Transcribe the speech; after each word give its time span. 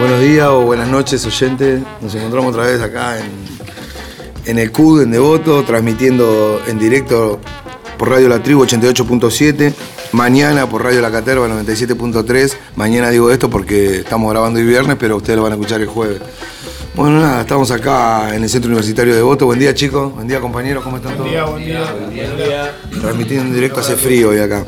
Buenos 0.00 0.20
días 0.22 0.48
o 0.48 0.62
buenas 0.62 0.88
noches, 0.88 1.26
oyentes. 1.26 1.82
Nos 2.00 2.14
encontramos 2.14 2.54
otra 2.54 2.64
vez 2.64 2.80
acá 2.80 3.18
en, 3.18 3.26
en 4.46 4.58
el 4.58 4.72
CUD, 4.72 5.02
en 5.02 5.10
Devoto, 5.10 5.62
transmitiendo 5.62 6.58
en 6.66 6.78
directo 6.78 7.38
por 7.98 8.08
Radio 8.08 8.30
La 8.30 8.42
Tribu 8.42 8.64
88.7. 8.64 9.74
Mañana 10.12 10.66
por 10.66 10.84
Radio 10.84 11.02
La 11.02 11.10
Caterva 11.10 11.46
97.3. 11.48 12.56
Mañana 12.76 13.10
digo 13.10 13.30
esto 13.30 13.50
porque 13.50 13.96
estamos 13.96 14.30
grabando 14.30 14.58
el 14.58 14.66
viernes, 14.66 14.96
pero 14.98 15.18
ustedes 15.18 15.36
lo 15.36 15.42
van 15.42 15.52
a 15.52 15.56
escuchar 15.56 15.82
el 15.82 15.88
jueves. 15.88 16.22
Bueno, 16.94 17.20
nada, 17.20 17.42
estamos 17.42 17.70
acá 17.70 18.34
en 18.34 18.42
el 18.42 18.48
Centro 18.48 18.68
Universitario 18.68 19.12
de 19.12 19.18
Devoto. 19.18 19.44
Buen 19.44 19.58
día, 19.58 19.74
chicos. 19.74 20.14
Buen 20.14 20.26
día, 20.26 20.40
compañeros. 20.40 20.82
¿Cómo 20.82 20.96
están 20.96 21.14
todos? 21.14 21.28
Buen 21.28 21.62
día, 21.62 21.92
buen 21.92 22.10
día. 22.38 22.74
Transmitiendo 23.02 23.48
en 23.48 23.54
directo, 23.54 23.80
hace 23.80 23.96
frío 23.96 24.30
hoy 24.30 24.38
acá. 24.38 24.64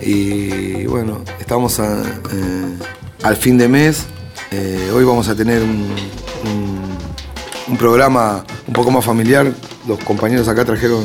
Y 0.00 0.86
bueno, 0.86 1.24
estamos 1.40 1.80
a, 1.80 2.00
eh, 2.00 2.78
al 3.24 3.34
fin 3.34 3.58
de 3.58 3.66
mes. 3.66 4.06
Eh, 4.50 4.90
hoy 4.94 5.04
vamos 5.04 5.28
a 5.28 5.34
tener 5.34 5.62
un, 5.62 5.88
programa 7.78 8.44
un 8.66 8.72
poco 8.72 8.90
más 8.90 9.04
familiar. 9.04 9.52
Los 9.86 9.98
compañeros 10.00 10.48
acá 10.48 10.64
trajeron 10.64 11.04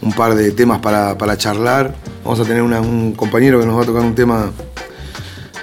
un 0.00 0.12
par 0.12 0.34
de 0.34 0.50
temas 0.50 0.80
para, 0.80 1.16
para 1.16 1.36
charlar. 1.36 1.94
Vamos 2.24 2.40
a 2.40 2.44
tener 2.44 2.62
un 2.62 3.12
compañero 3.12 3.60
que 3.60 3.66
nos 3.66 3.78
va 3.78 3.82
a 3.82 3.86
tocar 3.86 4.02
un 4.02 4.14
tema 4.14 4.50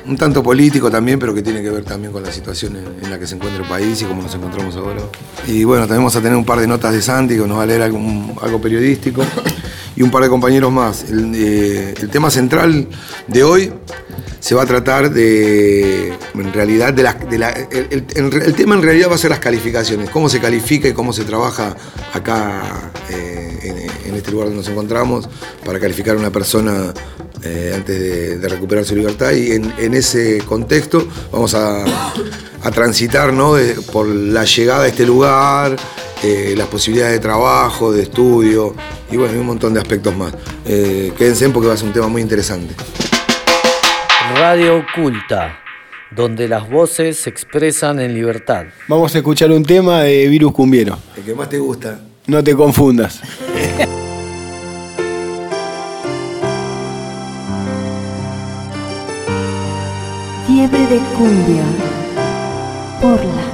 un 0.06 0.18
tanto 0.18 0.42
político 0.42 0.90
también, 0.90 1.20
pero 1.20 1.34
que 1.34 1.42
tiene 1.42 1.62
que 1.62 1.70
ver 1.70 1.84
también 1.84 2.12
con 2.12 2.24
la 2.24 2.32
situación 2.32 2.76
en, 3.02 3.10
la 3.10 3.20
que 3.20 3.28
se 3.28 3.36
encuentra 3.36 3.62
el 3.62 3.70
país 3.70 4.02
y 4.02 4.06
cómo 4.06 4.22
nos 4.22 4.34
encontramos 4.34 4.76
ahora. 4.76 5.02
Y 5.48 5.64
bueno, 5.64 5.84
también 5.84 6.00
vamos 6.00 6.16
a 6.16 6.22
tener 6.22 6.38
un 6.38 6.46
par 6.46 6.60
de 6.60 6.68
notas 6.68 6.94
de 6.94 7.02
Santi 7.02 7.36
que 7.36 7.46
nos 7.48 7.58
va 7.58 7.64
a 7.64 7.66
leer 7.66 7.82
algo 7.82 8.62
periodístico 8.62 9.24
y 9.96 10.02
un 10.04 10.12
par 10.12 10.24
de 10.24 10.30
compañeros 10.30 10.72
más. 10.72 11.04
El, 11.10 11.32
eh, 11.36 11.94
el 12.00 12.10
tema 12.10 12.30
central 12.32 12.88
de 13.28 13.44
hoy 13.44 13.74
se 14.40 14.56
va 14.56 14.64
a 14.64 14.66
tratar 14.66 15.12
de, 15.12 16.14
en 16.34 16.54
realidad, 16.54 16.94
de 16.94 17.04
la- 17.04 17.52
el 17.52 18.54
tema 18.56 18.76
en 18.76 18.82
realidad 18.82 19.10
va 19.12 19.16
a 19.16 19.18
ser 19.20 19.30
las 19.30 19.40
calificaciones, 19.40 20.10
cómo 20.10 20.30
se 20.30 20.40
califica 20.40 20.88
y 20.88 20.94
cómo 20.94 21.14
se 21.14 21.24
trabaja 21.26 21.76
acá 22.14 22.92
eh, 23.10 23.60
en, 23.64 23.92
en 24.12 24.18
este 24.18 24.32
lugar 24.32 24.48
donde 24.48 24.62
nos 24.62 24.70
encontramos 24.70 25.28
para 25.66 25.80
calificar 25.80 26.16
a 26.16 26.20
una 26.20 26.30
persona 26.32 26.94
eh, 27.44 27.74
antes 27.76 28.00
de, 28.00 28.38
de 28.38 28.48
recuperar 28.50 28.86
su 28.86 28.96
libertad 28.96 29.32
y 29.32 29.52
en, 29.54 29.74
en 29.80 29.94
ese 29.96 30.40
contexto 30.46 31.08
vamos 31.32 31.56
a, 31.56 31.84
a 32.64 32.72
transitar 32.72 33.34
¿no? 33.34 33.56
de- 33.56 33.74
por 33.92 34.06
la 34.08 34.44
llegada 34.46 34.84
a 34.84 34.88
este 34.88 35.06
lugar, 35.06 35.76
eh, 36.24 36.54
las 36.56 36.68
posibilidades 36.68 37.14
de 37.14 37.20
trabajo, 37.20 37.92
de 37.92 38.04
estudio 38.04 38.76
y 39.12 39.18
bueno, 39.18 39.40
un 39.40 39.48
montón 39.48 39.74
de 39.74 39.80
aspectos 39.80 40.16
más. 40.16 40.34
Eh, 40.66 41.12
quédense 41.18 41.50
porque 41.50 41.68
va 41.68 41.74
a 41.74 41.78
ser 41.78 41.88
un 41.88 41.94
tema 41.94 42.08
muy 42.08 42.22
interesante. 42.22 42.76
Radio 44.36 44.78
Oculta, 44.78 45.58
donde 46.16 46.48
las 46.48 46.70
voces 46.70 47.18
se 47.18 47.30
expresan 47.30 48.00
en 48.00 48.14
libertad. 48.14 48.66
Vamos 48.88 49.14
a 49.16 49.18
escuchar 49.18 49.52
un 49.52 49.64
tema 49.64 50.04
de 50.04 50.28
Virus 50.28 50.54
Cumbiero. 50.54 50.98
El 51.18 51.24
que 51.24 51.34
más 51.36 51.50
te 51.50 51.58
gusta. 51.60 52.00
No 52.28 52.44
te 52.44 52.56
confundas. 52.56 53.20
Fiebre 60.54 60.86
de 60.86 61.00
cumbia 61.16 61.64
por 63.00 63.24
las 63.24 63.51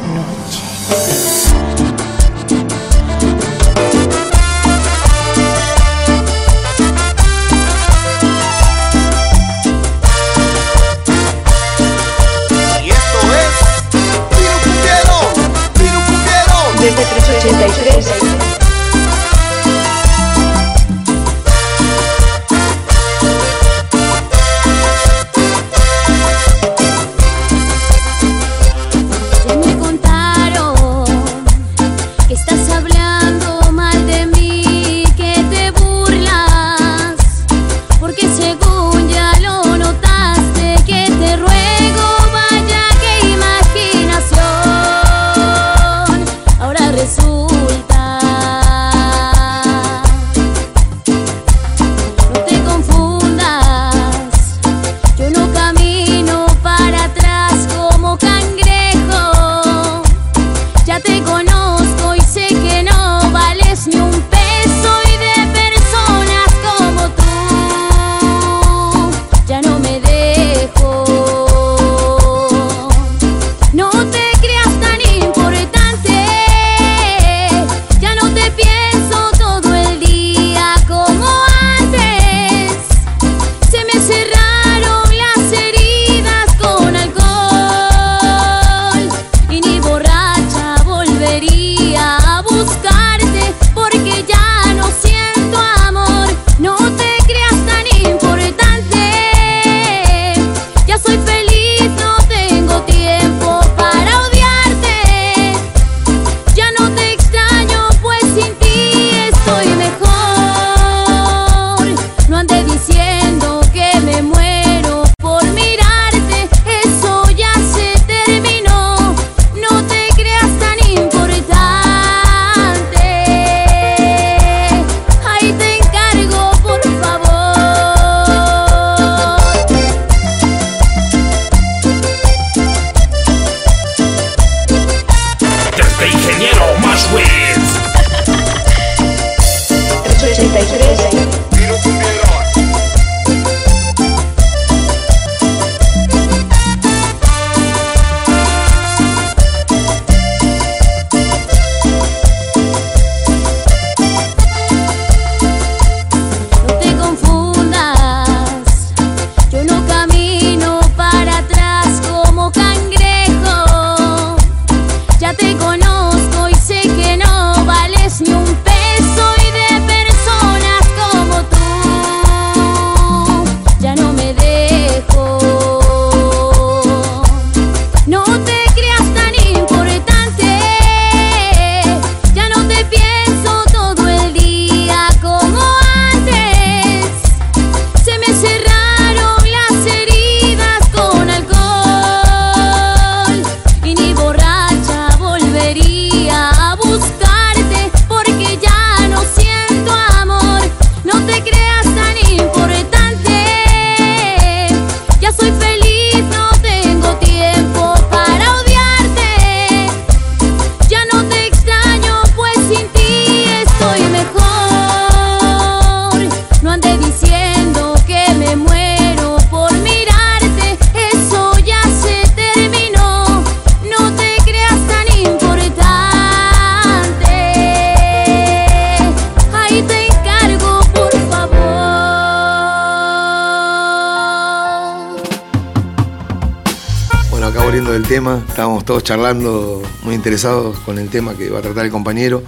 tema. 238.18 238.44
Estábamos 238.50 238.84
todos 238.84 239.04
charlando, 239.04 239.84
muy 240.02 240.16
interesados 240.16 240.80
con 240.80 240.98
el 240.98 241.08
tema 241.10 241.36
que 241.36 241.52
va 241.52 241.60
a 241.60 241.62
tratar 241.62 241.86
el 241.86 241.92
compañero. 241.92 242.42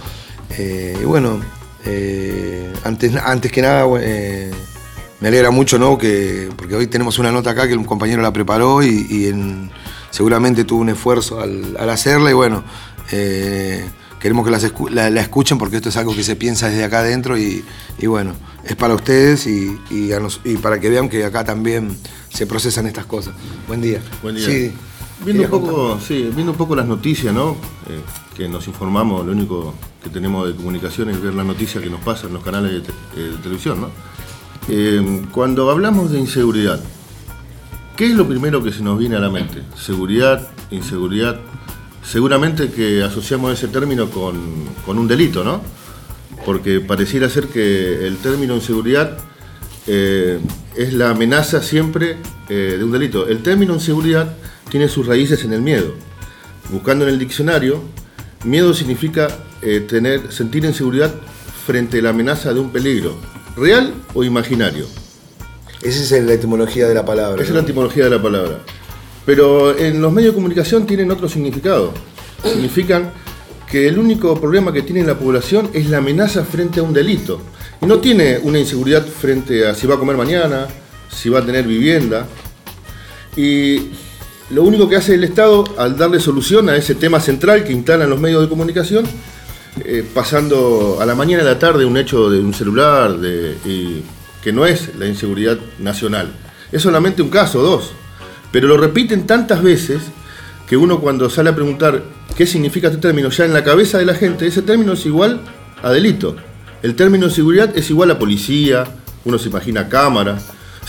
Eh, 0.58 0.98
y 1.00 1.04
bueno, 1.04 1.38
eh, 1.84 2.72
antes, 2.82 3.14
antes 3.14 3.52
que 3.52 3.62
nada, 3.62 3.86
eh, 4.00 4.50
me 5.20 5.28
alegra 5.28 5.52
mucho, 5.52 5.78
¿no? 5.78 5.96
Que, 5.96 6.48
porque 6.56 6.74
hoy 6.74 6.88
tenemos 6.88 7.20
una 7.20 7.30
nota 7.30 7.50
acá 7.50 7.68
que 7.68 7.76
un 7.76 7.84
compañero 7.84 8.20
la 8.20 8.32
preparó 8.32 8.82
y, 8.82 9.06
y 9.08 9.26
en- 9.28 9.70
seguramente 10.10 10.64
tuvo 10.64 10.80
un 10.80 10.88
esfuerzo 10.88 11.38
al, 11.40 11.76
al 11.78 11.88
hacerla 11.88 12.30
y 12.30 12.34
bueno, 12.34 12.64
eh, 13.12 13.84
queremos 14.18 14.44
que 14.44 14.50
las 14.50 14.64
escu- 14.64 14.90
la, 14.90 15.08
la 15.08 15.20
escuchen 15.20 15.56
porque 15.56 15.76
esto 15.76 15.90
es 15.90 15.96
algo 15.96 16.16
que 16.16 16.24
se 16.24 16.34
piensa 16.34 16.68
desde 16.68 16.82
acá 16.82 16.98
adentro 16.98 17.38
y, 17.38 17.64
y 17.96 18.06
bueno, 18.08 18.32
es 18.64 18.74
para 18.74 18.94
ustedes 18.94 19.46
y, 19.46 19.78
y 19.88 20.10
a 20.12 20.18
nos- 20.18 20.40
y 20.44 20.56
para 20.56 20.80
que 20.80 20.90
vean 20.90 21.08
que 21.08 21.24
acá 21.24 21.44
también 21.44 21.96
se 22.34 22.44
procesan 22.48 22.88
estas 22.88 23.04
cosas. 23.06 23.34
Buen 23.68 23.80
día. 23.80 24.00
Buen 24.20 24.34
día. 24.34 24.46
Sí, 24.46 24.72
Viendo 25.24 25.42
un, 25.44 25.50
poco, 25.50 25.98
sí, 26.00 26.30
viendo 26.34 26.52
un 26.52 26.58
poco 26.58 26.74
las 26.74 26.86
noticias, 26.86 27.34
¿no? 27.34 27.50
Eh, 27.88 28.00
que 28.36 28.48
nos 28.48 28.66
informamos, 28.66 29.24
lo 29.26 29.32
único 29.32 29.74
que 30.02 30.08
tenemos 30.08 30.46
de 30.48 30.54
comunicación 30.54 31.10
es 31.10 31.20
ver 31.20 31.34
las 31.34 31.44
noticias 31.44 31.82
que 31.84 31.90
nos 31.90 32.00
pasan 32.00 32.28
en 32.28 32.34
los 32.34 32.42
canales 32.44 32.72
de, 32.72 32.80
te- 32.80 32.92
eh, 33.16 33.30
de 33.32 33.36
televisión, 33.36 33.82
¿no? 33.82 33.90
Eh, 34.68 35.22
cuando 35.30 35.70
hablamos 35.70 36.10
de 36.10 36.18
inseguridad, 36.20 36.80
¿qué 37.96 38.06
es 38.06 38.12
lo 38.14 38.26
primero 38.26 38.62
que 38.62 38.72
se 38.72 38.82
nos 38.82 38.98
viene 38.98 39.16
a 39.16 39.20
la 39.20 39.28
mente? 39.30 39.62
¿Seguridad? 39.76 40.48
¿Inseguridad? 40.70 41.38
Seguramente 42.02 42.70
que 42.70 43.02
asociamos 43.02 43.52
ese 43.52 43.68
término 43.68 44.08
con, 44.10 44.36
con 44.86 44.98
un 44.98 45.06
delito, 45.06 45.44
¿no? 45.44 45.60
Porque 46.46 46.80
pareciera 46.80 47.28
ser 47.28 47.48
que 47.48 48.06
el 48.06 48.16
término 48.16 48.54
inseguridad 48.54 49.18
eh, 49.86 50.38
es 50.76 50.94
la 50.94 51.10
amenaza 51.10 51.62
siempre 51.62 52.16
eh, 52.48 52.76
de 52.78 52.84
un 52.84 52.90
delito. 52.92 53.28
El 53.28 53.42
término 53.42 53.74
inseguridad 53.74 54.34
tiene 54.70 54.88
sus 54.88 55.06
raíces 55.06 55.44
en 55.44 55.52
el 55.52 55.60
miedo. 55.60 55.92
Buscando 56.70 57.04
en 57.04 57.10
el 57.10 57.18
diccionario, 57.18 57.82
miedo 58.44 58.72
significa 58.72 59.28
eh, 59.62 59.80
tener, 59.80 60.32
sentir 60.32 60.64
inseguridad 60.64 61.12
frente 61.66 61.98
a 61.98 62.02
la 62.02 62.10
amenaza 62.10 62.54
de 62.54 62.60
un 62.60 62.70
peligro, 62.70 63.16
real 63.56 63.92
o 64.14 64.24
imaginario. 64.24 64.86
Esa 65.82 66.16
es 66.16 66.24
la 66.24 66.32
etimología 66.32 66.88
de 66.88 66.94
la 66.94 67.04
palabra. 67.04 67.42
Esa 67.42 67.44
es 67.44 67.50
¿no? 67.50 67.56
la 67.56 67.62
etimología 67.62 68.04
de 68.04 68.10
la 68.10 68.22
palabra. 68.22 68.58
Pero 69.26 69.76
en 69.78 70.00
los 70.00 70.12
medios 70.12 70.32
de 70.32 70.36
comunicación 70.36 70.86
tienen 70.86 71.10
otro 71.10 71.28
significado. 71.28 71.92
Significan 72.42 73.12
que 73.70 73.86
el 73.86 73.98
único 73.98 74.38
problema 74.40 74.72
que 74.72 74.82
tiene 74.82 75.04
la 75.04 75.18
población 75.18 75.70
es 75.72 75.88
la 75.88 75.98
amenaza 75.98 76.44
frente 76.44 76.80
a 76.80 76.82
un 76.82 76.92
delito. 76.92 77.40
Y 77.80 77.86
no 77.86 77.98
tiene 77.98 78.38
una 78.42 78.58
inseguridad 78.58 79.06
frente 79.06 79.66
a 79.66 79.74
si 79.74 79.86
va 79.86 79.94
a 79.94 79.98
comer 79.98 80.16
mañana, 80.16 80.66
si 81.08 81.28
va 81.28 81.38
a 81.38 81.46
tener 81.46 81.66
vivienda. 81.66 82.26
Y 83.36 83.90
lo 84.50 84.64
único 84.64 84.88
que 84.88 84.96
hace 84.96 85.14
el 85.14 85.24
Estado 85.24 85.64
al 85.78 85.96
darle 85.96 86.20
solución 86.20 86.68
a 86.68 86.76
ese 86.76 86.94
tema 86.94 87.20
central 87.20 87.64
que 87.64 87.72
instalan 87.72 88.10
los 88.10 88.20
medios 88.20 88.42
de 88.42 88.48
comunicación, 88.48 89.04
eh, 89.84 90.04
pasando 90.12 90.98
a 91.00 91.06
la 91.06 91.14
mañana 91.14 91.44
y 91.44 91.46
a 91.46 91.50
la 91.50 91.58
tarde 91.58 91.84
un 91.84 91.96
hecho 91.96 92.28
de 92.30 92.40
un 92.40 92.52
celular, 92.52 93.16
que 93.20 94.52
no 94.52 94.66
es 94.66 94.96
la 94.96 95.06
inseguridad 95.06 95.58
nacional. 95.78 96.32
Es 96.72 96.82
solamente 96.82 97.22
un 97.22 97.30
caso, 97.30 97.62
dos. 97.62 97.92
Pero 98.50 98.66
lo 98.66 98.76
repiten 98.76 99.26
tantas 99.26 99.62
veces 99.62 100.02
que 100.68 100.76
uno 100.76 101.00
cuando 101.00 101.30
sale 101.30 101.50
a 101.50 101.54
preguntar 101.54 102.02
qué 102.36 102.46
significa 102.46 102.88
este 102.88 103.00
término, 103.00 103.30
ya 103.30 103.44
en 103.44 103.52
la 103.52 103.62
cabeza 103.62 103.98
de 103.98 104.06
la 104.06 104.14
gente, 104.14 104.46
ese 104.46 104.62
término 104.62 104.94
es 104.94 105.06
igual 105.06 105.40
a 105.82 105.90
delito. 105.90 106.36
El 106.82 106.96
término 106.96 107.28
de 107.28 107.34
seguridad 107.34 107.76
es 107.76 107.90
igual 107.90 108.10
a 108.10 108.18
policía, 108.18 108.84
uno 109.24 109.38
se 109.38 109.48
imagina 109.48 109.88
cámara. 109.88 110.38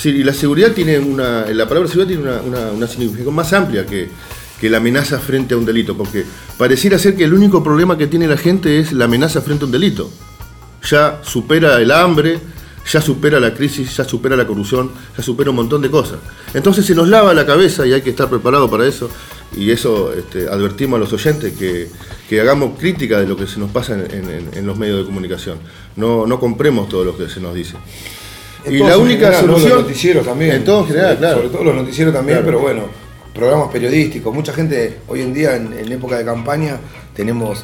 Sí, 0.02 0.10
y 0.10 0.24
la 0.24 0.34
seguridad 0.34 0.72
tiene 0.72 0.98
una. 0.98 1.46
La 1.48 1.68
palabra 1.68 1.88
seguridad 1.88 2.08
tiene 2.08 2.24
una, 2.24 2.72
una- 2.72 2.88
significación 2.88 3.36
más 3.36 3.54
amplia 3.54 3.86
que, 3.86 4.10
que 4.60 4.68
la 4.70 4.78
amenaza 4.78 5.20
frente 5.20 5.54
a 5.54 5.58
un 5.58 5.66
delito, 5.66 5.96
porque 5.96 6.26
pareciera 6.58 6.98
ser 6.98 7.16
que 7.16 7.24
el 7.26 7.34
único 7.36 7.64
problema 7.64 7.98
que 8.00 8.08
tiene 8.08 8.28
la 8.28 8.38
gente 8.38 8.80
es 8.80 8.94
la 8.94 9.06
amenaza 9.06 9.42
frente 9.42 9.64
a 9.64 9.68
un 9.68 9.72
delito. 9.72 10.10
Ya 10.90 11.20
supera 11.24 11.80
el 11.80 11.92
hambre, 11.92 12.40
ya 12.92 13.00
supera 13.00 13.40
la 13.40 13.54
crisis, 13.54 13.96
ya 13.96 14.04
supera 14.04 14.36
la 14.36 14.48
corrupción, 14.48 14.90
ya 15.16 15.22
supera 15.24 15.52
un 15.52 15.58
montón 15.58 15.84
de 15.84 15.92
cosas. 15.92 16.18
Entonces 16.56 16.84
se 16.84 16.96
nos 16.96 17.08
lava 17.08 17.36
la 17.36 17.46
cabeza 17.46 17.86
y 17.86 17.94
hay 17.94 18.02
que 18.02 18.10
estar 18.10 18.28
preparado 18.28 18.70
para 18.72 18.88
eso. 18.88 19.08
Y 19.56 19.70
eso 19.70 20.14
este, 20.14 20.48
advertimos 20.50 20.98
a 20.98 21.00
los 21.02 21.14
oyentes 21.14 21.54
que, 21.60 21.90
que 22.28 22.42
hagamos 22.42 22.80
crítica 22.80 23.20
de 23.20 23.28
lo 23.28 23.36
que 23.38 23.46
se 23.46 23.60
nos 23.60 23.70
pasa 23.70 23.94
en, 23.94 24.28
en- 24.30 24.50
en 24.54 24.66
los 24.66 24.78
medios 24.80 24.98
de 24.98 25.06
comunicación. 25.06 25.60
No, 25.96 26.26
no 26.26 26.40
compremos 26.40 26.90
todo 26.90 27.04
lo 27.06 27.16
que 27.16 27.30
se 27.30 27.40
nos 27.40 27.54
dice. 27.54 27.76
Y 28.68 28.78
la 28.80 28.98
única 28.98 29.26
general, 29.28 29.48
¿no? 29.48 29.54
solución. 29.54 29.70
Los 29.72 29.82
noticieros 29.84 30.26
también. 30.26 30.52
En 30.56 30.66
todo 30.66 30.80
en 30.82 30.88
general, 30.88 31.18
claro. 31.18 31.36
Sobre 31.38 31.50
todo 31.50 31.64
los 31.64 31.76
noticieros 31.76 32.14
también, 32.14 32.38
Claro. 32.40 32.46
pero 32.52 32.60
bueno, 32.60 32.84
programas 33.34 33.70
periodísticos. 33.72 34.34
Mucha 34.34 34.54
gente 34.54 35.00
hoy 35.08 35.22
en 35.22 35.34
día, 35.34 35.56
en, 35.56 35.74
en 35.74 35.92
época 35.92 36.18
de 36.18 36.26
campaña, 36.26 36.78
tenemos 37.16 37.64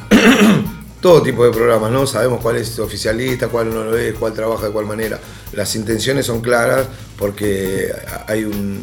todo 1.00 1.22
tipo 1.22 1.44
de 1.44 1.50
programas, 1.52 1.90
¿no? 1.92 2.06
Sabemos 2.06 2.40
cuál 2.40 2.56
es 2.56 2.78
oficialista, 2.78 3.48
cuál 3.48 3.70
no 3.72 3.84
lo 3.84 3.96
es, 3.96 4.14
cuál 4.14 4.32
trabaja 4.32 4.66
de 4.66 4.72
cuál 4.72 4.86
manera. 4.86 5.20
Las 5.52 5.74
intenciones 5.76 6.26
son 6.26 6.40
claras 6.40 6.86
porque 7.18 7.92
hay 8.26 8.44
un. 8.44 8.80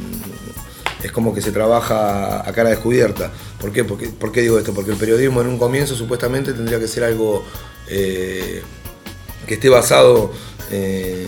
Es 1.03 1.12
como 1.12 1.36
que 1.36 1.41
se 1.41 1.51
trabaja 1.51 2.48
a 2.48 2.51
cara 2.53 2.69
descubierta. 2.69 3.29
¿Por 3.60 3.72
qué? 3.72 3.84
Porque, 3.84 4.07
¿Por 4.10 4.31
qué 4.31 4.41
digo 4.41 4.57
esto? 4.57 4.74
Porque 4.74 4.91
el 4.91 4.98
periodismo 4.98 5.41
en 5.41 5.48
un 5.48 5.60
comienzo 5.60 5.95
supuestamente 5.95 6.53
tendría 6.53 6.79
que 6.79 6.88
ser 6.88 7.03
algo 7.03 7.43
eh, 7.88 8.63
que 9.45 9.53
esté 9.53 9.69
basado 9.69 10.31
eh, 10.72 11.27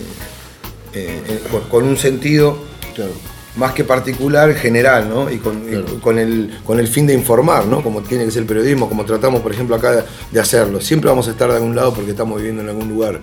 eh, 0.94 1.22
eh, 1.28 1.40
con, 1.50 1.62
con 1.62 1.84
un 1.84 1.96
sentido 1.96 2.58
Claro. 2.94 3.12
más 3.56 3.72
que 3.74 3.84
particular, 3.84 4.54
general, 4.54 5.08
¿no? 5.08 5.30
Y 5.30 5.38
con, 5.38 5.62
y 5.66 5.70
Claro. 5.72 6.00
con 6.00 6.18
el, 6.18 6.58
con 6.64 6.78
el 6.80 6.88
fin 6.88 7.06
de 7.06 7.14
informar, 7.14 7.66
¿no? 7.66 7.82
Como 7.82 8.02
tiene 8.02 8.24
que 8.24 8.30
ser 8.30 8.42
el 8.42 8.48
periodismo, 8.48 8.88
como 8.88 9.04
tratamos, 9.04 9.40
por 9.40 9.52
ejemplo, 9.52 9.76
acá 9.76 9.92
de, 9.92 10.02
de 10.32 10.40
hacerlo. 10.40 10.80
Siempre 10.80 11.08
vamos 11.08 11.28
a 11.28 11.32
estar 11.32 11.48
de 11.50 11.56
algún 11.56 11.74
lado 11.76 11.92
porque 11.94 12.10
estamos 12.12 12.36
viviendo 12.38 12.62
en 12.62 12.68
algún 12.68 12.88
lugar, 12.88 13.20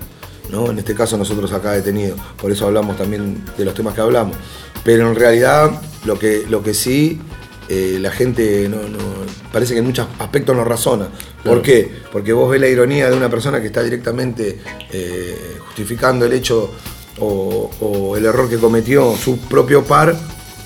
¿no? 0.49 0.69
En 0.71 0.77
este 0.79 0.93
caso 0.95 1.17
nosotros 1.17 1.51
acá 1.53 1.71
detenidos. 1.71 2.19
Por 2.41 2.51
eso 2.51 2.65
hablamos 2.67 2.97
también 2.97 3.43
de 3.57 3.65
los 3.65 3.73
temas 3.73 3.93
que 3.93 4.01
hablamos. 4.01 4.35
Pero 4.83 5.09
en 5.09 5.15
realidad, 5.15 5.71
lo 6.05 6.17
que, 6.19 6.45
lo 6.49 6.61
que 6.61 6.73
sí, 6.73 7.19
eh, 7.67 7.97
la 7.99 8.11
gente 8.11 8.69
no, 8.69 8.77
no- 8.87 9.25
parece 9.51 9.73
que 9.73 9.79
en 9.79 9.85
muchos 9.85 10.07
aspectos 10.19 10.55
no 10.55 10.63
razona. 10.63 11.07
Claro. 11.41 11.57
¿Por 11.57 11.61
qué? 11.63 11.89
Porque 12.11 12.31
vos 12.33 12.49
ves 12.51 12.61
la 12.61 12.67
ironía 12.67 13.09
de 13.09 13.17
una 13.17 13.29
persona 13.29 13.59
que 13.59 13.67
está 13.67 13.81
directamente 13.81 14.59
eh, 14.91 15.57
justificando 15.65 16.25
el 16.25 16.33
hecho 16.33 16.71
o, 17.19 17.69
o 17.81 18.17
el 18.17 18.25
error 18.25 18.49
que 18.49 18.57
cometió 18.57 19.15
su 19.15 19.37
propio 19.37 19.83
par 19.83 20.15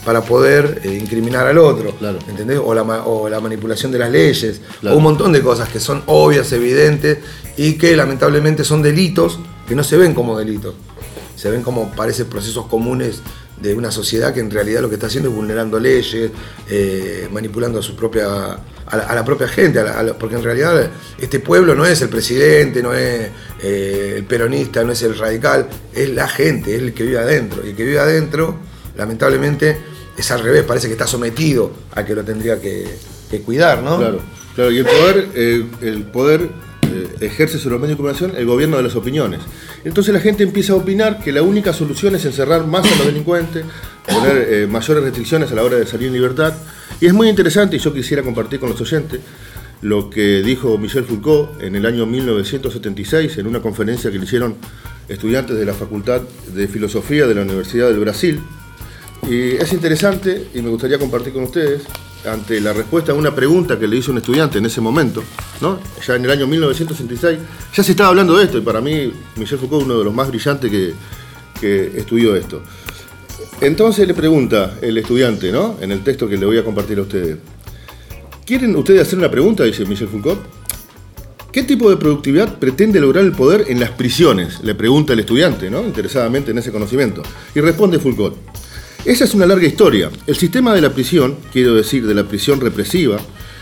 para 0.06 0.22
poder 0.22 0.82
eh, 0.84 0.98
incriminar 1.00 1.46
al 1.48 1.58
otro. 1.58 1.92
Claro. 1.96 2.20
¿Entendés? 2.28 2.60
O 2.64 2.74
la, 2.74 2.84
ma- 2.84 3.06
o 3.06 3.28
la 3.30 3.40
manipulación 3.40 3.92
de 3.92 4.00
las 4.00 4.10
leyes. 4.10 4.62
Claro. 4.80 4.96
O 4.96 4.98
un 4.98 5.04
montón 5.04 5.32
de 5.34 5.42
cosas 5.42 5.70
que 5.70 5.80
son 5.80 6.04
obvias, 6.08 6.52
evidentes 6.54 7.20
y 7.58 7.74
que 7.74 7.96
lamentablemente 7.96 8.64
son 8.64 8.82
delitos 8.82 9.40
que 9.68 9.76
no 9.76 9.84
se 9.84 9.98
ven 9.98 10.14
como 10.14 10.38
delitos. 10.38 10.74
Se 11.40 11.50
ven 11.50 11.64
como 11.64 11.90
parece 11.92 12.26
procesos 12.26 12.66
comunes 12.66 13.22
de 13.62 13.74
una 13.74 13.92
sociedad 13.92 14.34
que 14.34 14.42
en 14.42 14.52
realidad 14.52 14.82
lo 14.82 14.90
que 14.90 14.96
está 14.96 15.08
haciendo 15.08 15.30
es 15.30 15.36
vulnerando 15.36 15.80
leyes, 15.80 16.32
eh, 16.70 17.30
manipulando 17.32 17.80
a 17.80 17.82
su 17.82 17.96
propia 17.96 18.60
a 18.88 19.16
la, 19.16 19.24
propia 19.24 19.48
gente, 19.48 19.82
porque 20.20 20.36
en 20.36 20.44
realidad 20.44 20.90
este 21.18 21.40
pueblo 21.40 21.76
no 21.76 21.86
es 21.86 22.02
el 22.02 22.10
presidente, 22.10 22.84
no 22.84 22.94
es 22.94 23.30
eh, 23.62 24.16
el 24.18 24.26
peronista, 24.26 24.84
no 24.84 24.92
es 24.92 25.02
el 25.04 25.18
radical, 25.18 25.70
es 25.94 26.10
la 26.10 26.28
gente, 26.28 26.76
es 26.76 26.82
el 26.82 26.94
que 26.94 27.04
vive 27.04 27.20
adentro. 27.20 27.62
Y 27.64 27.70
el 27.70 27.76
que 27.76 27.86
vive 27.86 28.00
adentro, 28.00 28.58
lamentablemente, 28.98 29.78
es 30.18 30.32
al 30.32 30.42
revés, 30.42 30.64
parece 30.64 30.88
que 30.88 30.94
está 30.94 31.08
sometido 31.08 31.72
a 31.94 32.04
que 32.04 32.16
lo 32.16 32.26
tendría 32.26 32.60
que, 32.60 32.86
cuidar, 33.46 33.82
¿no? 33.82 33.98
Claro, 33.98 34.20
claro. 34.56 34.72
Y 34.72 34.80
el 34.80 34.86
poder, 34.86 35.30
eh, 35.36 35.66
el 35.82 36.04
poder 36.04 36.50
ejerce 37.22 37.58
sobre 37.58 37.74
los 37.74 37.82
medios 37.82 37.98
de 37.98 38.04
comunicación 38.04 38.34
el 38.38 38.46
gobierno 38.46 38.78
de 38.78 38.84
las 38.84 38.96
opiniones. 38.96 39.42
Entonces 39.84 40.14
la 40.14 40.20
gente 40.20 40.44
empieza 40.44 40.74
a 40.74 40.76
opinar 40.78 41.20
que 41.24 41.32
la 41.32 41.42
única 41.42 41.74
solución 41.74 42.16
es 42.16 42.26
encerrar 42.26 42.66
más 42.68 42.86
a 42.86 42.96
los 42.96 43.06
delincuentes, 43.06 43.66
poner 44.08 44.48
eh, 44.50 44.68
mayores 44.68 45.04
restricciones 45.04 45.52
a 45.52 45.56
la 45.56 45.64
hora 45.64 45.78
de 45.78 45.86
salir 45.86 46.08
en 46.08 46.14
libertad. 46.14 46.54
Y 47.02 47.06
es 47.06 47.14
muy 47.14 47.30
interesante, 47.30 47.76
y 47.76 47.80
yo 47.80 47.94
quisiera 47.94 48.24
compartir 48.24 48.60
con 48.60 48.70
los 48.70 48.82
oyentes, 48.82 49.22
lo 49.82 50.10
que 50.10 50.42
dijo 50.42 50.78
Michel 50.78 51.06
Foucault 51.06 51.62
en 51.62 51.76
el 51.76 51.86
año 51.86 52.06
1976 52.06 53.38
en 53.38 53.48
una 53.48 53.62
conferencia 53.62 54.12
que 54.12 54.18
le 54.18 54.26
hicieron 54.26 54.56
estudiantes 55.08 55.58
de 55.58 55.66
la 55.66 55.74
Facultad 55.74 56.22
de 56.54 56.68
Filosofía 56.68 57.28
de 57.28 57.36
la 57.36 57.42
Universidad 57.42 57.90
del 57.90 58.00
Brasil. 58.00 58.42
Y 59.30 59.56
es 59.56 59.72
interesante 59.74 60.48
y 60.54 60.62
me 60.62 60.70
gustaría 60.70 60.98
compartir 60.98 61.34
con 61.34 61.44
ustedes 61.44 61.84
ante 62.26 62.60
la 62.60 62.74
respuesta 62.74 63.12
a 63.12 63.16
una 63.16 63.34
pregunta 63.34 63.80
que 63.80 63.88
le 63.88 63.98
hizo 63.98 64.12
un 64.12 64.18
estudiante 64.18 64.58
en 64.58 64.66
ese 64.66 64.82
momento, 64.82 65.24
¿no? 65.62 65.80
ya 66.06 66.16
en 66.16 66.26
el 66.26 66.32
año 66.32 66.48
1966, 66.48 67.40
ya 67.74 67.84
se 67.84 67.92
estaba 67.92 68.10
hablando 68.10 68.38
de 68.38 68.46
esto 68.46 68.58
y 68.58 68.62
para 68.62 68.82
mí 68.82 69.12
Michel 69.38 69.58
Foucault 69.58 69.82
es 69.82 69.86
uno 69.86 70.00
de 70.00 70.06
los 70.06 70.14
más 70.14 70.28
brillantes 70.28 70.70
que, 70.70 70.94
que 71.60 71.98
estudió 71.98 72.36
esto. 72.36 72.62
Entonces 73.62 74.08
le 74.08 74.14
pregunta 74.14 74.78
el 74.82 74.98
estudiante, 74.98 75.52
¿no? 75.52 75.78
en 75.82 75.92
el 75.92 76.04
texto 76.04 76.28
que 76.28 76.38
le 76.38 76.46
voy 76.46 76.58
a 76.58 76.64
compartir 76.64 77.00
a 77.00 77.04
ustedes, 77.04 77.38
¿quieren 78.46 78.76
ustedes 78.76 79.02
hacer 79.02 79.18
una 79.18 79.32
pregunta? 79.32 79.64
dice 79.64 79.86
Michel 79.86 80.08
Foucault. 80.08 80.40
¿Qué 81.52 81.64
tipo 81.64 81.90
de 81.90 81.98
productividad 81.98 82.60
pretende 82.60 83.00
lograr 83.00 83.24
el 83.24 83.32
poder 83.32 83.66
en 83.70 83.80
las 83.80 83.90
prisiones? 83.90 84.62
Le 84.64 84.76
pregunta 84.76 85.14
el 85.14 85.20
estudiante, 85.20 85.68
¿no? 85.72 85.82
Interesadamente 85.82 86.52
en 86.52 86.60
ese 86.60 86.72
conocimiento. 86.72 87.24
Y 87.56 87.60
responde 87.60 87.98
Foucault. 87.98 88.36
Esa 89.06 89.24
es 89.24 89.34
una 89.34 89.46
larga 89.46 89.66
historia. 89.66 90.12
El 90.28 90.36
sistema 90.36 90.76
de 90.76 90.82
la 90.82 90.90
prisión, 90.90 91.38
quiero 91.54 91.74
decir, 91.74 92.06
de 92.06 92.14
la 92.14 92.26
prisión 92.26 92.60
represiva, 92.60 93.18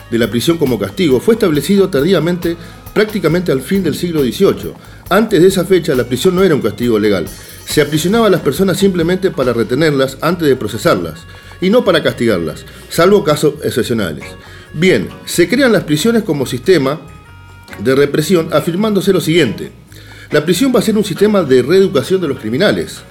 de 0.10 0.17
la 0.17 0.32
prisión 0.32 0.58
como 0.58 0.79
castigo, 0.79 1.20
fue 1.20 1.36
establecido 1.36 1.89
tardíamente 1.89 2.58
prácticamente 2.91 3.51
al 3.51 3.62
fin 3.62 3.84
del 3.84 3.94
siglo 3.94 4.24
XVIII. 4.24 4.74
Antes 5.10 5.39
de 5.39 5.48
esa 5.48 5.63
fecha, 5.63 5.94
la 5.94 6.06
prisión 6.06 6.36
no 6.36 6.44
era 6.44 6.56
un 6.56 6.62
castigo 6.62 6.98
legal. 6.98 7.27
Se 7.67 7.82
aprisionaba 7.82 8.27
a 8.27 8.29
las 8.32 8.41
personas 8.41 8.77
simplemente 8.77 9.29
para 9.29 9.53
retenerlas 9.53 10.17
antes 10.22 10.48
de 10.48 10.56
procesarlas, 10.56 11.20
y 11.62 11.70
no 11.70 11.86
para 11.86 12.01
castigarlas, 12.01 12.65
salvo 12.89 13.24
casos 13.24 13.53
excepcionales. 13.63 14.25
Bien, 14.74 15.08
se 15.25 15.48
crean 15.48 15.72
las 15.72 15.84
prisiones 15.84 16.24
como 16.24 16.48
sistema 16.48 17.00
de 17.77 17.94
represión, 17.94 18.50
afirmándose 18.53 19.13
lo 19.13 19.22
siguiente. 19.22 19.72
La 20.32 20.44
prisión 20.44 20.74
va 20.75 20.79
a 20.79 20.84
ser 20.84 20.98
un 20.98 21.06
sistema 21.06 21.44
de 21.44 21.62
reeducación 21.62 22.22
de 22.22 22.27
los 22.27 22.39
criminales. 22.39 23.01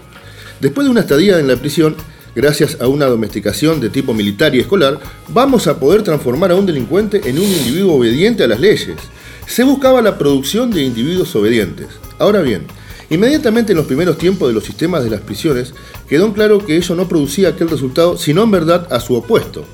Después 0.60 0.86
de 0.86 0.90
una 0.90 1.00
estadía 1.00 1.38
en 1.38 1.46
la 1.46 1.56
prisión, 1.56 1.94
gracias 2.36 2.76
a 2.80 2.86
una 2.86 3.06
domesticación 3.06 3.80
de 3.80 3.88
tipo 3.88 4.12
militar 4.12 4.54
y 4.54 4.60
escolar, 4.60 5.00
vamos 5.28 5.66
a 5.66 5.80
poder 5.80 6.02
transformar 6.02 6.52
a 6.52 6.54
un 6.54 6.66
delincuente 6.66 7.22
en 7.24 7.38
un 7.38 7.44
individuo 7.44 7.94
obediente 7.94 8.44
a 8.44 8.46
las 8.46 8.60
leyes. 8.60 8.98
Se 9.46 9.64
buscaba 9.64 10.02
la 10.02 10.18
producción 10.18 10.70
de 10.70 10.82
individuos 10.82 11.34
obedientes. 11.34 11.86
Ahora 12.18 12.42
bien, 12.42 12.66
inmediatamente 13.08 13.72
en 13.72 13.78
los 13.78 13.86
primeros 13.86 14.18
tiempos 14.18 14.48
de 14.48 14.54
los 14.54 14.64
sistemas 14.64 15.02
de 15.02 15.10
las 15.10 15.22
prisiones, 15.22 15.72
quedó 16.08 16.34
claro 16.34 16.58
que 16.58 16.76
ello 16.76 16.94
no 16.94 17.08
producía 17.08 17.48
aquel 17.48 17.70
resultado, 17.70 18.18
sino 18.18 18.42
en 18.42 18.50
verdad 18.50 18.86
a 18.90 19.00
su 19.00 19.14
opuesto. 19.14 19.64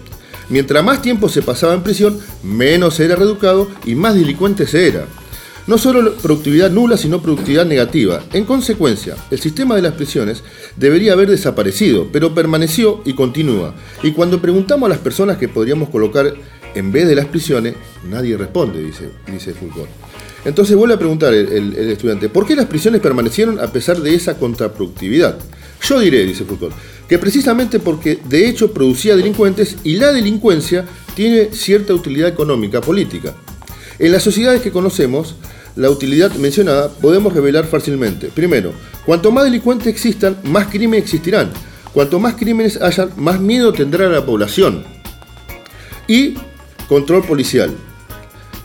Mientras 0.49 0.85
más 0.85 1.02
tiempo 1.02 1.28
se 1.28 1.42
pasaba 1.42 1.75
en 1.75 1.83
prisión, 1.83 2.21
menos 2.45 3.00
era 3.00 3.16
reeducado 3.16 3.69
y 3.85 3.97
más 3.97 4.14
delincuente 4.14 4.69
se 4.69 4.87
era. 4.87 5.07
No 5.66 5.78
solo 5.78 6.14
productividad 6.16 6.71
nula, 6.71 6.97
sino 6.97 7.23
productividad 7.23 7.64
negativa. 7.64 8.23
En 8.33 8.45
consecuencia, 8.45 9.16
el 9.31 9.38
sistema 9.38 9.76
de 9.76 9.83
las 9.83 9.95
prisiones 9.95 10.42
debería 10.76 11.12
haber 11.12 11.31
desaparecido, 11.31 12.09
pero 12.12 12.35
permaneció 12.35 13.00
y 13.04 13.14
continúa. 13.14 13.75
Y 14.02 14.11
cuando 14.11 14.42
preguntamos 14.42 14.87
a 14.87 14.90
las 14.90 14.99
personas 14.99 15.38
que 15.38 15.49
podríamos 15.49 15.88
colocar 15.88 16.35
en 16.75 16.90
vez 16.90 17.07
de 17.07 17.14
las 17.14 17.26
prisiones, 17.26 17.75
nadie 18.11 18.37
responde, 18.37 18.83
dice, 18.83 19.11
dice 19.31 19.54
Foucault. 19.54 19.88
Entonces 20.45 20.76
vuelve 20.76 20.95
a 20.95 20.99
preguntar 20.99 21.33
el, 21.33 21.76
estudiante, 21.76 22.28
¿por 22.28 22.45
qué 22.45 22.57
las 22.57 22.66
prisiones 22.66 23.00
permanecieron 23.00 23.61
a 23.61 23.69
pesar 23.69 24.00
de 24.00 24.14
esa 24.14 24.37
contraproductividad? 24.38 25.38
Yo 25.81 26.00
diré, 26.00 26.25
dice 26.25 26.45
Foucault, 26.45 26.75
que 27.09 27.19
precisamente 27.19 27.78
porque 27.78 28.19
de 28.28 28.49
hecho 28.49 28.73
producía 28.73 29.14
delincuentes 29.14 29.76
y 29.85 29.95
la 29.95 30.12
delincuencia 30.12 30.85
tiene 31.14 31.50
cierta 31.52 31.95
utilidad 31.95 32.28
económica, 32.28 32.81
política. 32.81 33.37
En 34.02 34.11
las 34.11 34.25
sociedades 34.25 34.62
que 34.62 34.73
conocemos, 34.73 35.37
la 35.76 35.88
utilidad 35.88 36.32
mencionada 36.35 36.88
podemos 36.88 37.32
revelar 37.32 37.66
fácilmente. 37.66 38.30
Primero, 38.35 38.73
cuanto 39.06 39.30
más 39.30 39.44
delincuentes 39.44 39.87
existan, 39.87 40.37
más 40.42 40.66
crímenes 40.66 41.04
existirán. 41.04 41.52
Cuanto 41.94 42.18
más 42.18 42.35
crímenes 42.35 42.82
hayan, 42.82 43.11
más 43.14 43.38
miedo 43.38 43.73
tendrá 43.73 44.09
la 44.09 44.26
población. 44.26 44.82
Y 46.09 46.35
control 46.88 47.23
policial. 47.23 47.71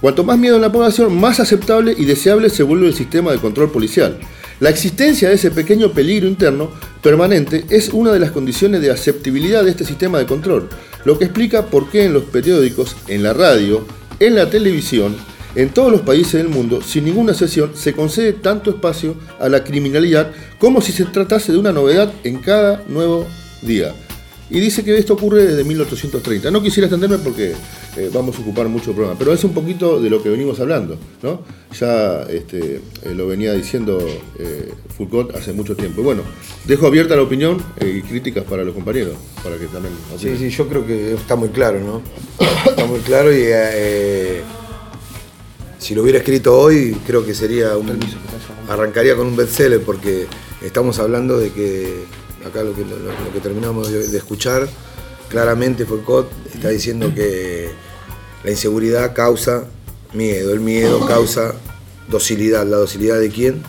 Cuanto 0.01 0.24
más 0.24 0.39
miedo 0.39 0.56
en 0.56 0.63
la 0.63 0.72
población, 0.72 1.15
más 1.15 1.39
aceptable 1.39 1.94
y 1.96 2.06
deseable 2.06 2.50
se 2.50 2.63
vuelve 2.63 2.88
el 2.88 2.96
sistema 2.96 3.32
de 3.32 3.38
control 3.38 3.70
policial. 3.72 4.17
La 4.60 4.72
existencia 4.72 5.29
de 5.29 5.36
ese 5.36 5.51
pequeño 5.51 5.91
peligro 5.91 6.27
interno 6.27 6.72
permanente 7.03 7.63
es 7.70 7.89
una 7.89 8.12
de 8.12 8.20
las 8.20 8.32
condiciones 8.32 8.82
de 8.82 8.89
aceptabilidad 8.89 9.65
de 9.65 9.70
este 9.70 9.86
sistema 9.86 10.17
de 10.17 10.25
control, 10.25 10.67
lo 11.06 11.20
que 11.20 11.25
explica 11.25 11.67
por 11.67 11.91
qué 11.91 12.06
en 12.06 12.13
los 12.13 12.24
periódicos, 12.24 12.96
en 13.08 13.22
la 13.22 13.34
radio, 13.34 13.86
en 14.19 14.36
la 14.36 14.50
televisión, 14.50 15.15
en 15.55 15.69
todos 15.69 15.91
los 15.91 16.01
países 16.01 16.33
del 16.33 16.50
mundo, 16.50 16.81
sin 16.81 17.05
ninguna 17.05 17.31
excepción, 17.31 17.71
se 17.75 17.93
concede 17.93 18.33
tanto 18.33 18.69
espacio 18.69 19.15
a 19.39 19.50
la 19.50 19.63
criminalidad 19.63 20.31
como 20.59 20.81
si 20.81 20.91
se 20.91 21.05
tratase 21.05 21.51
de 21.51 21.57
una 21.57 21.71
novedad 21.71 22.12
en 22.24 22.38
cada 22.38 22.83
nuevo 22.88 23.27
día. 23.62 23.93
Y 24.50 24.59
dice 24.59 24.83
que 24.83 24.97
esto 24.97 25.13
ocurre 25.13 25.45
desde 25.45 25.63
1830. 25.63 26.51
No 26.51 26.62
quisiera 26.62 26.88
extenderme 26.88 27.17
porque 27.17 27.53
eh, 27.98 28.10
vamos 28.13 28.38
a 28.38 28.42
ocupar 28.42 28.68
mucho 28.68 28.94
programa, 28.94 29.18
pero 29.18 29.34
es 29.34 29.44
un 29.44 29.54
poquito 29.54 30.00
de 30.00 30.10
lo 30.10 30.22
que 30.22 30.30
venimos 30.30 30.60
hablando. 30.60 30.98
¿no? 31.24 31.42
Ya 31.80 32.24
este, 32.24 32.75
eh, 33.04 33.13
lo 33.16 33.27
venía 33.27 33.54
diciendo 33.54 34.00
eh, 34.39 34.72
Foucault 34.98 35.36
hace 35.36 35.54
mucho 35.54 35.75
tiempo. 35.75 36.01
Y 36.01 36.04
bueno, 36.04 36.22
dejo 36.66 36.88
abierta 36.88 37.16
la 37.16 37.24
opinión 37.24 37.62
eh, 37.80 38.00
y 38.00 38.01
críticas 38.08 38.44
para 38.46 38.63
los 38.63 38.74
compañeros, 38.74 39.16
para 39.44 39.58
que 39.58 39.66
también 39.68 39.94
Sí, 40.18 40.27
opinen. 40.30 40.38
sí, 40.39 40.50
yo 40.56 40.68
creo 40.68 40.86
que 40.86 41.13
está 41.16 41.36
muy 41.36 41.50
claro, 41.50 41.80
¿no? 41.80 42.01
Está 42.70 42.86
muy 42.86 43.00
claro 43.00 43.32
y 43.34 43.42
eh, 43.44 44.42
si 45.80 45.96
lo 45.96 46.04
hubiera 46.04 46.20
escrito 46.20 46.58
hoy, 46.58 46.96
creo 47.06 47.25
que 47.25 47.34
sería 47.34 47.77
un. 47.77 48.00
Arrancaría 48.70 49.16
con 49.16 49.27
un 49.27 49.36
bestseller 49.36 49.82
porque 49.82 50.25
estamos 50.62 51.00
hablando 51.00 51.38
de 51.39 51.51
que, 51.51 52.04
acá 52.46 52.63
lo 52.63 52.74
que, 52.74 52.82
lo, 52.82 52.98
lo 52.98 53.34
que 53.34 53.39
terminamos 53.42 53.89
de, 53.92 54.08
de 54.08 54.18
escuchar, 54.18 54.68
claramente 55.30 55.86
Foucault 55.86 56.27
está 56.54 56.70
diciendo 56.70 57.13
que 57.16 57.70
la 58.48 58.51
inseguridad 58.51 59.13
causa 59.13 59.66
miedo, 60.13 60.54
el 60.54 60.62
miedo 60.62 61.06
causa 61.06 61.54
docilidad. 62.08 62.66
¿La 62.66 62.77
docilidad 62.77 63.20
de 63.20 63.30
quién? 63.30 63.62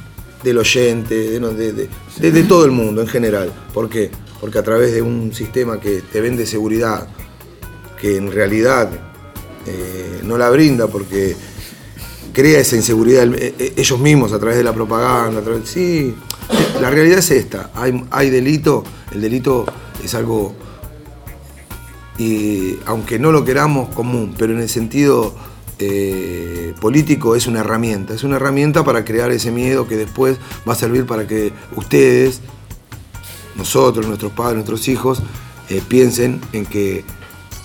Del 0.45 0.57
oyente, 0.59 1.17
de, 1.31 1.41
no, 1.41 1.49
de- 1.49 1.73
de- 1.73 1.89
de- 2.21 2.31
de 2.31 2.43
todo 2.45 2.65
el 2.65 2.71
mundo 2.71 3.01
en 3.03 3.09
general. 3.09 3.53
¿Por 3.75 3.89
qué? 3.89 4.09
Porque 4.41 4.57
a 4.59 4.63
través 4.63 4.93
de 4.93 5.03
un 5.03 5.35
sistema 5.35 5.81
que 5.81 6.01
te 6.13 6.21
vende 6.21 6.47
seguridad, 6.47 7.09
que 8.01 8.17
en 8.19 8.31
realidad 8.31 8.89
eh, 9.67 10.21
no 10.23 10.39
la 10.39 10.49
brinda 10.49 10.87
porque 10.87 11.35
crea 12.33 12.61
esa 12.61 12.77
inseguridad 12.77 13.25
eh, 13.35 13.55
eh, 13.59 13.73
ellos 13.77 13.99
mismos 13.99 14.33
a 14.33 14.39
través 14.39 14.59
de 14.59 14.63
la 14.63 14.73
propaganda. 14.73 15.41
a 15.41 15.43
través- 15.43 15.69
sí, 15.69 16.15
la 16.81 16.89
realidad 16.89 17.19
es 17.19 17.33
esta. 17.33 17.73
Hay, 17.75 18.05
hay 18.13 18.31
delito, 18.31 18.85
el 19.11 19.21
delito 19.23 19.67
es 20.05 20.15
algo, 20.15 20.55
y 22.19 22.77
aunque 22.85 23.19
no 23.19 23.33
lo 23.33 23.45
queramos, 23.45 23.89
común, 23.95 24.35
pero 24.37 24.53
en 24.53 24.61
el 24.61 24.69
sentido 24.69 25.35
eh, 25.79 26.75
político 26.81 27.37
es 27.37 27.47
una 27.47 27.61
herramienta. 27.61 28.13
Es 28.13 28.25
una 28.25 28.37
herramienta 28.37 28.85
para 28.85 29.05
crear 29.05 29.31
ese 29.31 29.53
miedo 29.53 29.87
que 29.87 29.97
después 29.97 30.39
va 30.69 30.73
a 30.73 30.77
servir 30.77 31.07
para 31.07 31.27
que 31.27 31.53
ustedes, 31.77 32.41
nosotros, 33.57 34.07
nuestros 34.07 34.33
padres, 34.33 34.57
nuestros 34.57 34.89
hijos, 34.89 35.23
eh, 35.69 35.81
piensen 35.87 36.41
en 36.53 36.67
que 36.67 37.05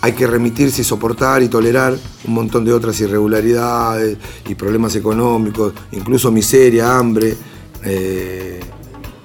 hay 0.01 0.12
que 0.12 0.27
remitirse 0.27 0.81
y 0.81 0.86
soportar 0.86 1.41
y 1.41 1.48
tolerar 1.48 1.98
un 2.25 2.33
montón 2.33 2.65
de 2.65 2.74
otras 2.74 3.00
irregularidades 3.00 4.17
y 4.48 4.53
problemas 4.53 4.95
económicos, 4.95 5.74
incluso 5.93 6.31
miseria, 6.31 6.98
hambre, 6.98 7.36
eh, 7.83 8.60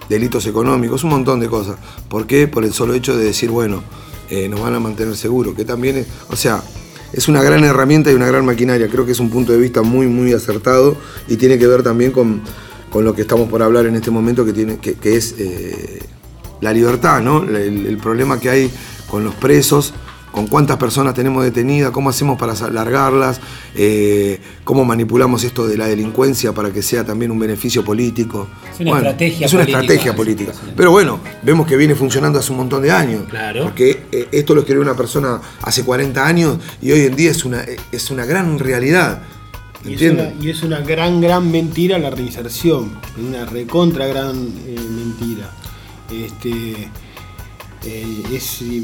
delitos 0.09 0.47
económicos, 0.47 1.05
un 1.05 1.11
montón 1.11 1.41
de 1.41 1.49
cosas. 1.49 1.77
¿Por 2.09 2.27
qué? 2.27 2.49
Por 2.49 2.65
el 2.65 2.73
solo 2.73 2.95
hecho 2.95 3.17
de 3.17 3.25
decir, 3.25 3.51
bueno, 3.51 3.83
eh, 4.31 4.49
nos 4.49 4.61
van 4.61 4.75
a 4.75 4.81
mantener 4.81 5.17
seguros, 5.17 5.55
que 5.55 5.65
también 5.65 5.97
es, 5.97 6.07
o 6.29 6.37
sea, 6.37 6.63
es 7.13 7.29
una 7.29 7.43
gran 7.43 7.65
herramienta 7.65 8.11
y 8.13 8.15
una 8.15 8.27
gran 8.27 8.45
maquinaria. 8.45 8.89
Creo 8.89 9.07
que 9.07 9.13
es 9.13 9.21
un 9.21 9.31
punto 9.31 9.53
de 9.53 9.59
vista 9.59 9.83
muy, 9.83 10.07
muy 10.07 10.33
acertado 10.33 10.97
y 11.27 11.37
tiene 11.37 11.59
que 11.59 11.67
ver 11.67 11.83
también 11.83 12.13
con, 12.13 12.43
con 12.91 13.05
lo 13.05 13.15
que 13.15 13.23
estamos 13.23 13.49
por 13.49 13.63
hablar 13.63 13.87
en 13.87 13.97
este 13.97 14.11
momento, 14.11 14.45
que, 14.45 14.53
tiene, 14.53 14.77
que, 14.79 14.95
que 14.95 15.17
es 15.17 15.35
eh, 15.39 16.01
la 16.61 16.73
libertad, 16.73 17.23
¿no? 17.23 17.45
El, 17.45 17.87
el 17.87 17.97
problema 17.99 18.39
que 18.39 18.51
hay 18.51 18.71
con 19.11 19.25
los 19.25 19.35
presos, 19.35 19.95
con 20.33 20.47
cuántas 20.47 20.77
personas 20.77 21.15
tenemos 21.15 21.45
detenidas, 21.45 21.91
cómo 21.91 22.11
hacemos 22.11 22.39
para 22.39 22.55
largarlas, 22.71 23.41
eh, 23.75 24.41
cómo 24.65 24.85
manipulamos 24.85 25.45
esto 25.45 25.67
de 25.67 25.77
la 25.77 25.87
delincuencia 25.87 26.53
para 26.53 26.71
que 26.73 26.83
sea 26.83 27.05
también 27.05 27.31
un 27.31 27.39
beneficio 27.39 27.85
político. 27.85 28.49
Es 28.73 28.81
una 28.81 28.97
estrategia 28.97 29.47
Es 29.47 29.53
una 29.53 29.63
política. 29.63 29.81
estrategia 29.81 30.17
política. 30.17 30.53
Pero 30.77 30.91
bueno, 30.91 31.21
vemos 31.43 31.67
que 31.67 31.77
viene 31.77 31.95
funcionando 31.95 32.39
hace 32.39 32.53
un 32.53 32.59
montón 32.59 32.83
de 32.83 32.91
años. 32.91 33.23
Claro. 33.29 33.65
Porque 33.65 34.03
eh, 34.13 34.29
esto 34.33 34.55
lo 34.55 34.61
escribió 34.61 34.83
una 34.83 34.95
persona 34.95 35.41
hace 35.63 35.85
40 35.85 36.27
años 36.27 36.59
y 36.81 36.93
hoy 36.93 37.01
en 37.07 37.17
día 37.17 37.31
es 37.31 37.45
una, 37.45 37.65
es 37.93 38.11
una 38.11 38.25
gran 38.25 38.59
realidad. 38.59 39.23
Y 39.85 39.95
es, 39.95 40.11
una, 40.13 40.33
y 40.41 40.51
es 40.51 40.63
una 40.65 40.81
gran, 40.81 41.21
gran 41.21 41.51
mentira 41.51 41.99
la 41.99 42.11
reinserción. 42.11 42.91
Una 43.17 43.45
recontra 43.47 44.07
gran 44.07 44.37
eh, 44.67 44.77
mentira. 44.91 45.51
Este, 46.11 46.89
eh, 47.85 48.23
es, 48.33 48.63
eh, 48.63 48.83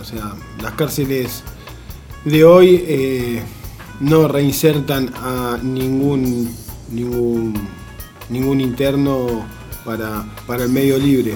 o 0.00 0.04
sea, 0.04 0.34
las 0.62 0.72
cárceles 0.74 1.42
de 2.24 2.44
hoy 2.44 2.84
eh, 2.86 3.42
no 4.00 4.28
reinsertan 4.28 5.12
a 5.16 5.58
ningún, 5.62 6.48
ningún, 6.90 7.54
ningún 8.28 8.60
interno 8.60 9.46
para, 9.84 10.24
para 10.46 10.64
el 10.64 10.70
medio 10.70 10.98
libre. 10.98 11.34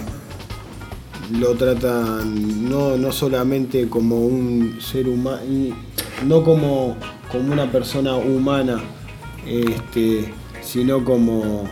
Lo 1.32 1.54
tratan 1.54 2.68
no, 2.68 2.96
no 2.96 3.12
solamente 3.12 3.88
como 3.88 4.26
un 4.26 4.78
ser 4.80 5.08
humano, 5.08 5.40
no 6.26 6.44
como, 6.44 6.96
como 7.30 7.52
una 7.52 7.70
persona 7.70 8.14
humana, 8.16 8.82
este, 9.46 10.32
sino 10.60 11.04
como, 11.04 11.64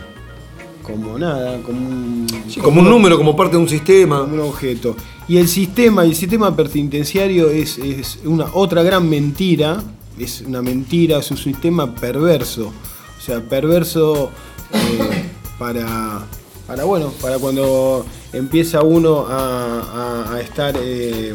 como 0.81 1.19
nada, 1.19 1.61
como 1.61 1.87
un, 1.87 2.27
Sí, 2.47 2.59
como 2.59 2.81
un 2.81 2.89
número, 2.89 3.17
como 3.17 3.35
parte 3.35 3.55
de 3.55 3.61
un 3.61 3.69
sistema. 3.69 4.21
como 4.21 4.33
un 4.33 4.39
objeto. 4.41 4.95
Y 5.27 5.37
el 5.37 5.47
sistema, 5.47 6.03
el 6.03 6.15
sistema 6.15 6.55
penitenciario 6.55 7.49
es, 7.49 7.77
es 7.77 8.19
una 8.25 8.47
otra 8.53 8.83
gran 8.83 9.07
mentira, 9.09 9.81
es 10.19 10.41
una 10.41 10.61
mentira, 10.61 11.19
es 11.19 11.31
un 11.31 11.37
sistema 11.37 11.93
perverso. 11.95 12.73
O 13.17 13.21
sea, 13.21 13.39
perverso 13.39 14.31
eh, 14.73 15.29
para, 15.57 16.25
para 16.67 16.83
bueno, 16.83 17.13
para 17.21 17.37
cuando 17.37 18.05
empieza 18.33 18.81
uno 18.81 19.25
a, 19.29 20.25
a- 20.33 20.41
estar 20.41 20.75
eh, 20.81 21.33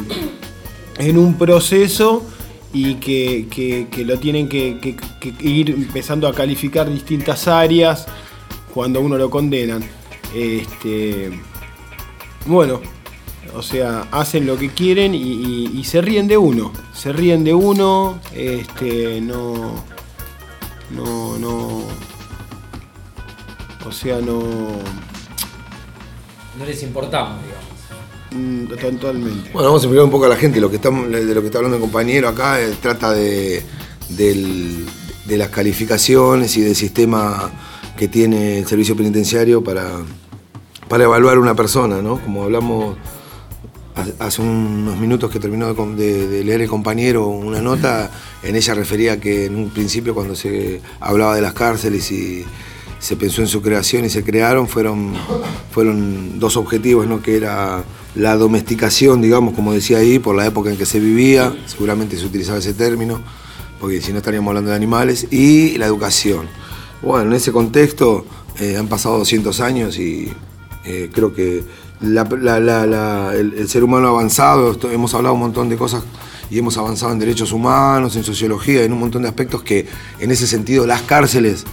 en 0.99 1.17
un 1.19 1.35
proceso 1.39 2.23
y 2.73 2.97
que, 2.97 3.47
que- 3.49 3.87
que 3.91 4.05
lo 4.05 4.19
tienen 4.19 4.49
que- 4.49 4.79
que 4.79 4.97
ir 5.41 5.71
empezando 5.71 6.27
a 6.29 6.35
calificar 6.35 6.91
distintas 6.93 7.47
áreas 7.49 8.07
cuando 8.75 9.01
uno 9.01 9.17
lo 9.17 9.31
condenan. 9.31 9.83
Este, 10.35 11.31
bueno, 12.47 12.81
o 13.55 13.63
sea, 13.63 14.07
hacen 14.13 14.47
lo 14.47 14.57
que 14.59 14.71
quieren 14.71 15.15
y, 15.15 15.19
y- 15.23 15.71
y 15.79 15.85
se 15.85 16.01
ríen 16.01 16.29
de 16.29 16.37
uno. 16.37 16.73
Se 16.95 17.13
ríen 17.13 17.45
de 17.45 17.55
uno, 17.55 18.19
este, 18.35 19.21
no. 19.21 19.75
No, 20.91 21.37
no. 21.39 21.83
O 23.87 23.93
sea, 23.93 24.19
no. 24.21 24.41
No 26.59 26.65
les 26.65 26.83
importamos, 26.83 27.39
digamos. 27.43 27.67
mm, 28.33 28.67
Totalmente. 28.99 29.51
Bueno, 29.53 29.69
vamos 29.69 29.83
a 29.83 29.85
explicar 29.87 30.05
un 30.05 30.11
poco 30.11 30.25
a 30.25 30.29
la 30.29 30.37
gente 30.37 30.61
lo 30.61 30.71
que 30.71 30.77
estamos, 30.77 31.11
de 31.11 31.35
lo 31.35 31.41
que 31.41 31.47
está 31.47 31.59
hablando 31.59 31.77
el 31.77 31.83
compañero 31.83 32.29
acá. 32.29 32.61
eh, 32.61 32.75
trata 32.81 33.13
de, 33.13 33.63
del- 34.09 34.87
de 35.27 35.37
las 35.37 35.49
calificaciones 35.49 36.57
y 36.57 36.61
del 36.63 36.75
sistema 36.77 37.51
que 37.97 38.09
tiene 38.09 38.59
el 38.59 38.67
servicio 38.67 38.97
penitenciario 38.97 39.63
para, 39.65 39.91
para 40.89 41.05
evaluar 41.05 41.39
una 41.39 41.55
persona, 41.55 42.01
¿no? 42.01 42.21
Como 42.21 42.45
hablamos 42.45 42.97
ha- 42.97 43.16
hace 44.19 44.43
unos 44.43 44.99
minutos 44.99 45.31
que 45.31 45.39
terminó 45.39 45.73
de, 45.73 46.29
de 46.29 46.45
leer 46.45 46.63
el 46.63 46.69
compañero 46.69 47.27
una 47.27 47.61
nota, 47.61 48.11
en 48.43 48.57
ella 48.57 48.75
refería 48.75 49.19
que 49.21 49.47
en 49.47 49.57
un 49.57 49.71
principio 49.71 50.15
cuando 50.15 50.35
se 50.35 50.81
hablaba 51.01 51.35
de 51.35 51.43
las 51.43 51.55
cárceles 51.55 52.11
y 52.11 52.45
se 52.99 53.17
pensó 53.17 53.43
en 53.43 53.49
su 53.49 53.63
creación 53.63 54.05
y 54.05 54.11
se 54.11 54.25
crearon, 54.25 54.69
fueron, 54.69 55.15
fueron 55.71 56.39
dos 56.39 56.57
objetivos, 56.57 57.07
¿no? 57.07 57.23
que 57.23 57.37
era 57.37 57.85
la 58.15 58.37
domesticación, 58.37 59.21
digamos, 59.21 59.55
como 59.55 59.73
decía 59.73 59.99
ahí, 59.99 60.19
por 60.19 60.35
la 60.35 60.47
época 60.47 60.71
en 60.71 60.77
que 60.77 60.87
se 60.87 60.99
vivía, 60.99 61.55
seguramente 61.67 62.17
se 62.17 62.25
utilizaba 62.25 62.59
ese 62.59 62.73
término, 62.73 63.21
porque 63.81 64.01
si 64.01 64.13
no 64.13 64.19
estaríamos 64.19 64.49
hablando 64.49 64.71
de 64.71 64.77
animales, 64.77 65.27
y 65.31 65.77
la 65.77 65.87
educación. 65.87 66.49
Bueno, 67.03 67.31
en 67.31 67.37
ese 67.37 67.53
contexto 67.53 68.25
eh, 68.59 68.77
han 68.79 68.89
pasado 68.89 69.19
200 69.19 69.61
años 69.61 69.99
y 69.99 70.33
eh, 70.85 71.11
creo 71.13 71.35
que 71.35 71.63
la- 72.01 72.25
la- 72.25 72.61
la- 72.61 72.87
la- 72.87 73.35
el, 73.35 73.55
el 73.55 73.69
ser 73.69 73.85
humano 73.85 74.09
ha 74.09 74.11
avanzado, 74.11 74.73
esto- 74.73 74.91
hemos 74.91 75.15
hablado 75.15 75.35
un 75.35 75.41
montón 75.41 75.69
de 75.69 75.77
cosas 75.77 76.03
y 76.51 76.59
hemos 76.59 76.77
avanzado 76.79 77.13
en 77.13 77.19
derechos 77.19 77.53
humanos, 77.53 78.15
en 78.17 78.25
sociología, 78.25 78.83
en 78.85 78.93
un 78.93 79.01
montón 79.01 79.23
de 79.23 79.29
aspectos 79.29 79.63
que 79.63 79.87
en 80.21 80.31
ese 80.31 80.47
sentido 80.47 80.87
las 80.87 81.03
cárceles 81.03 81.65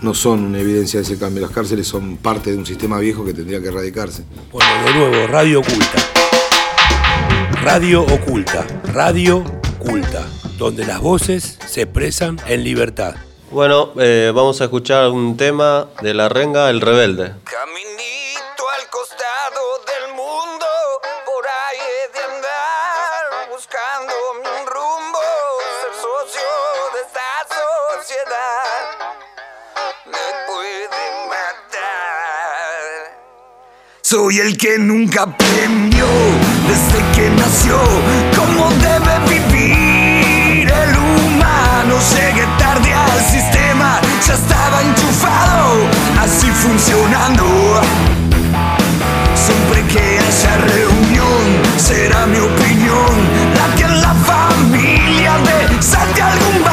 no 0.00 0.14
son 0.14 0.44
una 0.44 0.60
evidencia 0.60 1.00
de 1.00 1.04
ese 1.04 1.18
cambio, 1.18 1.42
las 1.42 1.50
cárceles 1.50 1.86
son 1.88 2.16
parte 2.18 2.52
de 2.52 2.56
un 2.56 2.64
sistema 2.64 2.98
viejo 3.00 3.24
que 3.24 3.34
tendría 3.34 3.60
que 3.60 3.68
erradicarse. 3.68 4.22
Bueno, 4.52 4.70
de 4.86 4.94
nuevo, 4.94 5.26
Radio 5.26 5.60
Oculta. 5.60 5.98
Radio 7.62 8.02
Oculta. 8.02 8.64
Radio 8.92 9.44
Oculta. 9.80 10.26
Donde 10.56 10.86
las 10.86 11.00
voces 11.00 11.58
se 11.66 11.82
expresan 11.82 12.38
en 12.46 12.64
libertad. 12.64 13.14
Bueno, 13.50 13.90
eh, 13.98 14.30
vamos 14.34 14.60
a 14.60 14.64
escuchar 14.64 15.10
un 15.10 15.36
tema 15.36 15.86
de 16.02 16.14
La 16.14 16.28
Renga, 16.28 16.70
El 16.70 16.80
Rebelde. 16.80 17.32
Caminito 17.44 18.17
Soy 34.18 34.40
el 34.40 34.56
que 34.56 34.78
nunca 34.80 35.22
aprendió 35.22 36.04
desde 36.66 36.98
que 37.14 37.30
nació 37.40 37.78
cómo 38.34 38.68
debe 38.82 39.14
vivir 39.30 40.68
el 40.68 40.96
humano. 40.96 41.94
Llegué 42.16 42.44
tarde 42.58 42.92
al 42.92 43.20
sistema, 43.20 44.00
ya 44.26 44.34
estaba 44.34 44.82
enchufado, 44.82 45.86
así 46.20 46.48
funcionando. 46.50 47.80
Siempre 49.36 49.84
que 49.86 50.18
haya 50.18 50.56
reunión, 50.66 51.44
será 51.76 52.26
mi 52.26 52.38
opinión 52.38 53.12
la 53.54 53.76
que 53.76 53.84
en 53.84 54.00
la 54.00 54.14
familia 54.14 55.38
de 55.46 55.80
salte 55.80 56.22
algún. 56.22 56.64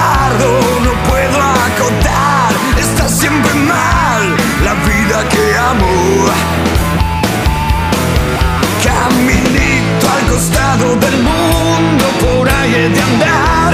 No 0.83 0.93
puedo 1.07 1.39
acotar, 1.69 2.51
está 2.75 3.07
siempre 3.07 3.53
mal 3.53 4.35
la 4.63 4.73
vida 4.89 5.29
que 5.29 5.57
amo. 5.59 6.55
Caminito 8.85 10.05
al 10.15 10.27
costado 10.31 10.95
del 10.95 11.17
mundo, 11.23 12.05
por 12.21 12.49
ahí 12.49 12.89
de 12.93 13.01
andar, 13.01 13.73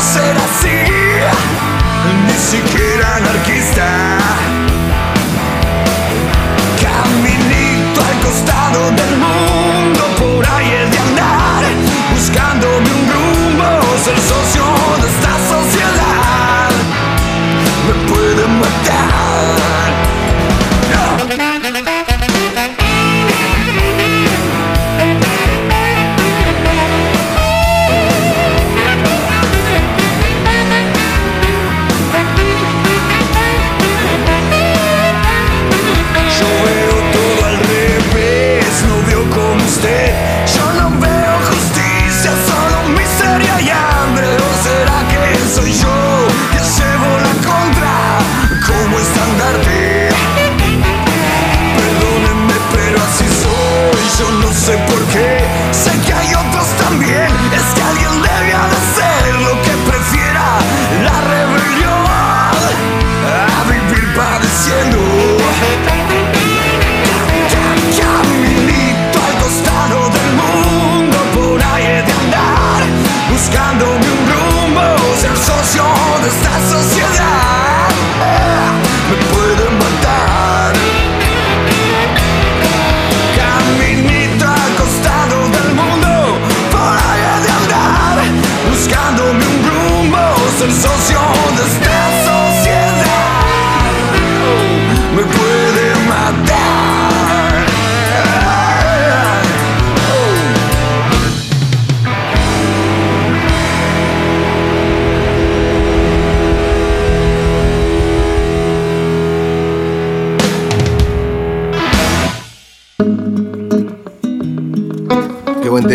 ser 0.00 0.36
así, 0.36 0.78
ni 2.26 2.32
siquiera 2.32 3.16
anarquista. 3.16 4.27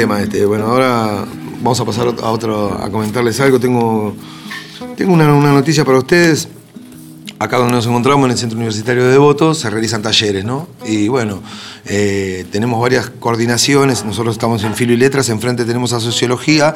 Este. 0.04 0.46
Bueno, 0.46 0.66
ahora 0.66 1.26
vamos 1.62 1.80
a 1.80 1.86
pasar 1.86 2.08
a 2.08 2.32
otro, 2.32 2.74
a 2.74 2.90
comentarles 2.90 3.40
algo. 3.40 3.60
Tengo, 3.60 4.14
tengo 4.98 5.14
una, 5.14 5.28
noticia 5.28 5.86
para 5.86 5.98
ustedes. 5.98 6.50
Acá 7.40 7.58
donde 7.58 7.74
nos 7.74 7.86
encontramos, 7.86 8.26
en 8.26 8.32
el 8.32 8.38
Centro 8.38 8.58
Universitario 8.58 9.04
de 9.04 9.12
Devoto, 9.12 9.54
se 9.54 9.70
realizan 9.70 10.02
talleres, 10.02 10.46
¿no? 10.46 10.68
Y 10.86 11.08
bueno, 11.08 11.42
eh, 11.86 12.46
tenemos 12.52 12.80
varias 12.80 13.10
coordinaciones. 13.10 14.06
Nosotros 14.06 14.36
estamos 14.36 14.64
en 14.64 14.76
Filo 14.76 14.94
y 14.94 14.98
Letras, 14.98 15.30
enfrente 15.30 15.66
tenemos 15.66 15.92
a 15.94 16.00
Sociología, 16.00 16.74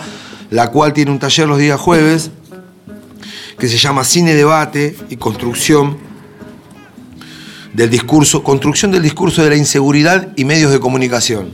la 0.49 0.71
cual 0.71 0.93
tiene 0.93 1.11
un 1.11 1.19
taller 1.19 1.47
los 1.47 1.59
días 1.59 1.79
jueves 1.79 2.31
que 3.57 3.67
se 3.67 3.77
llama 3.77 4.03
Cine, 4.03 4.33
Debate 4.33 4.97
y 5.09 5.17
Construcción 5.17 5.97
del 7.73 7.89
discurso, 7.89 8.43
construcción 8.43 8.91
del 8.91 9.03
discurso 9.03 9.43
de 9.43 9.49
la 9.49 9.55
inseguridad 9.55 10.29
y 10.35 10.45
medios 10.45 10.71
de 10.71 10.79
comunicación. 10.79 11.49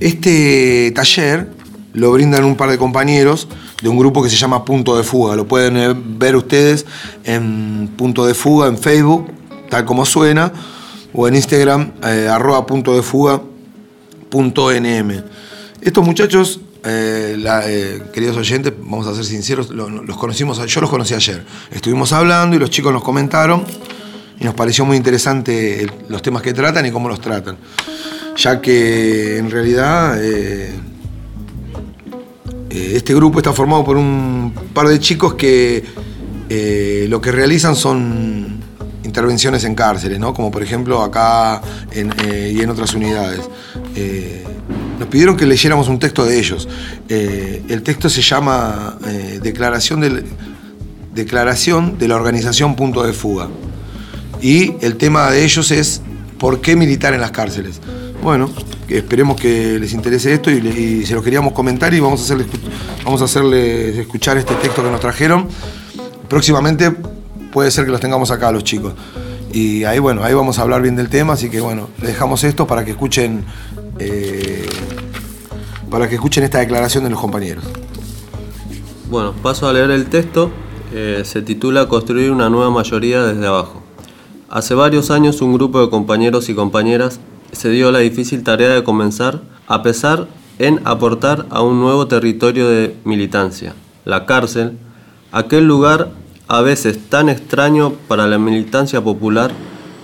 Este 0.00 0.90
taller 0.94 1.50
lo 1.92 2.12
brindan 2.12 2.44
un 2.44 2.56
par 2.56 2.70
de 2.70 2.78
compañeros 2.78 3.48
de 3.82 3.88
un 3.88 3.98
grupo 3.98 4.22
que 4.22 4.30
se 4.30 4.36
llama 4.36 4.64
Punto 4.64 4.96
de 4.96 5.02
Fuga. 5.04 5.36
Lo 5.36 5.46
pueden 5.46 5.76
eh, 5.76 5.94
ver 5.94 6.36
ustedes 6.36 6.86
en 7.24 7.88
Punto 7.96 8.24
de 8.24 8.34
Fuga 8.34 8.68
en 8.68 8.78
Facebook, 8.78 9.30
tal 9.68 9.84
como 9.84 10.04
suena, 10.06 10.52
o 11.12 11.28
en 11.28 11.34
Instagram, 11.34 11.92
eh, 12.04 12.28
arroba 12.30 12.64
punto 12.66 12.94
de 12.94 13.02
fuga 13.02 13.42
punto 14.30 14.70
nm. 14.72 15.22
Estos 15.80 16.04
muchachos, 16.04 16.60
eh, 16.84 17.36
eh, 17.66 18.02
queridos 18.12 18.36
oyentes, 18.36 18.72
vamos 18.78 19.06
a 19.08 19.14
ser 19.14 19.24
sinceros, 19.24 19.70
lo- 19.70 19.88
los 19.90 20.16
conocimos, 20.16 20.64
yo 20.64 20.80
los 20.80 20.88
conocí 20.88 21.14
ayer. 21.14 21.44
Estuvimos 21.72 22.12
hablando 22.12 22.54
y 22.54 22.58
los 22.60 22.70
chicos 22.70 22.92
nos 22.92 23.02
comentaron 23.02 23.64
y 24.38 24.44
nos 24.44 24.54
pareció 24.54 24.84
muy 24.84 24.96
interesante 24.96 25.86
los 26.08 26.22
temas 26.22 26.42
que 26.42 26.54
tratan 26.54 26.86
y 26.86 26.90
cómo 26.92 27.08
los 27.08 27.20
tratan. 27.20 27.56
Ya 28.36 28.60
que 28.60 29.38
en 29.38 29.50
realidad 29.50 30.22
eh, 30.22 30.70
eh, 32.70 32.92
este 32.94 33.14
grupo 33.14 33.38
está 33.38 33.52
formado 33.52 33.84
por 33.84 33.96
un 33.96 34.54
par 34.72 34.88
de 34.88 34.98
chicos 34.98 35.34
que 35.34 35.84
eh, 36.48 37.06
lo 37.08 37.20
que 37.20 37.32
realizan 37.32 37.76
son 37.76 38.60
intervenciones 39.04 39.64
en 39.64 39.74
cárceles, 39.74 40.18
¿no? 40.18 40.32
como 40.32 40.50
por 40.50 40.62
ejemplo 40.62 41.02
acá 41.02 41.60
y 41.92 42.60
en 42.60 42.70
otras 42.70 42.94
unidades. 42.94 43.40
Nos 44.98 45.08
pidieron 45.08 45.36
que 45.36 45.46
leyéramos 45.46 45.88
un 45.88 45.98
texto 45.98 46.24
de 46.24 46.38
ellos. 46.38 46.68
El 47.08 47.82
texto 47.82 48.08
se 48.08 48.22
llama 48.22 48.98
Declaración 49.42 50.00
de 51.98 52.08
la 52.08 52.14
Organización 52.14 52.76
Punto 52.76 53.02
de 53.02 53.12
Fuga. 53.12 53.48
Y 54.42 54.74
el 54.80 54.96
tema 54.96 55.30
de 55.30 55.44
ellos 55.44 55.70
es 55.70 56.02
¿por 56.38 56.60
qué 56.60 56.76
militar 56.76 57.12
en 57.14 57.20
las 57.20 57.30
cárceles? 57.30 57.80
Bueno, 58.22 58.50
esperemos 58.88 59.40
que 59.40 59.78
les 59.78 59.94
interese 59.94 60.34
esto 60.34 60.50
y 60.50 61.06
se 61.06 61.14
lo 61.14 61.22
queríamos 61.22 61.54
comentar 61.54 61.94
y 61.94 62.00
vamos 62.00 62.20
a, 62.20 62.24
hacerles, 62.24 62.48
vamos 63.02 63.22
a 63.22 63.24
hacerles 63.24 63.96
escuchar 63.96 64.36
este 64.36 64.54
texto 64.56 64.82
que 64.82 64.90
nos 64.90 65.00
trajeron. 65.00 65.48
Próximamente 66.28 66.90
puede 67.50 67.70
ser 67.70 67.86
que 67.86 67.90
los 67.90 68.00
tengamos 68.00 68.30
acá 68.30 68.52
los 68.52 68.62
chicos. 68.62 68.92
Y 69.52 69.84
ahí, 69.84 69.98
bueno, 69.98 70.22
ahí 70.22 70.34
vamos 70.34 70.58
a 70.58 70.62
hablar 70.62 70.82
bien 70.82 70.96
del 70.96 71.08
tema, 71.08 71.32
así 71.32 71.48
que 71.48 71.60
bueno, 71.60 71.88
les 71.98 72.08
dejamos 72.08 72.44
esto 72.44 72.66
para 72.66 72.84
que 72.84 72.90
escuchen, 72.90 73.44
eh, 73.98 74.68
para 75.90 76.06
que 76.08 76.16
escuchen 76.16 76.44
esta 76.44 76.58
declaración 76.58 77.04
de 77.04 77.10
los 77.10 77.20
compañeros. 77.20 77.64
Bueno, 79.10 79.32
paso 79.42 79.66
a 79.66 79.72
leer 79.72 79.90
el 79.90 80.06
texto. 80.06 80.50
Eh, 80.92 81.22
se 81.24 81.40
titula 81.40 81.88
Construir 81.88 82.30
una 82.30 82.50
nueva 82.50 82.70
mayoría 82.70 83.22
desde 83.22 83.46
abajo. 83.46 83.82
Hace 84.50 84.74
varios 84.74 85.10
años 85.10 85.40
un 85.40 85.54
grupo 85.54 85.80
de 85.80 85.88
compañeros 85.88 86.48
y 86.48 86.54
compañeras 86.54 87.18
se 87.52 87.70
dio 87.70 87.90
la 87.90 88.00
difícil 88.00 88.42
tarea 88.42 88.70
de 88.70 88.84
comenzar 88.84 89.40
a 89.66 89.82
pesar 89.82 90.26
en 90.58 90.80
aportar 90.84 91.46
a 91.50 91.62
un 91.62 91.80
nuevo 91.80 92.06
territorio 92.06 92.68
de 92.68 92.96
militancia, 93.04 93.74
la 94.04 94.26
cárcel, 94.26 94.78
aquel 95.32 95.66
lugar 95.66 96.10
a 96.48 96.60
veces 96.60 96.98
tan 97.08 97.28
extraño 97.28 97.92
para 98.08 98.26
la 98.26 98.38
militancia 98.38 99.00
popular, 99.00 99.52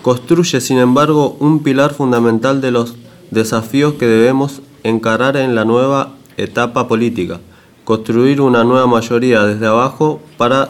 construye 0.02 0.60
sin 0.60 0.78
embargo 0.78 1.36
un 1.40 1.62
pilar 1.62 1.92
fundamental 1.92 2.60
de 2.60 2.70
los 2.70 2.94
desafíos 3.30 3.94
que 3.94 4.06
debemos 4.06 4.62
encarar 4.84 5.36
en 5.36 5.54
la 5.54 5.64
nueva 5.64 6.14
etapa 6.36 6.86
política, 6.88 7.40
construir 7.84 8.40
una 8.40 8.64
nueva 8.64 8.86
mayoría 8.86 9.44
desde 9.44 9.66
abajo 9.66 10.20
para 10.36 10.68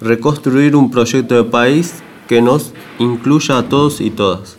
reconstruir 0.00 0.74
un 0.74 0.90
proyecto 0.90 1.34
de 1.34 1.44
país 1.44 2.02
que 2.28 2.42
nos 2.42 2.72
incluya 2.98 3.58
a 3.58 3.68
todos 3.68 4.00
y 4.00 4.10
todas. 4.10 4.57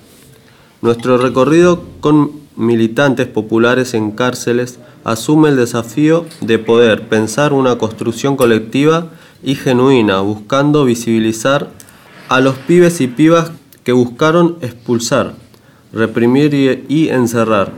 Nuestro 0.81 1.17
recorrido 1.17 1.83
con 1.99 2.31
militantes 2.55 3.27
populares 3.27 3.93
en 3.93 4.11
cárceles 4.11 4.79
asume 5.03 5.49
el 5.49 5.57
desafío 5.57 6.25
de 6.39 6.57
poder 6.57 7.09
pensar 7.09 7.51
una 7.51 7.77
construcción 7.77 8.37
colectiva 8.37 9.07
y 9.43 9.55
genuina, 9.55 10.21
buscando 10.21 10.85
visibilizar 10.85 11.69
a 12.29 12.39
los 12.39 12.55
pibes 12.55 13.01
y 13.01 13.07
pibas 13.07 13.51
que 13.83 13.91
buscaron 13.91 14.57
expulsar, 14.61 15.33
reprimir 15.91 16.85
y, 16.87 17.09
encerrar, 17.09 17.73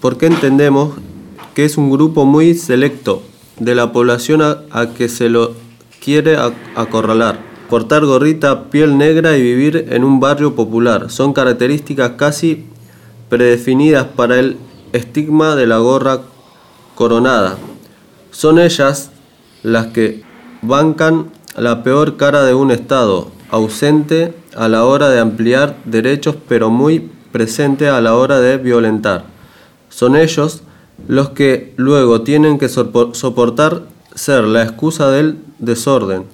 porque 0.00 0.26
entendemos 0.26 0.94
que 1.54 1.66
es 1.66 1.76
un 1.76 1.90
grupo 1.90 2.24
muy 2.24 2.54
selecto 2.54 3.22
de 3.58 3.74
la 3.74 3.92
población 3.92 4.40
a, 4.40 4.62
a 4.70 4.94
que 4.94 5.10
se 5.10 5.28
lo 5.28 5.54
quiere 6.02 6.38
acorralar. 6.74 7.51
Portar 7.72 8.04
gorrita, 8.04 8.64
piel 8.64 8.98
negra 8.98 9.34
y 9.38 9.40
vivir 9.40 9.86
en 9.88 10.04
un 10.04 10.20
barrio 10.20 10.54
popular 10.54 11.08
son 11.08 11.32
características 11.32 12.10
casi 12.18 12.66
predefinidas 13.30 14.08
para 14.14 14.38
el 14.38 14.58
estigma 14.92 15.56
de 15.56 15.66
la 15.66 15.78
gorra 15.78 16.20
coronada. 16.94 17.56
Son 18.30 18.58
ellas 18.58 19.10
las 19.62 19.86
que 19.86 20.22
bancan 20.60 21.30
la 21.56 21.82
peor 21.82 22.18
cara 22.18 22.44
de 22.44 22.52
un 22.52 22.70
Estado, 22.72 23.28
ausente 23.48 24.34
a 24.54 24.68
la 24.68 24.84
hora 24.84 25.08
de 25.08 25.20
ampliar 25.20 25.74
derechos 25.86 26.36
pero 26.46 26.68
muy 26.68 27.10
presente 27.32 27.88
a 27.88 28.02
la 28.02 28.16
hora 28.16 28.38
de 28.38 28.58
violentar. 28.58 29.24
Son 29.88 30.14
ellos 30.14 30.60
los 31.08 31.30
que 31.30 31.72
luego 31.78 32.20
tienen 32.20 32.58
que 32.58 32.66
sopo- 32.68 33.14
soportar 33.14 33.84
ser 34.14 34.44
la 34.44 34.62
excusa 34.62 35.10
del 35.10 35.38
desorden, 35.58 36.24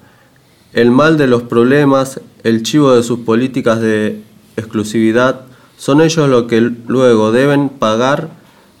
el 0.73 0.91
mal 0.91 1.17
de 1.17 1.27
los 1.27 1.43
problemas, 1.43 2.21
el 2.43 2.63
chivo 2.63 2.93
de 2.93 3.03
sus 3.03 3.19
políticas 3.19 3.81
de 3.81 4.21
exclusividad, 4.55 5.41
son 5.77 6.01
ellos 6.01 6.29
los 6.29 6.43
que 6.43 6.59
luego 6.59 7.31
deben 7.31 7.69
pagar 7.69 8.29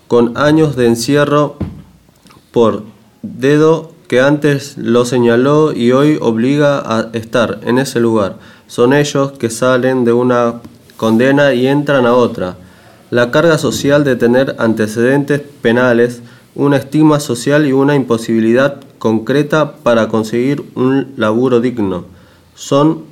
con 0.07 0.37
años 0.37 0.75
de 0.75 0.87
encierro 0.87 1.57
por 2.51 2.83
dedo 3.21 3.91
que 4.07 4.21
antes 4.21 4.77
lo 4.77 5.05
señaló 5.05 5.71
y 5.71 5.91
hoy 5.91 6.17
obliga 6.19 6.79
a 6.79 7.09
estar 7.13 7.59
en 7.63 7.77
ese 7.77 7.99
lugar. 7.99 8.37
Son 8.67 8.93
ellos 8.93 9.33
que 9.33 9.49
salen 9.49 10.03
de 10.03 10.13
una 10.13 10.61
condena 10.97 11.53
y 11.53 11.67
entran 11.67 12.05
a 12.05 12.13
otra. 12.13 12.57
La 13.11 13.31
carga 13.31 13.57
social 13.57 14.03
de 14.03 14.15
tener 14.15 14.55
antecedentes 14.57 15.41
penales, 15.61 16.21
una 16.55 16.77
estigma 16.77 17.19
social 17.19 17.67
y 17.67 17.71
una 17.71 17.95
imposibilidad 17.95 18.81
concreta 18.99 19.77
para 19.77 20.09
conseguir 20.09 20.63
un 20.75 21.13
laburo 21.17 21.61
digno. 21.61 22.05
Son 22.53 23.03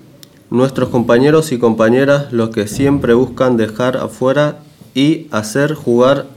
nuestros 0.50 0.90
compañeros 0.90 1.52
y 1.52 1.58
compañeras 1.58 2.32
los 2.32 2.50
que 2.50 2.68
siempre 2.68 3.14
buscan 3.14 3.58
dejar 3.58 3.98
afuera 3.98 4.60
y 4.94 5.28
hacer 5.32 5.74
jugar 5.74 6.28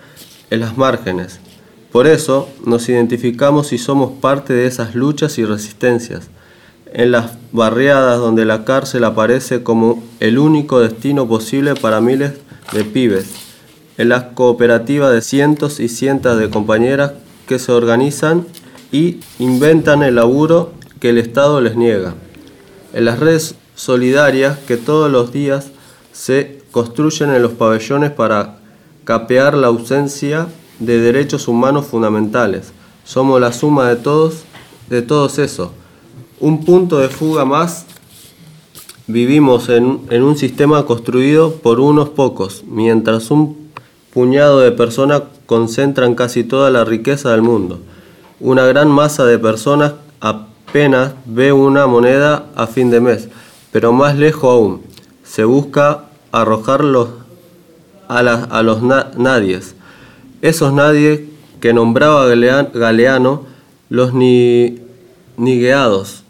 en 0.51 0.61
las 0.61 0.77
márgenes. 0.77 1.41
Por 1.93 2.07
eso 2.07 2.49
nos 2.65 2.89
identificamos 2.89 3.73
y 3.73 3.79
somos 3.79 4.13
parte 4.21 4.53
de 4.53 4.67
esas 4.67 4.95
luchas 4.95 5.39
y 5.39 5.45
resistencias. 5.45 6.29
En 6.93 7.13
las 7.13 7.33
barriadas 7.53 8.19
donde 8.19 8.45
la 8.45 8.65
cárcel 8.65 9.05
aparece 9.05 9.63
como 9.63 10.03
el 10.21 10.39
único 10.39 10.81
destino 10.81 11.27
posible 11.29 11.75
para 11.75 12.01
miles 12.01 12.35
de 12.73 12.85
pibes. 12.85 13.27
En 13.99 14.09
las 14.09 14.25
cooperativas 14.35 15.13
de 15.13 15.21
cientos 15.21 15.81
y 15.81 15.89
cientos 15.89 16.39
de 16.39 16.49
compañeras 16.51 17.13
que 17.47 17.59
se 17.59 17.73
organizan 17.73 18.47
y 18.93 19.21
inventan 19.39 20.03
el 20.03 20.17
laburo 20.17 20.73
que 20.99 21.11
el 21.11 21.19
Estado 21.19 21.61
les 21.61 21.77
niega. 21.77 22.15
En 22.93 23.05
las 23.05 23.19
redes 23.19 23.55
solidarias 23.75 24.59
que 24.59 24.77
todos 24.77 25.11
los 25.11 25.33
días 25.33 25.71
se 26.13 26.63
construyen 26.71 27.31
en 27.31 27.43
los 27.43 27.53
pabellones 27.53 28.11
para 28.11 28.59
capear 29.05 29.55
la 29.55 29.69
ausencia 29.69 30.49
de 30.79 30.99
derechos 30.99 31.49
humanos 31.49 31.87
fundamentales. 31.87 32.73
Somos 33.05 33.41
la 33.41 33.53
suma 33.53 33.89
de 33.89 33.97
todos, 33.97 34.43
de 34.89 35.03
todos 35.03 35.39
eso. 35.39 35.73
Un 36.39 36.65
punto 36.65 36.99
de 36.99 37.09
fuga 37.09 37.45
más. 37.45 37.87
Vivimos 39.07 39.69
en, 39.69 40.01
en 40.11 40.23
un 40.23 40.37
sistema 40.37 40.85
construido 40.87 41.55
por 41.55 41.81
unos 41.81 42.11
pocos, 42.11 42.63
mientras 42.67 43.31
un 43.31 43.71
puñado 44.13 44.61
de 44.61 44.71
personas 44.71 45.23
concentran 45.47 46.15
casi 46.15 46.45
toda 46.45 46.71
la 46.71 46.85
riqueza 46.85 47.33
del 47.33 47.43
mundo. 47.43 47.81
Una 48.41 48.65
gran 48.65 48.89
masa 48.89 49.27
de 49.27 49.39
personas 49.39 49.93
apenas 50.21 51.13
ve 51.27 51.53
una 51.53 51.87
moneda 51.87 52.47
a 52.57 52.67
fin 52.67 52.91
de 52.91 53.01
mes, 53.01 53.29
pero 53.71 53.93
más 53.93 54.17
lejos 54.17 54.51
aún, 54.51 54.83
se 55.25 55.45
busca 55.45 56.05
arrojarlos 56.33 57.09
a, 58.09 58.23
los 58.63 58.83
na- 58.83 59.11
nadies. 59.17 59.75
Esos 60.43 60.73
nadie 60.73 61.29
que 61.61 61.73
nombraba 61.75 62.27
Galeano 62.27 63.45
los 63.91 64.15
ni, 64.15 64.79
nigueados, 65.37 66.23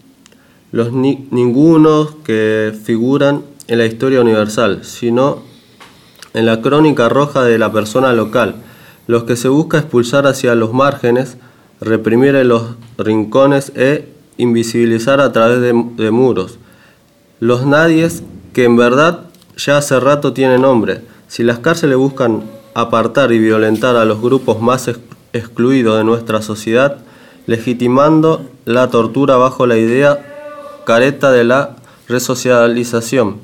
los 0.73 0.93
ni, 0.93 1.29
ningunos 1.31 2.17
que 2.25 2.73
figuran 2.85 3.43
en 3.69 3.79
la 3.79 3.87
historia 3.87 4.21
universal, 4.21 4.81
sino 4.85 5.43
en 6.35 6.45
la 6.47 6.61
crónica 6.61 7.09
roja 7.09 7.45
de 7.45 7.59
la 7.59 7.73
persona 7.73 8.13
local, 8.13 8.57
los 9.07 9.25
que 9.25 9.37
se 9.37 9.49
busca 9.49 9.79
expulsar 9.79 10.27
hacia 10.27 10.55
los 10.55 10.73
márgenes, 10.73 11.37
reprimir 11.81 12.35
en 12.37 12.49
los 12.49 12.77
rincones 12.99 13.73
e 13.75 14.09
invisibilizar 14.37 15.21
a 15.21 15.33
través 15.33 15.61
de, 15.61 16.11
muros. 16.11 16.59
Los 17.41 17.67
nadies 17.67 18.23
que 18.53 18.65
en 18.65 18.77
verdad 18.77 19.21
ya 19.57 19.79
hace 19.79 19.99
rato 20.01 20.33
tienen 20.33 20.63
nombre. 20.63 21.03
Si 21.29 21.43
las 21.43 21.59
cárceles 21.59 21.97
buscan 21.97 22.43
apartar 22.75 23.33
y 23.33 23.39
violentar 23.39 23.97
a 23.97 24.05
los 24.05 24.21
grupos 24.21 24.61
más 24.61 24.91
excluidos 25.33 25.99
de 25.99 26.05
nuestra 26.05 26.43
sociedad, 26.43 26.99
legitimando 27.47 28.47
la 28.65 28.89
tortura 28.91 29.37
bajo 29.37 29.67
la 29.67 29.77
idea 29.77 30.27
careta 30.85 31.31
de 31.31 31.45
la 31.45 31.77
resocialización. 32.09 33.39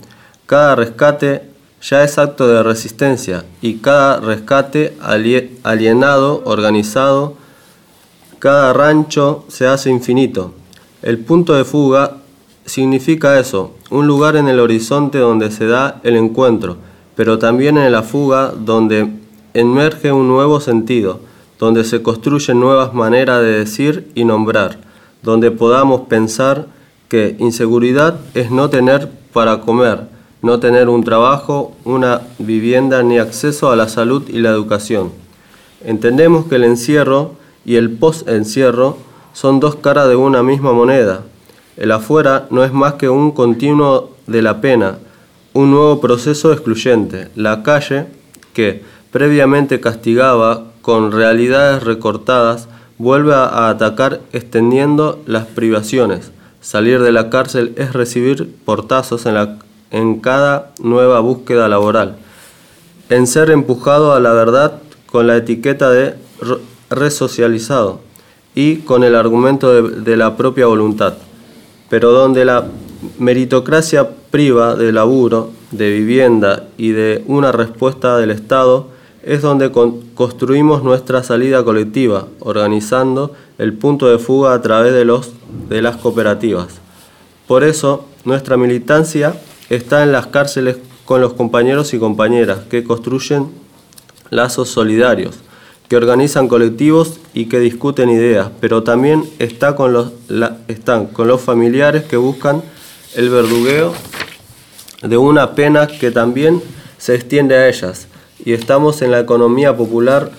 Cada 0.46 0.74
rescate 0.74 1.42
ya 1.82 2.02
es 2.02 2.18
acto 2.18 2.48
de 2.48 2.62
resistencia 2.62 3.44
y 3.60 3.76
cada 3.76 4.20
rescate 4.20 4.96
alienado, 5.00 6.42
organizado, 6.44 7.36
cada 8.46 8.72
rancho 8.72 9.44
se 9.48 9.66
hace 9.66 9.90
infinito. 9.90 10.52
El 11.02 11.18
punto 11.18 11.54
de 11.54 11.64
fuga 11.64 12.18
significa 12.64 13.40
eso, 13.40 13.72
un 13.90 14.06
lugar 14.06 14.36
en 14.36 14.46
el 14.46 14.60
horizonte 14.60 15.18
donde 15.18 15.50
se 15.50 15.66
da 15.66 16.00
el 16.04 16.14
encuentro, 16.14 16.76
pero 17.16 17.40
también 17.40 17.76
en 17.76 17.90
la 17.90 18.04
fuga 18.04 18.52
donde 18.56 19.08
emerge 19.52 20.12
un 20.12 20.28
nuevo 20.28 20.60
sentido, 20.60 21.18
donde 21.58 21.82
se 21.82 22.02
construyen 22.02 22.60
nuevas 22.60 22.94
maneras 22.94 23.40
de 23.40 23.50
decir 23.50 24.12
y 24.14 24.24
nombrar, 24.24 24.78
donde 25.22 25.50
podamos 25.50 26.02
pensar 26.02 26.66
que 27.08 27.34
inseguridad 27.40 28.20
es 28.34 28.52
no 28.52 28.70
tener 28.70 29.10
para 29.32 29.58
comer, 29.62 30.02
no 30.40 30.60
tener 30.60 30.88
un 30.88 31.02
trabajo, 31.02 31.74
una 31.82 32.20
vivienda 32.38 33.02
ni 33.02 33.18
acceso 33.18 33.72
a 33.72 33.76
la 33.76 33.88
salud 33.88 34.22
y 34.28 34.38
la 34.38 34.50
educación. 34.50 35.10
Entendemos 35.84 36.46
que 36.46 36.54
el 36.54 36.62
encierro 36.62 37.44
y 37.66 37.76
el 37.76 37.90
post-encierro 37.90 38.96
son 39.34 39.60
dos 39.60 39.76
caras 39.76 40.08
de 40.08 40.16
una 40.16 40.42
misma 40.42 40.72
moneda. 40.72 41.20
El 41.76 41.92
afuera 41.92 42.46
no 42.50 42.64
es 42.64 42.72
más 42.72 42.94
que 42.94 43.10
un 43.10 43.32
continuo 43.32 44.16
de 44.26 44.40
la 44.40 44.62
pena, 44.62 44.96
un 45.52 45.72
nuevo 45.72 46.00
proceso 46.00 46.52
excluyente. 46.52 47.28
La 47.34 47.62
calle, 47.62 48.06
que 48.54 48.82
previamente 49.10 49.80
castigaba 49.80 50.64
con 50.80 51.12
realidades 51.12 51.82
recortadas, 51.82 52.68
vuelve 52.96 53.34
a 53.34 53.68
atacar 53.68 54.20
extendiendo 54.32 55.20
las 55.26 55.44
privaciones. 55.44 56.30
Salir 56.62 57.02
de 57.02 57.12
la 57.12 57.28
cárcel 57.28 57.74
es 57.76 57.92
recibir 57.92 58.54
portazos 58.64 59.26
en 59.26 59.34
la 59.34 59.58
en 59.90 60.20
cada 60.20 60.72
nueva 60.80 61.20
búsqueda 61.20 61.68
laboral, 61.68 62.16
en 63.08 63.26
ser 63.26 63.50
empujado 63.50 64.12
a 64.12 64.20
la 64.20 64.32
verdad 64.32 64.80
con 65.06 65.26
la 65.26 65.36
etiqueta 65.36 65.90
de 65.90 66.14
resocializado 66.90 68.00
y 68.54 68.76
con 68.76 69.04
el 69.04 69.14
argumento 69.14 69.82
de, 69.82 70.16
la 70.16 70.36
propia 70.36 70.66
voluntad, 70.66 71.14
pero 71.90 72.12
donde 72.12 72.44
la 72.44 72.66
meritocracia 73.18 74.08
priva 74.30 74.74
de 74.74 74.92
laburo, 74.92 75.50
de 75.70 75.90
vivienda 75.90 76.64
y 76.78 76.90
de 76.90 77.22
una 77.26 77.52
respuesta 77.52 78.16
del 78.16 78.30
Estado, 78.30 78.88
es 79.22 79.42
donde 79.42 79.72
construimos 80.14 80.82
nuestra 80.84 81.22
salida 81.22 81.64
colectiva, 81.64 82.28
organizando 82.40 83.32
el 83.58 83.72
punto 83.74 84.08
de 84.08 84.18
fuga 84.18 84.54
a 84.54 84.62
través 84.62 84.94
de, 84.94 85.04
los, 85.04 85.32
de 85.68 85.82
las 85.82 85.96
cooperativas. 85.96 86.80
Por 87.46 87.64
eso, 87.64 88.06
nuestra 88.24 88.56
militancia 88.56 89.34
está 89.68 90.02
en 90.02 90.12
las 90.12 90.28
cárceles 90.28 90.76
con 91.04 91.20
los 91.20 91.34
compañeros 91.34 91.92
y 91.92 91.98
compañeras 91.98 92.60
que 92.70 92.84
construyen 92.84 93.48
lazos 94.30 94.68
solidarios, 94.68 95.36
que 95.88 95.96
organizan 95.96 96.48
colectivos 96.48 97.20
y 97.32 97.46
que 97.46 97.60
discuten 97.60 98.10
ideas, 98.10 98.50
pero 98.60 98.82
también 98.82 99.24
está 99.38 99.76
con 99.76 99.92
los, 99.92 100.12
están 100.68 101.06
con 101.06 101.28
los 101.28 101.40
familiares 101.40 102.04
que 102.04 102.16
buscan 102.16 102.62
el 103.14 103.30
verdugueo 103.30 103.92
de 105.02 105.16
una 105.16 105.54
pena 105.54 105.86
que 105.86 106.10
también 106.10 106.62
se 106.98 107.14
extiende 107.14 107.56
a 107.56 107.68
ellas. 107.68 108.08
Y 108.44 108.52
estamos 108.52 109.02
en 109.02 109.10
la 109.10 109.20
economía 109.20 109.76
popular 109.76 110.30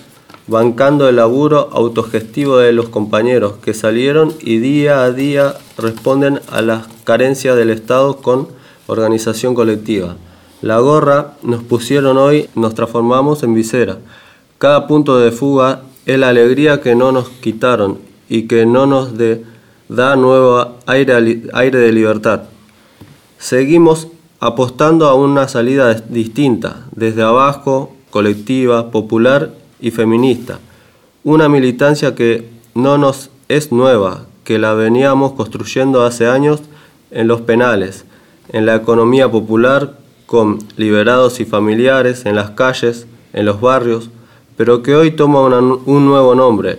bancando 0.46 1.08
el 1.08 1.16
laburo 1.16 1.68
autogestivo 1.72 2.58
de 2.58 2.72
los 2.72 2.88
compañeros 2.88 3.54
que 3.62 3.74
salieron 3.74 4.34
y 4.40 4.58
día 4.58 5.02
a 5.02 5.12
día 5.12 5.54
responden 5.76 6.40
a 6.50 6.62
las 6.62 6.86
carencias 7.04 7.56
del 7.56 7.70
Estado 7.70 8.16
con 8.16 8.48
organización 8.86 9.54
colectiva. 9.54 10.16
La 10.62 10.78
gorra 10.78 11.34
nos 11.42 11.62
pusieron 11.62 12.16
hoy, 12.16 12.48
nos 12.54 12.74
transformamos 12.74 13.42
en 13.42 13.54
visera. 13.54 13.98
Cada 14.58 14.88
punto 14.88 15.18
de 15.18 15.30
fuga 15.30 15.82
es 16.04 16.18
la 16.18 16.30
alegría 16.30 16.80
que 16.80 16.96
no 16.96 17.12
nos 17.12 17.28
quitaron 17.28 17.98
y 18.28 18.48
que 18.48 18.66
no 18.66 18.86
nos 18.86 19.12
da 19.88 20.16
nuevo 20.16 20.78
aire, 20.86 21.42
aire 21.52 21.78
de 21.78 21.92
libertad. 21.92 22.42
Seguimos 23.38 24.08
apostando 24.40 25.06
a 25.06 25.14
una 25.14 25.46
salida 25.46 25.94
distinta, 25.94 26.86
desde 26.90 27.22
abajo, 27.22 27.94
colectiva, 28.10 28.90
popular 28.90 29.52
y 29.80 29.92
feminista. 29.92 30.58
Una 31.22 31.48
militancia 31.48 32.16
que 32.16 32.50
no 32.74 32.98
nos 32.98 33.30
es 33.48 33.70
nueva, 33.70 34.26
que 34.42 34.58
la 34.58 34.74
veníamos 34.74 35.34
construyendo 35.34 36.02
hace 36.02 36.26
años 36.26 36.62
en 37.12 37.28
los 37.28 37.42
penales, 37.42 38.06
en 38.52 38.66
la 38.66 38.74
economía 38.74 39.30
popular 39.30 39.98
con 40.26 40.58
liberados 40.76 41.38
y 41.38 41.44
familiares 41.44 42.26
en 42.26 42.34
las 42.34 42.50
calles, 42.50 43.06
en 43.32 43.46
los 43.46 43.60
barrios, 43.60 44.10
pero 44.58 44.82
que 44.82 44.94
hoy 44.94 45.12
toma 45.12 45.40
un 45.46 46.04
nuevo 46.04 46.34
nombre, 46.34 46.78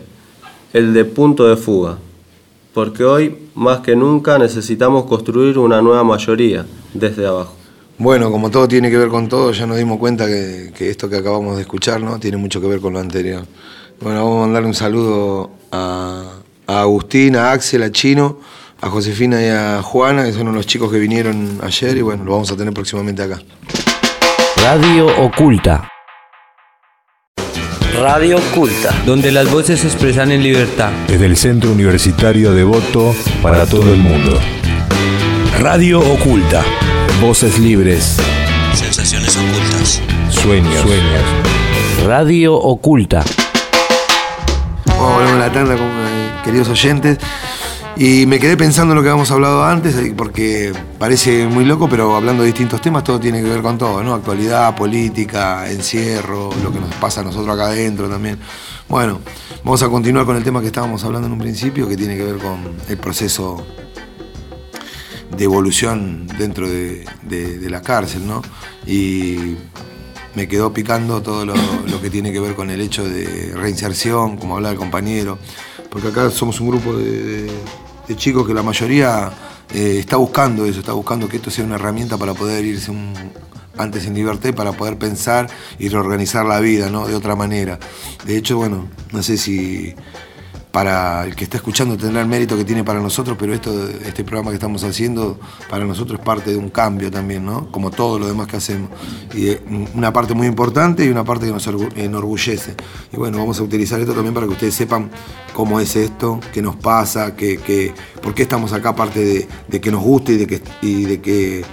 el 0.74 0.94
de 0.94 1.06
punto 1.06 1.48
de 1.48 1.56
fuga, 1.56 1.98
porque 2.76 3.04
hoy 3.04 3.36
más 3.56 3.80
que 3.80 3.96
nunca 3.96 4.38
necesitamos 4.38 5.06
construir 5.06 5.58
una 5.58 5.82
nueva 5.82 6.04
mayoría 6.04 6.66
desde 6.94 7.26
abajo. 7.26 7.56
Bueno, 7.98 8.30
como 8.30 8.52
todo 8.52 8.68
tiene 8.68 8.92
que 8.92 8.98
ver 8.98 9.08
con 9.10 9.28
todo, 9.28 9.52
ya 9.52 9.66
nos 9.66 9.78
dimos 9.78 9.98
cuenta 9.98 10.28
que, 10.28 10.72
esto 10.78 11.10
que 11.10 11.16
acabamos 11.16 11.56
de 11.56 11.62
escuchar 11.62 12.02
¿no? 12.02 12.20
tiene 12.20 12.38
mucho 12.38 12.62
que 12.62 12.68
ver 12.68 12.82
con 12.82 12.94
lo 12.94 13.00
anterior. 13.00 13.46
Bueno, 14.00 14.24
vamos 14.24 14.38
a 14.38 14.42
mandarle 14.42 14.68
un 14.68 14.76
saludo 14.76 15.50
a, 15.72 16.34
a 16.68 16.82
Agustín, 16.82 17.36
a 17.36 17.52
Axel, 17.52 17.82
a 17.82 17.92
Chino 17.92 18.38
a 18.82 18.90
Josefina 18.90 19.42
y 19.42 19.50
a 19.50 19.82
Juana, 19.82 20.24
que 20.26 20.34
son 20.34 20.54
los 20.54 20.66
chicos 20.66 20.92
que 20.92 21.00
vinieron 21.00 21.60
ayer 21.64 21.98
y 21.98 22.02
bueno, 22.02 22.24
lo 22.24 22.32
vamos 22.32 22.52
a 22.52 22.56
tener 22.56 22.74
próximamente 22.74 23.24
acá. 23.24 23.42
Radio 24.64 25.08
Oculta. 25.26 25.99
Radio 28.02 28.38
Oculta. 28.38 28.96
Donde 29.06 29.30
las 29.30 29.52
voces 29.52 29.82
se 29.82 29.88
expresan 29.88 30.32
en 30.32 30.42
libertad. 30.42 30.90
Desde 31.08 31.26
el 31.26 31.36
Centro 31.36 31.72
Universitario 31.72 32.54
de 32.54 32.64
Voto 32.64 33.14
para 33.42 33.66
todo 33.66 33.94
el 33.94 34.00
mundo. 34.00 34.40
Radio 35.60 36.00
Oculta. 36.00 36.64
Voces 37.20 37.60
libres. 37.60 38.16
Sensaciones 38.74 39.36
ocultas. 39.36 40.02
Sueños. 40.30 40.82
Sueños. 40.82 42.06
Radio 42.06 42.56
Oculta. 42.56 43.22
Vamos 44.86 45.32
a 45.32 45.36
la 45.36 45.52
tanda, 45.52 45.76
eh, 45.76 45.78
queridos 46.46 46.70
oyentes. 46.70 47.18
Y 48.02 48.26
me 48.28 48.40
quedé 48.40 48.56
pensando 48.56 48.94
en 48.94 48.96
lo 48.96 49.04
que 49.04 49.10
habíamos 49.10 49.30
hablado 49.30 49.62
antes, 49.62 49.94
eh, 49.98 50.14
porque 50.16 50.72
parece 50.98 51.46
muy 51.48 51.66
loco, 51.66 51.90
pero 51.90 52.16
hablando 52.16 52.44
de 52.44 52.48
distintos 52.48 52.80
temas, 52.80 53.04
todo 53.04 53.20
tiene 53.20 53.42
que 53.42 53.50
ver 53.50 53.62
con 53.62 53.78
todo, 53.78 54.02
¿no? 54.02 54.14
Actualidad, 54.14 54.74
política, 54.74 55.70
encierro, 55.70 56.50
lo 56.64 56.72
que 56.72 56.80
nos 56.80 56.96
pasa 56.96 57.20
a 57.20 57.26
nosotros 57.26 57.54
acá 57.54 57.66
adentro 57.66 58.08
también. 58.08 58.40
Bueno, 58.88 59.20
vamos 59.66 59.84
a 59.84 59.90
continuar 59.90 60.26
con 60.26 60.38
el 60.38 60.46
tema 60.46 60.62
que 60.62 60.68
estábamos 60.68 61.04
hablando 61.04 61.28
en 61.28 61.34
un 61.34 61.40
principio, 61.40 61.90
que 61.90 61.98
tiene 61.98 62.16
que 62.16 62.24
ver 62.24 62.38
con 62.38 62.74
el 62.88 62.98
proceso 62.98 63.68
de 65.36 65.44
evolución 65.44 66.26
dentro 66.38 66.70
de, 66.70 67.04
la 67.70 67.82
cárcel, 67.82 68.26
¿no? 68.26 68.42
Y 68.88 69.58
me 70.36 70.48
quedó 70.48 70.72
picando 70.72 71.22
todo 71.22 71.46
lo, 71.46 71.54
que 72.02 72.10
tiene 72.10 72.32
que 72.32 72.40
ver 72.40 72.56
con 72.56 72.70
el 72.70 72.80
hecho 72.80 73.04
de 73.04 73.52
reinserción, 73.56 74.38
como 74.38 74.56
hablaba 74.56 74.72
el 74.72 74.80
compañero, 74.80 75.38
porque 75.90 76.08
acá 76.08 76.30
somos 76.30 76.62
un 76.62 76.70
grupo 76.70 76.94
de 76.94 77.52
chicos 78.16 78.48
que 78.48 78.54
la 78.54 78.64
mayoría 78.64 79.32
eh, 79.74 79.98
está 80.00 80.18
buscando 80.18 80.66
eso, 80.66 80.80
está 80.80 80.94
buscando 80.94 81.28
que 81.28 81.38
esto 81.38 81.52
sea 81.52 81.66
una 81.66 81.76
herramienta 81.76 82.18
para 82.18 82.34
poder 82.34 82.66
irse 82.66 82.92
antes 83.78 84.06
en 84.06 84.14
libertad 84.14 84.54
para 84.54 84.74
poder 84.74 84.98
pensar 84.98 85.50
y 85.80 85.88
reorganizar 85.90 86.46
la 86.46 86.60
vida 86.60 86.90
¿no? 86.90 87.08
de 87.08 87.16
otra 87.16 87.36
manera. 87.36 87.80
De 88.26 88.38
hecho, 88.38 88.58
bueno, 88.58 88.90
no 89.12 89.24
sé 89.24 89.38
si 89.38 89.96
para 90.72 91.26
el 91.26 91.36
que 91.36 91.46
está 91.46 91.58
escuchando 91.58 91.98
tendrá 91.98 92.22
el 92.22 92.28
mérito 92.28 92.56
que 92.56 92.64
tiene 92.64 92.84
para 92.84 93.00
nosotros, 93.00 93.36
pero 93.40 93.56
esto, 93.56 93.90
este 94.06 94.24
programa 94.24 94.52
que 94.52 94.56
estamos 94.56 94.84
haciendo 94.84 95.40
para 95.68 95.84
nosotros 95.84 96.20
es 96.20 96.26
parte 96.26 96.52
de 96.52 96.58
un 96.58 96.70
cambio 96.70 97.10
también, 97.10 97.44
¿no? 97.44 97.72
Como 97.72 97.90
todo 97.90 98.20
lo 98.20 98.28
demás 98.28 98.46
que 98.46 98.58
hacemos. 98.58 98.90
Y 99.34 99.48
eh, 99.48 99.62
una 99.96 100.14
parte 100.14 100.36
muy 100.36 100.46
importante 100.46 101.04
y 101.04 101.10
una 101.10 101.24
parte 101.24 101.48
que 101.48 101.52
nos 101.52 101.68
orgu- 101.68 101.92
enorgullece. 101.98 102.76
Y 103.12 103.18
bueno, 103.18 103.40
vamos 103.40 103.60
a 103.60 103.64
utilizar 103.64 104.00
esto 104.00 104.14
también 104.14 104.36
para 104.36 104.46
que 104.46 104.54
ustedes 104.54 104.76
sepan 104.76 105.10
cómo 105.54 105.80
es 105.80 105.96
esto, 105.96 106.40
qué 106.54 106.62
nos 106.62 106.76
pasa, 106.76 107.36
qué, 107.36 107.92
por 108.22 108.36
qué 108.36 108.44
estamos 108.44 108.72
acá, 108.72 108.90
aparte 108.90 109.24
de, 109.26 109.48
de 109.68 109.82
que 109.82 109.90
nos 109.90 110.04
guste 110.04 110.34
y 110.34 110.38
de 110.38 110.46
que, 110.46 110.62
de 110.82 111.66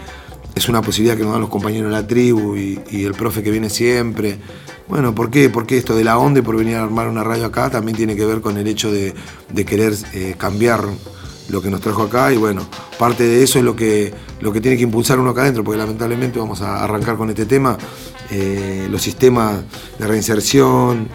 es 0.54 0.68
una 0.70 0.80
posibilidad 0.80 1.18
que 1.18 1.22
nos 1.22 1.32
dan 1.32 1.42
los 1.42 1.50
compañeros 1.50 1.90
de 1.90 1.96
la 2.00 2.06
tribu 2.06 2.56
y 2.56 3.04
el 3.04 3.12
profe 3.12 3.42
que 3.42 3.50
viene 3.50 3.68
siempre. 3.68 4.38
Bueno, 4.88 5.14
¿por 5.14 5.30
qué? 5.30 5.50
Porque 5.50 5.76
esto 5.76 5.96
de 5.96 6.04
la 6.04 6.18
onda 6.18 6.40
y 6.40 6.42
por 6.42 6.56
venir 6.56 6.76
a 6.76 6.84
armar 6.84 7.08
una 7.08 7.24
radio 7.24 7.46
acá 7.46 7.70
también 7.70 7.96
tiene 7.96 8.14
que 8.14 8.24
ver 8.24 8.40
con 8.40 8.56
el 8.56 8.66
hecho 8.68 8.92
de, 8.92 9.14
de 9.52 9.64
querer 9.64 9.94
eh, 10.12 10.34
cambiar 10.38 10.84
lo 11.48 11.62
que 11.62 11.70
nos 11.70 11.80
trajo 11.80 12.02
acá 12.02 12.32
y 12.32 12.36
bueno, 12.36 12.66
parte 12.98 13.24
de 13.24 13.42
eso 13.42 13.58
es 13.58 13.64
lo 13.64 13.76
que, 13.76 14.12
lo 14.40 14.52
que 14.52 14.60
tiene 14.60 14.76
que 14.76 14.82
impulsar 14.82 15.18
uno 15.18 15.30
acá 15.30 15.42
adentro, 15.42 15.64
porque 15.64 15.78
lamentablemente 15.78 16.38
vamos 16.38 16.60
a 16.60 16.82
arrancar 16.82 17.16
con 17.16 17.30
este 17.30 17.46
tema, 17.46 17.76
eh, 18.30 18.88
los 18.90 19.02
sistemas 19.02 19.60
de 19.98 20.06
reinserción, 20.06 21.08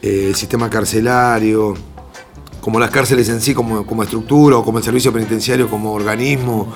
eh, 0.00 0.26
el 0.28 0.34
sistema 0.34 0.68
carcelario, 0.68 1.74
como 2.60 2.78
las 2.78 2.90
cárceles 2.90 3.28
en 3.28 3.40
sí, 3.40 3.54
como, 3.54 3.86
como 3.86 4.02
estructura, 4.04 4.56
o 4.56 4.64
como 4.64 4.78
el 4.78 4.84
servicio 4.84 5.12
penitenciario, 5.12 5.68
como 5.68 5.92
organismo, 5.92 6.72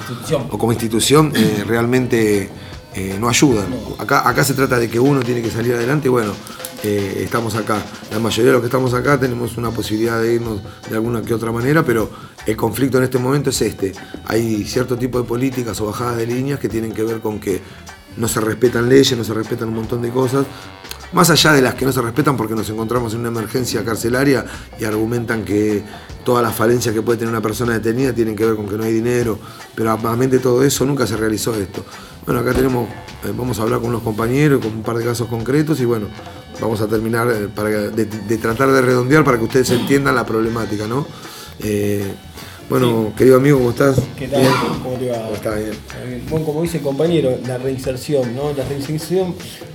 o 0.50 0.58
como 0.58 0.72
institución, 0.72 1.32
eh, 1.34 1.64
realmente 1.66 2.48
eh, 2.96 3.18
no 3.20 3.28
ayudan. 3.28 3.66
Acá, 3.98 4.26
acá 4.26 4.42
se 4.42 4.54
trata 4.54 4.78
de 4.78 4.88
que 4.88 4.98
uno 4.98 5.20
tiene 5.20 5.42
que 5.42 5.50
salir 5.50 5.74
adelante 5.74 6.08
y 6.08 6.10
bueno, 6.10 6.32
eh, 6.82 7.20
estamos 7.24 7.54
acá. 7.54 7.84
La 8.10 8.18
mayoría 8.18 8.46
de 8.46 8.52
los 8.52 8.60
que 8.62 8.68
estamos 8.68 8.94
acá 8.94 9.20
tenemos 9.20 9.58
una 9.58 9.70
posibilidad 9.70 10.20
de 10.20 10.34
irnos 10.34 10.60
de 10.88 10.94
alguna 10.94 11.20
que 11.20 11.34
otra 11.34 11.52
manera, 11.52 11.84
pero 11.84 12.10
el 12.46 12.56
conflicto 12.56 12.96
en 12.96 13.04
este 13.04 13.18
momento 13.18 13.50
es 13.50 13.60
este. 13.60 13.92
Hay 14.24 14.64
cierto 14.64 14.96
tipo 14.96 15.20
de 15.20 15.28
políticas 15.28 15.78
o 15.82 15.86
bajadas 15.86 16.16
de 16.16 16.26
líneas 16.26 16.58
que 16.58 16.70
tienen 16.70 16.92
que 16.92 17.02
ver 17.02 17.20
con 17.20 17.38
que 17.38 17.60
no 18.16 18.28
se 18.28 18.40
respetan 18.40 18.88
leyes, 18.88 19.16
no 19.18 19.24
se 19.24 19.34
respetan 19.34 19.68
un 19.68 19.74
montón 19.74 20.00
de 20.00 20.08
cosas. 20.08 20.46
Más 21.12 21.30
allá 21.30 21.52
de 21.52 21.62
las 21.62 21.74
que 21.74 21.84
no 21.84 21.92
se 21.92 22.02
respetan 22.02 22.36
porque 22.36 22.54
nos 22.54 22.68
encontramos 22.68 23.14
en 23.14 23.20
una 23.20 23.28
emergencia 23.28 23.84
carcelaria 23.84 24.44
y 24.78 24.84
argumentan 24.84 25.44
que 25.44 25.82
todas 26.24 26.42
las 26.42 26.54
falencias 26.54 26.94
que 26.94 27.02
puede 27.02 27.18
tener 27.18 27.32
una 27.32 27.40
persona 27.40 27.74
detenida 27.74 28.12
tienen 28.12 28.34
que 28.34 28.44
ver 28.44 28.56
con 28.56 28.68
que 28.68 28.76
no 28.76 28.82
hay 28.82 28.92
dinero, 28.92 29.38
pero 29.74 29.92
aparte 29.92 30.38
todo 30.40 30.64
eso 30.64 30.84
nunca 30.84 31.06
se 31.06 31.16
realizó 31.16 31.54
esto. 31.54 31.84
Bueno, 32.24 32.40
acá 32.40 32.52
tenemos, 32.52 32.88
eh, 33.24 33.32
vamos 33.36 33.58
a 33.60 33.62
hablar 33.62 33.78
con 33.78 33.90
unos 33.90 34.02
compañeros, 34.02 34.60
con 34.60 34.72
un 34.72 34.82
par 34.82 34.98
de 34.98 35.04
casos 35.04 35.28
concretos 35.28 35.80
y 35.80 35.84
bueno, 35.84 36.08
vamos 36.60 36.80
a 36.80 36.88
terminar 36.88 37.30
eh, 37.30 37.48
para, 37.54 37.70
de, 37.70 38.04
de 38.04 38.38
tratar 38.38 38.72
de 38.72 38.82
redondear 38.82 39.24
para 39.24 39.38
que 39.38 39.44
ustedes 39.44 39.70
entiendan 39.70 40.16
la 40.16 40.26
problemática, 40.26 40.88
¿no? 40.88 41.06
Eh, 41.60 42.12
bueno, 42.68 43.12
querido 43.16 43.36
amigo, 43.36 43.58
¿cómo 43.58 43.70
estás? 43.70 44.00
¿Qué 44.18 44.26
tal? 44.26 44.40
Bien. 44.40 44.52
¿Cómo 44.82 44.96
te 44.96 45.10
va? 45.10 45.28
Está 45.32 45.54
bien. 45.54 45.72
Bueno, 46.28 46.46
como 46.46 46.62
dice 46.62 46.78
el 46.78 46.82
compañero, 46.82 47.38
la 47.46 47.58
reinserción, 47.58 48.34
¿no? 48.34 48.52
La 48.52 48.64
reinserción 48.64 49.34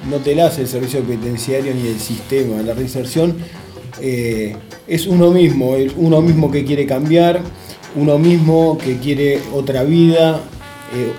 no 0.09 0.17
te 0.17 0.35
la 0.35 0.47
hace 0.47 0.61
el 0.61 0.67
servicio 0.67 1.01
penitenciario 1.01 1.73
ni 1.73 1.87
el 1.87 1.99
sistema. 1.99 2.61
La 2.61 2.73
reinserción 2.73 3.37
eh, 4.01 4.55
es 4.87 5.07
uno 5.07 5.31
mismo, 5.31 5.75
es 5.75 5.93
uno 5.95 6.21
mismo 6.21 6.51
que 6.51 6.65
quiere 6.65 6.85
cambiar, 6.85 7.41
uno 7.95 8.17
mismo 8.17 8.77
que 8.77 8.97
quiere 8.97 9.39
otra 9.53 9.83
vida, 9.83 10.41
eh, 10.93 11.13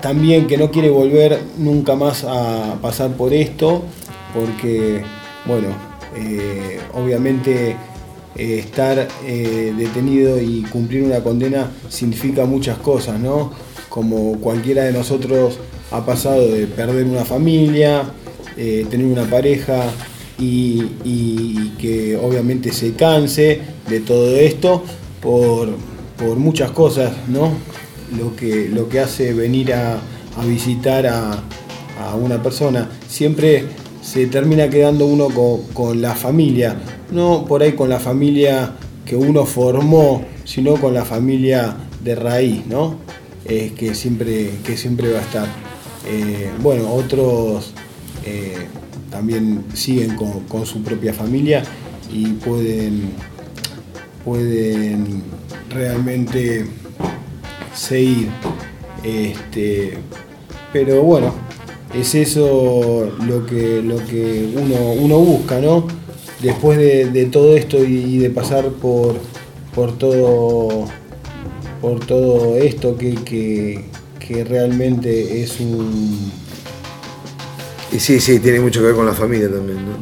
también 0.00 0.46
que 0.46 0.56
no 0.56 0.70
quiere 0.70 0.90
volver 0.90 1.40
nunca 1.58 1.94
más 1.94 2.24
a 2.24 2.76
pasar 2.80 3.12
por 3.12 3.32
esto, 3.32 3.84
porque, 4.34 5.02
bueno, 5.46 5.68
eh, 6.16 6.80
obviamente 6.94 7.76
eh, 8.38 8.60
estar 8.60 9.08
eh, 9.26 9.74
detenido 9.76 10.40
y 10.40 10.62
cumplir 10.70 11.02
una 11.02 11.20
condena 11.24 11.72
significa 11.88 12.44
muchas 12.44 12.78
cosas, 12.78 13.18
¿no? 13.18 13.52
Como 13.88 14.38
cualquiera 14.38 14.84
de 14.84 14.92
nosotros 14.92 15.58
ha 15.90 16.06
pasado 16.06 16.46
de 16.46 16.68
perder 16.68 17.06
una 17.06 17.24
familia, 17.24 18.04
eh, 18.56 18.86
tener 18.88 19.06
una 19.06 19.24
pareja 19.24 19.86
y, 20.38 21.72
que 21.78 22.16
obviamente 22.16 22.72
se 22.72 22.92
canse 22.94 23.60
de 23.88 24.00
todo 24.00 24.36
esto 24.36 24.84
por, 25.20 25.70
por 26.16 26.36
muchas 26.36 26.70
cosas, 26.70 27.12
¿no? 27.28 27.50
Lo 28.16 28.36
que, 28.36 28.68
lo 28.68 28.88
que 28.88 29.00
hace 29.00 29.34
venir 29.34 29.74
a, 29.74 30.00
a 30.36 30.44
visitar 30.46 31.08
a, 31.08 31.42
a 32.00 32.14
una 32.14 32.40
persona. 32.40 32.88
Siempre 33.08 33.64
se 34.00 34.26
termina 34.26 34.70
quedando 34.70 35.06
uno 35.06 35.28
con, 35.28 35.62
con 35.72 36.00
la 36.00 36.14
familia, 36.14 36.76
no 37.10 37.44
por 37.46 37.62
ahí 37.62 37.72
con 37.72 37.88
la 37.88 38.00
familia 38.00 38.74
que 39.04 39.16
uno 39.16 39.46
formó, 39.46 40.22
sino 40.44 40.74
con 40.74 40.94
la 40.94 41.04
familia 41.04 41.76
de 42.04 42.14
raíz, 42.14 42.66
¿no? 42.66 42.96
Eh, 43.44 43.72
que, 43.76 43.94
siempre, 43.94 44.50
que 44.64 44.76
siempre 44.76 45.12
va 45.12 45.20
a 45.20 45.22
estar. 45.22 45.46
Eh, 46.06 46.50
bueno, 46.62 46.92
otros 46.92 47.72
eh, 48.24 48.66
también 49.10 49.64
siguen 49.72 50.16
con, 50.16 50.40
con 50.40 50.66
su 50.66 50.82
propia 50.82 51.14
familia 51.14 51.62
y 52.12 52.26
pueden, 52.26 53.12
pueden 54.24 55.22
realmente 55.70 56.66
seguir. 57.74 58.28
Este, 59.02 59.98
pero 60.72 61.02
bueno, 61.02 61.32
es 61.94 62.14
eso 62.14 63.10
lo 63.26 63.46
que, 63.46 63.82
lo 63.82 63.96
que 64.04 64.52
uno, 64.54 64.92
uno 64.92 65.18
busca, 65.18 65.60
¿no? 65.60 65.86
Después 66.40 66.78
de, 66.78 67.10
de 67.10 67.26
todo 67.26 67.56
esto 67.56 67.84
y, 67.84 67.96
y 67.96 68.18
de 68.18 68.30
pasar 68.30 68.68
por, 68.68 69.16
por 69.74 69.98
todo 69.98 70.86
por 71.80 72.04
todo 72.04 72.56
esto 72.56 72.96
que, 72.96 73.14
que, 73.14 73.84
que 74.18 74.44
realmente 74.44 75.42
es 75.42 75.60
un 75.60 76.32
Y 77.92 78.00
sí, 78.00 78.20
sí, 78.20 78.40
tiene 78.40 78.60
mucho 78.60 78.80
que 78.80 78.86
ver 78.86 78.94
con 78.96 79.06
la 79.06 79.12
familia 79.14 79.48
también, 79.48 79.78
¿no? 79.78 79.92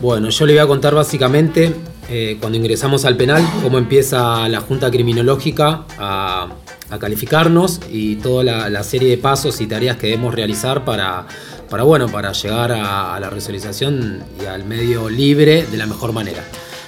Bueno, 0.00 0.30
yo 0.30 0.46
le 0.46 0.54
voy 0.54 0.60
a 0.62 0.66
contar 0.66 0.94
básicamente 0.94 1.74
eh, 2.08 2.38
cuando 2.40 2.56
ingresamos 2.58 3.04
al 3.04 3.16
penal 3.16 3.42
cómo 3.62 3.78
empieza 3.78 4.48
la 4.48 4.60
Junta 4.60 4.90
Criminológica 4.90 5.84
a, 5.98 6.48
a 6.90 6.98
calificarnos 6.98 7.80
y 7.90 8.16
toda 8.16 8.42
la, 8.44 8.70
la 8.70 8.82
serie 8.82 9.10
de 9.10 9.18
pasos 9.18 9.60
y 9.60 9.66
tareas 9.66 9.96
que 9.98 10.08
debemos 10.08 10.34
realizar 10.34 10.84
para, 10.84 11.26
para, 11.70 11.84
bueno, 11.84 12.08
para 12.08 12.32
llegar 12.32 12.72
a, 12.72 13.18
la 13.20 13.30
resocialización 13.30 14.24
y 14.42 14.46
al 14.46 14.64
medio 14.64 15.08
libre 15.08 15.64
de 15.64 15.76
la 15.76 15.86
mejor 15.86 16.12
manera. 16.12 16.44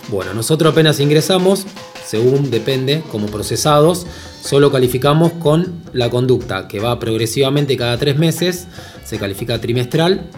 Bueno, 0.08 0.34
nosotros 0.34 0.72
apenas 0.72 0.98
ingresamos, 0.98 1.64
según 2.04 2.50
depende, 2.50 3.04
como 3.12 3.28
procesados, 3.28 4.06
solo 4.42 4.72
calificamos 4.72 5.32
con 5.34 5.82
la 5.92 6.10
conducta, 6.10 6.66
que 6.66 6.80
va 6.80 6.98
progresivamente 6.98 7.76
cada 7.76 7.96
tres 7.96 8.18
meses, 8.18 8.66
se 9.04 9.18
califica 9.18 9.60
trimestral 9.60 10.28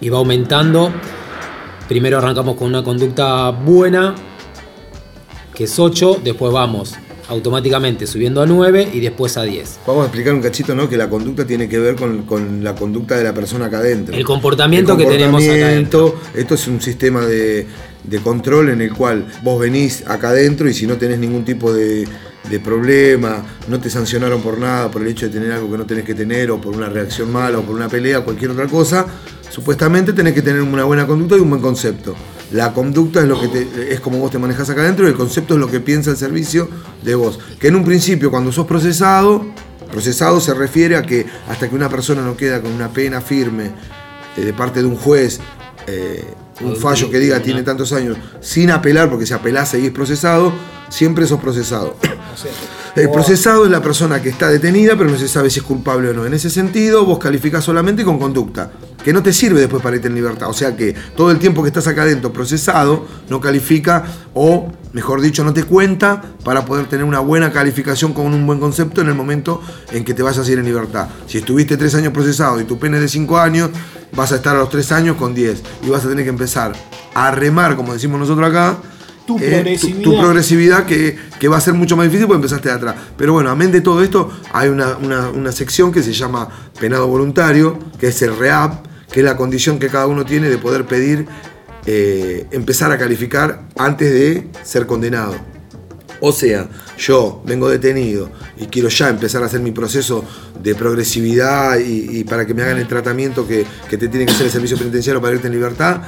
y 0.00 0.10
va 0.10 0.18
aumentando. 0.18 0.92
Primero 1.88 2.18
arrancamos 2.18 2.56
con 2.56 2.68
una 2.68 2.84
conducta 2.84 3.48
buena, 3.50 4.14
que 5.54 5.64
es 5.64 5.78
8, 5.78 6.20
después 6.22 6.52
vamos 6.52 6.96
automáticamente 7.28 8.06
subiendo 8.06 8.40
a 8.42 8.46
9 8.46 8.90
y 8.92 9.00
después 9.00 9.36
a 9.36 9.42
10. 9.42 9.80
Vamos 9.86 10.02
a 10.02 10.06
explicar 10.06 10.34
un 10.34 10.42
cachito, 10.42 10.74
¿no? 10.74 10.88
Que 10.88 10.96
la 10.96 11.08
conducta 11.08 11.46
tiene 11.46 11.68
que 11.68 11.78
ver 11.78 11.96
con, 11.96 12.22
con 12.22 12.62
la 12.62 12.74
conducta 12.74 13.16
de 13.16 13.24
la 13.24 13.34
persona 13.34 13.66
acá 13.66 13.78
adentro. 13.78 14.14
El 14.14 14.24
comportamiento 14.24 14.96
que 14.96 15.06
tenemos 15.06 15.42
acá 15.42 15.52
adentro. 15.52 16.14
Esto 16.34 16.54
es 16.54 16.66
un 16.68 16.80
sistema 16.80 17.26
de, 17.26 17.66
de 18.04 18.18
control 18.20 18.70
en 18.70 18.80
el 18.80 18.92
cual 18.92 19.26
vos 19.42 19.60
venís 19.60 20.04
acá 20.06 20.30
adentro 20.30 20.68
y 20.68 20.74
si 20.74 20.86
no 20.86 20.96
tenés 20.96 21.18
ningún 21.18 21.44
tipo 21.44 21.72
de, 21.72 22.06
de 22.48 22.60
problema, 22.60 23.44
no 23.68 23.80
te 23.80 23.90
sancionaron 23.90 24.40
por 24.40 24.58
nada, 24.58 24.90
por 24.90 25.02
el 25.02 25.08
hecho 25.08 25.26
de 25.26 25.32
tener 25.32 25.52
algo 25.52 25.70
que 25.70 25.78
no 25.78 25.86
tenés 25.86 26.04
que 26.04 26.14
tener, 26.14 26.50
o 26.50 26.60
por 26.60 26.74
una 26.76 26.88
reacción 26.88 27.30
mala, 27.32 27.58
o 27.58 27.62
por 27.62 27.74
una 27.74 27.88
pelea, 27.88 28.20
cualquier 28.20 28.52
otra 28.52 28.66
cosa, 28.66 29.06
supuestamente 29.50 30.12
tenés 30.12 30.34
que 30.34 30.42
tener 30.42 30.62
una 30.62 30.84
buena 30.84 31.06
conducta 31.06 31.36
y 31.36 31.40
un 31.40 31.50
buen 31.50 31.62
concepto. 31.62 32.14
La 32.52 32.72
conducta 32.72 33.20
es 33.20 33.26
lo 33.26 33.40
que 33.40 33.48
te- 33.48 33.92
es 33.92 34.00
como 34.00 34.18
vos 34.18 34.30
te 34.30 34.38
manejas 34.38 34.70
acá 34.70 34.82
adentro 34.82 35.06
y 35.06 35.10
el 35.10 35.16
concepto 35.16 35.54
es 35.54 35.60
lo 35.60 35.68
que 35.70 35.80
piensa 35.80 36.10
el 36.10 36.16
servicio 36.16 36.68
de 37.02 37.14
vos. 37.14 37.38
Que 37.58 37.68
en 37.68 37.76
un 37.76 37.84
principio, 37.84 38.30
cuando 38.30 38.52
sos 38.52 38.66
procesado, 38.66 39.44
procesado 39.90 40.40
se 40.40 40.54
refiere 40.54 40.96
a 40.96 41.02
que 41.02 41.26
hasta 41.48 41.68
que 41.68 41.74
una 41.74 41.88
persona 41.88 42.22
no 42.22 42.36
queda 42.36 42.60
con 42.62 42.70
una 42.72 42.88
pena 42.88 43.20
firme 43.20 43.72
eh, 44.36 44.42
de 44.44 44.52
parte 44.52 44.80
de 44.80 44.86
un 44.86 44.96
juez, 44.96 45.40
eh, 45.88 46.24
un 46.60 46.76
fallo 46.76 47.10
que 47.10 47.18
diga 47.18 47.40
tiene 47.40 47.62
tantos 47.62 47.92
años, 47.92 48.16
sin 48.40 48.70
apelar, 48.70 49.10
porque 49.10 49.26
si 49.26 49.34
apelás 49.34 49.68
seguís 49.70 49.90
procesado, 49.90 50.52
siempre 50.88 51.26
sos 51.26 51.40
procesado. 51.40 51.96
El 52.96 53.10
procesado 53.10 53.64
es 53.66 53.70
la 53.70 53.82
persona 53.82 54.22
que 54.22 54.30
está 54.30 54.48
detenida, 54.48 54.96
pero 54.96 55.10
no 55.10 55.18
se 55.18 55.28
sabe 55.28 55.50
si 55.50 55.58
es 55.58 55.64
culpable 55.66 56.08
o 56.10 56.14
no. 56.14 56.24
En 56.24 56.32
ese 56.32 56.48
sentido, 56.48 57.04
vos 57.04 57.18
calificás 57.18 57.62
solamente 57.64 58.04
con 58.04 58.18
conducta, 58.18 58.70
que 59.06 59.12
no 59.12 59.22
te 59.22 59.32
sirve 59.32 59.60
después 59.60 59.80
para 59.84 59.94
irte 59.94 60.08
en 60.08 60.16
libertad. 60.16 60.48
O 60.48 60.52
sea 60.52 60.76
que 60.76 60.92
todo 61.16 61.30
el 61.30 61.38
tiempo 61.38 61.62
que 61.62 61.68
estás 61.68 61.86
acá 61.86 62.02
adentro 62.02 62.32
procesado 62.32 63.06
no 63.30 63.40
califica, 63.40 64.02
o 64.34 64.66
mejor 64.94 65.20
dicho, 65.20 65.44
no 65.44 65.52
te 65.54 65.62
cuenta 65.62 66.20
para 66.42 66.64
poder 66.64 66.86
tener 66.88 67.04
una 67.04 67.20
buena 67.20 67.52
calificación 67.52 68.12
con 68.12 68.26
un 68.34 68.44
buen 68.44 68.58
concepto 68.58 69.02
en 69.02 69.06
el 69.06 69.14
momento 69.14 69.60
en 69.92 70.04
que 70.04 70.12
te 70.12 70.24
vayas 70.24 70.48
a 70.48 70.50
ir 70.50 70.58
en 70.58 70.64
libertad. 70.64 71.06
Si 71.28 71.38
estuviste 71.38 71.76
tres 71.76 71.94
años 71.94 72.12
procesado 72.12 72.60
y 72.60 72.64
tu 72.64 72.80
pena 72.80 72.96
es 72.96 73.02
de 73.04 73.08
cinco 73.08 73.38
años, 73.38 73.70
vas 74.16 74.32
a 74.32 74.36
estar 74.36 74.56
a 74.56 74.58
los 74.58 74.70
tres 74.70 74.90
años 74.90 75.14
con 75.16 75.36
10 75.36 75.62
y 75.86 75.88
vas 75.88 76.04
a 76.04 76.08
tener 76.08 76.24
que 76.24 76.30
empezar 76.30 76.72
a 77.14 77.30
remar, 77.30 77.76
como 77.76 77.92
decimos 77.92 78.18
nosotros 78.18 78.48
acá, 78.50 78.78
Tu 79.24 79.38
eh, 79.38 79.50
progresividad. 79.52 80.02
tu 80.02 80.18
progresividad 80.18 80.84
que, 80.86 81.16
que 81.38 81.46
va 81.46 81.58
a 81.58 81.60
ser 81.60 81.74
mucho 81.74 81.96
más 81.96 82.06
difícil 82.06 82.26
porque 82.26 82.38
empezaste 82.38 82.70
de 82.70 82.74
atrás. 82.74 82.96
Pero 83.16 83.34
bueno, 83.34 83.50
amén 83.50 83.70
de 83.70 83.82
todo 83.82 84.02
esto, 84.02 84.30
hay 84.52 84.68
una, 84.68 84.96
una- 84.96 85.28
una 85.30 85.52
sección 85.52 85.92
que 85.92 86.02
se 86.02 86.12
llama 86.12 86.48
penado 86.80 87.06
voluntario, 87.06 87.78
que 88.00 88.08
es 88.08 88.20
el 88.22 88.36
REAP, 88.36 88.95
que 89.12 89.20
es 89.20 89.24
la 89.24 89.36
condición 89.36 89.78
que 89.78 89.88
cada 89.88 90.06
uno 90.06 90.24
tiene 90.24 90.48
de 90.48 90.58
poder 90.58 90.86
pedir 90.86 91.26
eh, 91.86 92.46
empezar 92.50 92.90
a 92.90 92.98
calificar 92.98 93.62
antes 93.76 94.12
de 94.12 94.48
ser 94.64 94.86
condenado. 94.86 95.34
O 96.20 96.32
sea, 96.32 96.68
yo 96.98 97.42
vengo 97.44 97.68
detenido 97.68 98.30
y 98.56 98.66
quiero 98.66 98.88
ya 98.88 99.08
empezar 99.08 99.42
a 99.42 99.46
hacer 99.46 99.60
mi 99.60 99.70
proceso 99.70 100.24
de 100.62 100.74
progresividad 100.74 101.78
y, 101.78 102.24
para 102.24 102.46
que 102.46 102.54
me 102.54 102.62
hagan 102.62 102.78
el 102.78 102.88
tratamiento 102.88 103.46
que, 103.46 103.66
que 103.88 103.98
te 103.98 104.08
tiene 104.08 104.26
que 104.26 104.32
hacer 104.32 104.46
el 104.46 104.52
servicio 104.52 104.78
penitenciario 104.78 105.20
para 105.20 105.34
irte 105.34 105.46
en 105.46 105.52
libertad, 105.52 106.02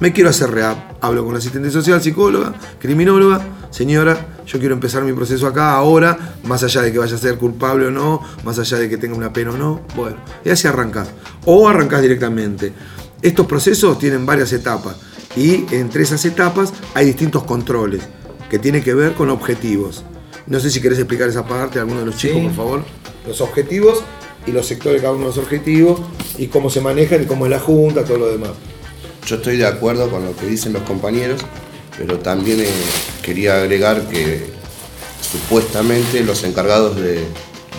me 0.00 0.12
quiero 0.12 0.30
hacer 0.30 0.50
REAP. 0.50 0.78
Hablo 1.00 1.24
con 1.24 1.34
la 1.34 1.40
asistente 1.40 1.70
social, 1.70 2.00
psicóloga, 2.00 2.54
criminóloga. 2.78 3.57
Señora, 3.70 4.38
yo 4.46 4.58
quiero 4.58 4.74
empezar 4.74 5.04
mi 5.04 5.12
proceso 5.12 5.46
acá, 5.46 5.72
ahora, 5.72 6.36
más 6.44 6.62
allá 6.62 6.82
de 6.82 6.92
que 6.92 6.98
vaya 6.98 7.16
a 7.16 7.18
ser 7.18 7.36
culpable 7.36 7.86
o 7.86 7.90
no, 7.90 8.22
más 8.44 8.58
allá 8.58 8.78
de 8.78 8.88
que 8.88 8.96
tenga 8.96 9.14
una 9.16 9.32
pena 9.32 9.50
o 9.50 9.56
no. 9.56 9.82
Bueno, 9.94 10.16
y 10.44 10.50
así 10.50 10.66
arrancás. 10.66 11.08
O 11.44 11.68
arrancás 11.68 12.02
directamente. 12.02 12.72
Estos 13.20 13.46
procesos 13.46 13.98
tienen 13.98 14.24
varias 14.24 14.52
etapas 14.52 14.96
y 15.36 15.66
entre 15.74 16.02
esas 16.02 16.24
etapas 16.24 16.72
hay 16.94 17.06
distintos 17.06 17.44
controles 17.44 18.02
que 18.48 18.58
tienen 18.58 18.82
que 18.82 18.94
ver 18.94 19.14
con 19.14 19.28
objetivos. 19.30 20.04
No 20.46 20.60
sé 20.60 20.70
si 20.70 20.80
querés 20.80 20.98
explicar 20.98 21.28
esa 21.28 21.46
parte, 21.46 21.78
alguno 21.78 22.00
de 22.00 22.06
los 22.06 22.16
chicos, 22.16 22.42
por 22.44 22.54
favor. 22.54 22.84
Los 23.26 23.40
objetivos 23.40 24.02
y 24.46 24.52
los 24.52 24.66
sectores 24.66 24.94
de 24.94 25.02
cada 25.02 25.12
uno 25.12 25.24
de 25.24 25.28
los 25.28 25.38
objetivos 25.38 26.00
y 26.38 26.46
cómo 26.46 26.70
se 26.70 26.80
manejan 26.80 27.22
y 27.22 27.26
cómo 27.26 27.44
es 27.44 27.50
la 27.50 27.60
junta, 27.60 28.04
todo 28.04 28.18
lo 28.18 28.28
demás. 28.28 28.52
Yo 29.26 29.36
estoy 29.36 29.58
de 29.58 29.66
acuerdo 29.66 30.08
con 30.08 30.24
lo 30.24 30.34
que 30.34 30.46
dicen 30.46 30.72
los 30.72 30.82
compañeros, 30.82 31.42
pero 31.98 32.20
también 32.20 32.60
eh, 32.60 32.68
quería 33.22 33.56
agregar 33.56 34.08
que 34.08 34.46
supuestamente 35.20 36.22
los 36.22 36.44
encargados 36.44 36.96
de 36.96 37.24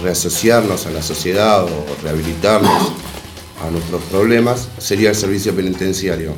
reasociarnos 0.03 0.85
a 0.85 0.91
la 0.91 1.01
sociedad 1.01 1.63
o 1.63 1.69
rehabilitarnos 2.03 2.91
a 3.65 3.71
nuestros 3.71 4.03
problemas 4.03 4.69
sería 4.77 5.09
el 5.09 5.15
servicio 5.15 5.55
penitenciario, 5.55 6.33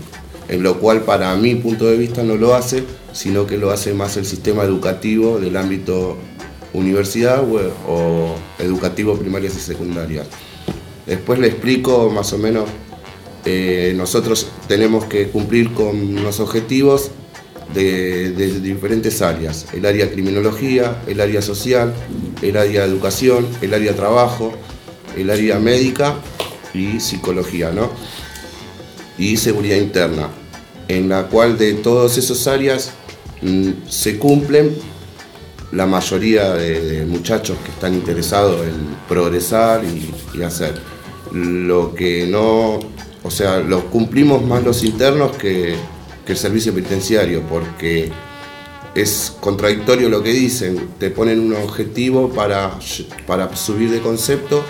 en 0.48 0.64
lo 0.64 0.80
cual 0.80 1.02
para 1.02 1.36
mi 1.36 1.56
punto 1.56 1.86
de 1.86 1.98
vista 1.98 2.24
no 2.24 2.36
lo 2.36 2.56
hace, 2.56 2.84
sino 3.14 3.46
que 3.46 3.58
lo 3.58 3.72
hace 3.72 3.94
más 3.94 4.16
el 4.18 4.26
sistema 4.26 4.64
educativo 4.64 5.40
del 5.40 5.58
ámbito 5.58 6.18
universidad 6.74 7.44
o, 7.44 8.36
educativo 8.60 9.18
primarias 9.18 9.56
y 9.58 9.60
secundarias. 9.60 10.28
Después 11.06 11.40
le 11.40 11.48
explico 11.48 12.10
más 12.10 12.32
o 12.32 12.38
menos 12.38 12.70
eh, 13.44 13.94
nosotros 13.96 14.48
tenemos 14.68 15.06
que 15.06 15.28
cumplir 15.30 15.74
con 15.74 16.18
unos 16.18 16.40
objetivos 16.40 17.12
de, 17.74 18.32
de 18.32 18.60
diferentes 18.60 19.22
áreas, 19.22 19.68
el 19.74 19.86
área 19.86 20.12
criminología, 20.12 21.02
el 21.08 21.22
área 21.22 21.42
social, 21.42 21.94
el 22.42 22.58
área 22.58 22.84
educación, 22.86 23.48
el 23.62 23.74
área 23.74 23.96
trabajo, 23.96 24.54
el 25.18 25.30
área 25.30 25.60
médica 25.60 26.16
y 26.74 27.00
psicología, 27.00 27.72
¿no? 27.72 27.90
Y 29.18 29.38
seguridad 29.38 29.78
interna, 29.78 30.30
en 30.88 31.10
la 31.10 31.28
cual 31.28 31.58
de 31.58 31.74
todas 31.74 32.18
esas 32.18 32.48
áreas 32.48 32.92
mm, 33.42 33.88
se 33.88 34.18
cumplen 34.18 34.76
la 35.72 35.86
mayoría 35.86 36.54
de, 36.54 37.06
muchachos 37.06 37.58
que 37.64 37.72
están 37.72 37.94
interesados 37.94 38.62
en 38.62 38.96
progresar 39.08 39.84
y, 39.84 40.14
y 40.38 40.44
hacer. 40.44 40.74
Lo 41.32 41.96
que 41.96 42.28
no, 42.28 42.80
o 43.24 43.32
sea, 43.32 43.60
lo 43.60 43.86
cumplimos 43.90 44.44
más 44.44 44.64
los 44.64 44.84
internos 44.84 45.38
que, 45.38 45.76
que 46.32 46.36
el 46.36 46.40
servicio 46.40 46.74
penitenciario, 46.74 47.42
porque 47.42 48.10
es 48.96 49.34
contradictorio 49.42 50.08
lo 50.08 50.24
que 50.24 50.32
dicen, 50.32 50.80
te 50.98 51.10
ponen 51.10 51.42
un 51.42 51.54
objetivo 51.54 52.30
para, 52.30 52.80
para 53.28 53.54
subir 53.56 53.92
de 53.92 54.00
concepto 54.00 54.64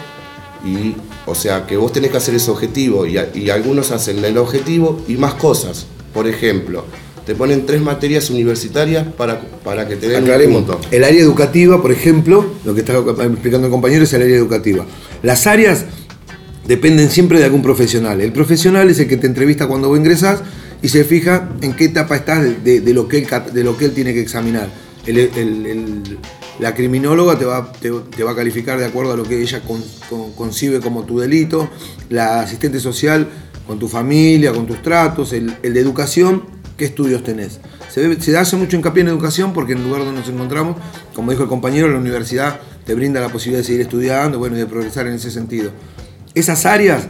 y, 0.66 0.96
o 1.28 1.36
sea, 1.36 1.68
que 1.68 1.78
vos 1.78 1.94
tenés 1.94 2.10
que 2.10 2.18
hacer 2.18 2.34
ese 2.34 2.50
objetivo 2.50 3.06
y, 3.06 3.20
y 3.36 3.52
algunos 3.52 3.92
hacen 3.92 4.26
el 4.26 4.40
objetivo 4.40 5.04
y 5.08 5.18
más 5.18 5.36
cosas. 5.36 5.86
Por 6.16 6.28
ejemplo, 6.28 6.84
te 7.28 7.36
ponen 7.36 7.68
tres 7.68 7.82
materias 7.82 8.32
universitarias 8.32 9.06
para, 9.16 9.40
para 9.64 9.88
que 9.88 9.98
te 9.98 10.08
den 10.08 10.24
un 10.24 10.54
punto. 10.54 10.80
El 10.90 11.04
área 11.04 11.22
educativa, 11.22 11.80
por 11.80 11.92
ejemplo, 11.92 12.44
lo 12.66 12.74
que 12.74 12.80
está 12.80 12.94
explicando 12.98 13.68
el 13.68 13.72
compañero 13.72 14.04
es 14.04 14.14
el 14.14 14.24
área 14.24 14.36
educativa. 14.36 14.86
Las 15.22 15.46
áreas 15.46 15.86
dependen 16.68 17.12
siempre 17.12 17.38
de 17.38 17.46
algún 17.46 17.62
profesional. 17.62 18.20
El 18.20 18.32
profesional 18.32 18.90
es 18.90 19.00
el 19.00 19.08
que 19.08 19.18
te 19.18 19.28
entrevista 19.28 19.68
cuando 19.68 19.90
vos 19.90 19.98
ingresás 20.00 20.42
y 20.82 20.90
se 20.90 21.04
fija 21.04 21.50
en 21.62 21.74
qué 21.74 21.86
etapa 21.86 22.16
estás 22.16 22.44
de, 22.64 22.82
de- 22.82 22.94
lo, 22.94 23.08
que 23.08 23.20
él, 23.20 23.28
de 23.54 23.64
lo 23.64 23.78
que 23.78 23.86
él 23.86 23.92
tiene 23.94 24.14
que 24.14 24.22
examinar. 24.22 24.70
La 26.60 26.76
criminóloga 26.76 27.38
te 27.40 27.46
va, 27.46 27.72
te, 27.72 27.90
va 27.90 28.32
a 28.32 28.36
calificar 28.36 28.78
de 28.78 28.86
acuerdo 28.86 29.14
a 29.14 29.18
lo 29.18 29.24
que 29.24 29.42
ella 29.42 29.62
con- 29.62 29.84
con- 30.10 30.32
concibe 30.34 30.80
como 30.80 31.04
tu 31.06 31.20
delito, 31.20 31.70
la 32.10 32.42
asistente 32.42 32.80
social 32.80 33.28
con 33.66 33.80
tu 33.80 33.88
familia, 33.88 34.52
con 34.52 34.68
tus 34.68 34.82
tratos, 34.82 35.34
el, 35.34 35.56
el 35.64 35.74
de 35.74 35.80
educación, 35.80 36.44
qué 36.78 36.86
estudios 36.86 37.24
tenés. 37.24 37.60
Se, 37.90 38.02
debe- 38.02 38.20
se 38.22 38.36
hace 38.38 38.56
mucho 38.58 38.76
hincapié 38.76 39.02
en 39.02 39.08
educación 39.10 39.54
porque 39.54 39.74
en 39.74 39.80
el 39.80 39.86
lugar 39.86 40.04
donde 40.06 40.20
nos 40.20 40.30
encontramos, 40.30 40.76
como 41.16 41.32
dijo 41.32 41.44
el 41.44 41.50
compañero, 41.50 41.88
la 41.90 41.98
universidad 41.98 42.60
te 42.86 42.94
brinda 42.96 43.22
la 43.22 43.30
posibilidad 43.30 43.60
de 43.62 43.66
seguir 43.66 43.82
estudiando 43.82 44.38
bueno, 44.40 44.56
y 44.56 44.60
de 44.60 44.66
progresar 44.68 45.08
en 45.08 45.14
ese 45.14 45.32
sentido. 45.32 45.72
Esas 46.36 46.66
áreas 46.66 47.08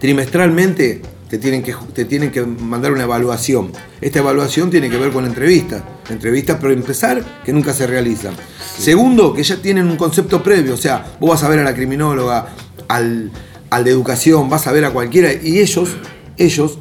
trimestralmente 0.00 1.02
te 1.28 1.38
tienen, 1.38 1.62
que, 1.62 1.74
te 1.94 2.04
tienen 2.04 2.30
que 2.30 2.42
mandar 2.42 2.92
una 2.92 3.04
evaluación. 3.04 3.70
Esta 4.00 4.20
evaluación 4.20 4.70
tiene 4.70 4.88
que 4.88 4.96
ver 4.96 5.12
con 5.12 5.26
entrevistas. 5.26 5.82
Entrevistas, 6.08 6.58
pero 6.60 6.72
empezar, 6.72 7.42
que 7.44 7.52
nunca 7.52 7.72
se 7.72 7.86
realizan. 7.86 8.34
Segundo, 8.78 9.34
que 9.34 9.42
ya 9.42 9.56
tienen 9.56 9.86
un 9.88 9.96
concepto 9.96 10.42
previo. 10.42 10.74
O 10.74 10.78
sea, 10.78 11.16
vos 11.20 11.30
vas 11.30 11.42
a 11.42 11.48
ver 11.48 11.58
a 11.58 11.64
la 11.64 11.74
criminóloga, 11.74 12.48
al, 12.88 13.30
al 13.70 13.84
de 13.84 13.90
educación, 13.90 14.48
vas 14.48 14.66
a 14.66 14.72
ver 14.72 14.86
a 14.86 14.90
cualquiera. 14.90 15.30
Y 15.32 15.58
ellos, 15.58 15.90
ellos, 16.38 16.78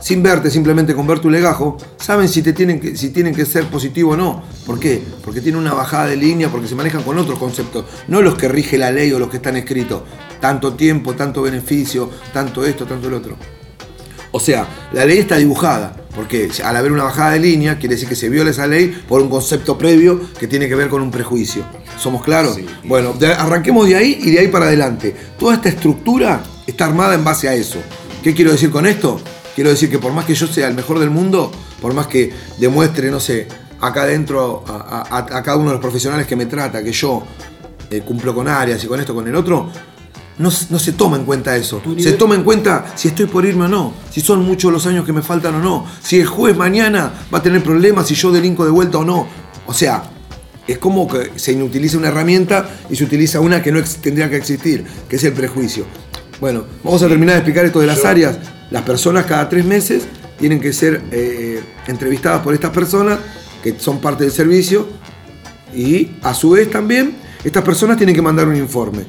sin 0.00 0.22
verte, 0.22 0.50
simplemente 0.50 0.94
con 0.94 1.06
ver 1.06 1.18
tu 1.18 1.28
legajo, 1.28 1.76
saben 1.96 2.28
si, 2.28 2.42
te 2.42 2.52
tienen 2.52 2.78
que, 2.78 2.96
si 2.96 3.10
tienen 3.10 3.34
que 3.34 3.44
ser 3.44 3.64
positivo 3.64 4.12
o 4.12 4.16
no. 4.16 4.44
¿Por 4.64 4.78
qué? 4.78 5.02
Porque 5.24 5.40
tienen 5.40 5.60
una 5.60 5.74
bajada 5.74 6.06
de 6.06 6.16
línea, 6.16 6.48
porque 6.50 6.68
se 6.68 6.76
manejan 6.76 7.02
con 7.02 7.18
otros 7.18 7.38
conceptos, 7.38 7.84
no 8.06 8.22
los 8.22 8.36
que 8.36 8.48
rige 8.48 8.78
la 8.78 8.92
ley 8.92 9.10
o 9.12 9.18
los 9.18 9.28
que 9.28 9.38
están 9.38 9.56
escritos. 9.56 10.02
Tanto 10.40 10.74
tiempo, 10.74 11.14
tanto 11.14 11.42
beneficio, 11.42 12.10
tanto 12.32 12.64
esto, 12.64 12.86
tanto 12.86 13.08
el 13.08 13.14
otro. 13.14 13.36
O 14.38 14.40
sea, 14.40 14.68
la 14.92 15.04
ley 15.04 15.18
está 15.18 15.36
dibujada, 15.36 15.96
porque 16.14 16.48
al 16.64 16.76
haber 16.76 16.92
una 16.92 17.02
bajada 17.02 17.32
de 17.32 17.40
línea, 17.40 17.76
quiere 17.76 17.96
decir 17.96 18.08
que 18.08 18.14
se 18.14 18.28
viola 18.28 18.50
esa 18.50 18.68
ley 18.68 18.96
por 19.08 19.20
un 19.20 19.28
concepto 19.28 19.76
previo 19.76 20.20
que 20.38 20.46
tiene 20.46 20.68
que 20.68 20.76
ver 20.76 20.88
con 20.88 21.02
un 21.02 21.10
prejuicio. 21.10 21.64
¿Somos 21.98 22.22
claros? 22.22 22.56
Bueno, 22.84 23.14
de- 23.14 23.32
arranquemos 23.32 23.88
de 23.88 23.96
ahí 23.96 24.16
y 24.22 24.30
de 24.30 24.38
ahí 24.38 24.46
para 24.46 24.66
adelante. 24.66 25.12
Toda 25.36 25.54
esta 25.56 25.70
estructura 25.70 26.40
está 26.68 26.84
armada 26.84 27.14
en 27.16 27.24
base 27.24 27.48
a 27.48 27.54
eso. 27.54 27.80
¿Qué 28.22 28.32
quiero 28.32 28.52
decir 28.52 28.70
con 28.70 28.86
esto? 28.86 29.20
Quiero 29.56 29.70
decir 29.70 29.90
que 29.90 29.98
por 29.98 30.12
más 30.12 30.24
que 30.24 30.36
yo 30.36 30.46
sea 30.46 30.68
el 30.68 30.74
mejor 30.74 31.00
del 31.00 31.10
mundo, 31.10 31.50
por 31.82 31.92
más 31.94 32.06
que 32.06 32.32
demuestre, 32.58 33.10
no 33.10 33.18
sé, 33.18 33.48
acá 33.80 34.02
adentro 34.02 34.62
a, 34.68 35.00
a- 35.10 35.18
a 35.38 35.42
cada 35.42 35.56
uno 35.56 35.70
de 35.70 35.72
los 35.72 35.80
profesionales 35.82 36.28
que 36.28 36.36
me 36.36 36.46
trata, 36.46 36.80
que 36.84 36.92
yo 36.92 37.24
eh, 37.90 38.02
cumplo 38.06 38.32
con 38.36 38.46
áreas 38.46 38.84
y 38.84 38.86
con 38.86 39.00
esto, 39.00 39.16
con 39.16 39.26
el 39.26 39.34
otro, 39.34 39.68
no, 40.38 40.50
se 40.50 40.92
toma 40.92 41.16
en 41.16 41.24
cuenta 41.24 41.56
eso. 41.56 41.82
Se 41.98 42.12
toma 42.12 42.34
en 42.36 42.44
cuenta 42.44 42.92
si 42.94 43.08
estoy 43.08 43.26
por 43.26 43.44
irme 43.44 43.64
o 43.64 43.68
no, 43.68 43.94
si 44.10 44.20
son 44.20 44.44
muchos 44.44 44.72
los 44.72 44.86
años 44.86 45.04
que 45.04 45.12
me 45.12 45.22
faltan 45.22 45.56
o 45.56 45.60
no, 45.60 45.86
si 46.00 46.20
el 46.20 46.26
juez 46.26 46.56
mañana 46.56 47.12
va 47.32 47.38
a 47.38 47.42
tener 47.42 47.62
problemas, 47.62 48.06
si 48.06 48.14
yo 48.14 48.30
delinco 48.30 48.64
de 48.64 48.70
vuelta 48.70 48.98
o 48.98 49.04
no. 49.04 49.26
O 49.66 49.74
sea, 49.74 50.04
es 50.66 50.78
como 50.78 51.08
que 51.08 51.32
se 51.36 51.52
inutiliza 51.52 51.98
una 51.98 52.08
herramienta 52.08 52.68
y 52.88 52.96
se 52.96 53.04
utiliza 53.04 53.40
una 53.40 53.62
que 53.62 53.72
no 53.72 53.82
tendría 54.00 54.30
que 54.30 54.36
existir, 54.36 54.84
que 55.08 55.16
es 55.16 55.24
el 55.24 55.32
prejuicio. 55.32 55.86
Bueno, 56.40 56.64
vamos 56.84 57.02
a 57.02 57.08
terminar 57.08 57.34
de 57.34 57.38
explicar 57.40 57.64
esto 57.64 57.80
de 57.80 57.86
las 57.88 58.04
áreas. 58.04 58.38
Las 58.70 58.82
personas 58.82 59.26
cada 59.26 59.48
tres 59.48 59.64
meses 59.64 60.04
tienen 60.38 60.60
que 60.60 60.72
ser 60.72 61.02
eh, 61.10 61.60
entrevistadas 61.88 62.42
por 62.42 62.54
estas 62.54 62.70
personas 62.70 63.18
que 63.62 63.74
son 63.78 64.00
parte 64.00 64.24
del 64.24 64.32
servicio 64.32 64.86
y 65.74 66.10
a 66.22 66.32
su 66.32 66.50
vez 66.50 66.70
también 66.70 67.16
estas 67.42 67.64
personas 67.64 67.96
tienen 67.96 68.14
que 68.14 68.22
mandar 68.22 68.46
un 68.46 68.56
informe. 68.56 69.04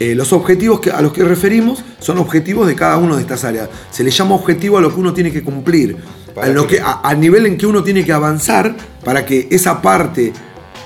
Eh, 0.00 0.14
los 0.14 0.32
objetivos 0.32 0.80
que- 0.80 0.90
a 0.92 1.00
los 1.00 1.12
que 1.12 1.24
referimos 1.24 1.82
son 1.98 2.18
objetivos 2.18 2.66
de 2.68 2.74
cada 2.76 2.96
una 2.98 3.16
de 3.16 3.22
estas 3.22 3.44
áreas. 3.44 3.68
Se 3.90 4.04
le 4.04 4.10
llama 4.10 4.34
objetivo 4.36 4.78
a 4.78 4.80
lo 4.80 4.94
que 4.94 5.00
uno 5.00 5.12
tiene 5.12 5.32
que 5.32 5.42
cumplir, 5.42 5.96
a 6.40 6.46
lo 6.48 6.66
que, 6.68 6.80
a- 6.80 7.00
al 7.02 7.18
nivel 7.20 7.46
en 7.46 7.58
que 7.58 7.66
uno 7.66 7.82
tiene 7.82 8.04
que 8.04 8.12
avanzar 8.12 8.76
para 9.04 9.26
que 9.26 9.48
esa 9.50 9.82
parte 9.82 10.32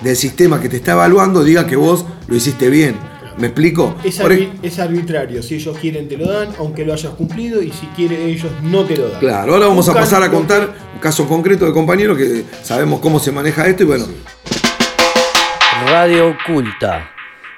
del 0.00 0.16
sistema 0.16 0.60
que 0.60 0.68
te 0.70 0.76
está 0.76 0.92
evaluando 0.92 1.44
diga 1.44 1.66
que 1.66 1.76
vos 1.76 2.06
lo 2.26 2.34
hiciste 2.36 2.70
bien. 2.70 2.96
¿Me 3.38 3.46
explico? 3.46 3.96
Es, 4.04 4.18
Por 4.18 4.30
arbi- 4.32 4.50
es 4.62 4.78
arbitrario. 4.78 5.42
Si 5.42 5.54
ellos 5.54 5.76
quieren, 5.78 6.06
te 6.08 6.16
lo 6.18 6.30
dan, 6.30 6.48
aunque 6.58 6.84
lo 6.84 6.92
hayas 6.92 7.14
cumplido, 7.14 7.62
y 7.62 7.70
si 7.70 7.86
quieren, 7.96 8.20
ellos 8.28 8.50
no 8.62 8.84
te 8.84 8.96
lo 8.96 9.08
dan. 9.08 9.20
Claro, 9.20 9.54
ahora 9.54 9.66
vamos 9.68 9.88
a 9.88 9.94
pasar 9.94 10.22
a 10.22 10.30
contar 10.30 10.74
un 10.94 11.00
caso 11.00 11.26
concreto 11.26 11.64
de 11.64 11.72
compañero 11.72 12.14
que 12.14 12.44
sabemos 12.62 13.00
cómo 13.00 13.18
se 13.18 13.32
maneja 13.32 13.66
esto 13.66 13.84
y 13.84 13.86
bueno, 13.86 14.04
Radio 15.86 16.28
Oculta, 16.30 17.10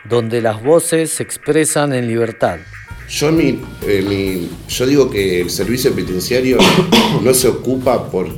donde 0.09 0.41
las 0.43 0.63
voces 0.63 1.11
se 1.11 1.23
expresan 1.23 1.93
en 1.93 2.07
libertad. 2.09 2.59
Yo, 3.09 3.31
mi, 3.33 3.61
eh, 3.87 4.05
mi- 4.09 4.51
yo 4.69 4.87
digo 4.87 5.11
que 5.11 5.41
el 5.41 5.51
servicio 5.51 5.93
penitenciario 5.95 6.59
no 7.23 7.35
se 7.35 7.49
ocupa 7.49 8.11
por, 8.11 8.29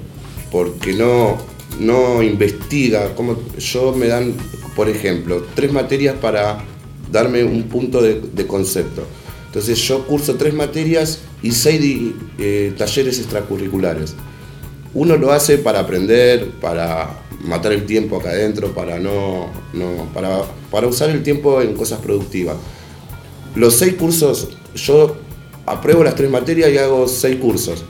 porque 0.50 0.92
no, 0.92 1.38
no 1.78 2.22
investiga. 2.22 3.14
Como 3.14 3.38
yo 3.58 3.92
me 3.92 4.08
dan, 4.08 4.34
por 4.74 4.88
ejemplo, 4.88 5.46
tres 5.54 5.72
materias 5.72 6.16
para 6.20 6.58
darme 7.10 7.44
un 7.44 7.64
punto 7.64 8.02
de, 8.02 8.46
concepto. 8.46 9.06
Entonces 9.46 9.78
yo 9.78 10.04
curso 10.06 10.34
tres 10.34 10.52
materias 10.52 11.20
y 11.42 11.52
seis 11.52 12.12
eh, 12.38 12.74
talleres 12.76 13.18
extracurriculares. 13.18 14.14
Uno 14.92 15.16
lo 15.16 15.30
hace 15.32 15.58
para 15.58 15.80
aprender, 15.80 16.50
para 16.60 17.22
matar 17.44 17.72
el 17.72 17.86
tiempo 17.86 18.16
acá 18.16 18.30
adentro, 18.30 18.72
para 18.72 18.98
no, 18.98 19.46
no 19.72 20.08
para, 20.14 20.42
para 20.70 20.86
usar 20.86 21.10
el 21.10 21.22
tiempo 21.22 21.60
en 21.62 21.74
cosas 21.74 22.00
productivas. 22.00 22.56
Los 23.54 23.76
seis 23.76 23.94
cursos, 23.94 24.48
yo 24.74 25.16
apruebo 25.64 26.04
las 26.04 26.14
tres 26.14 26.30
materias 26.30 26.70
y 26.70 26.78
hago 26.78 27.08
seis 27.08 27.36
cursos. 27.36 27.84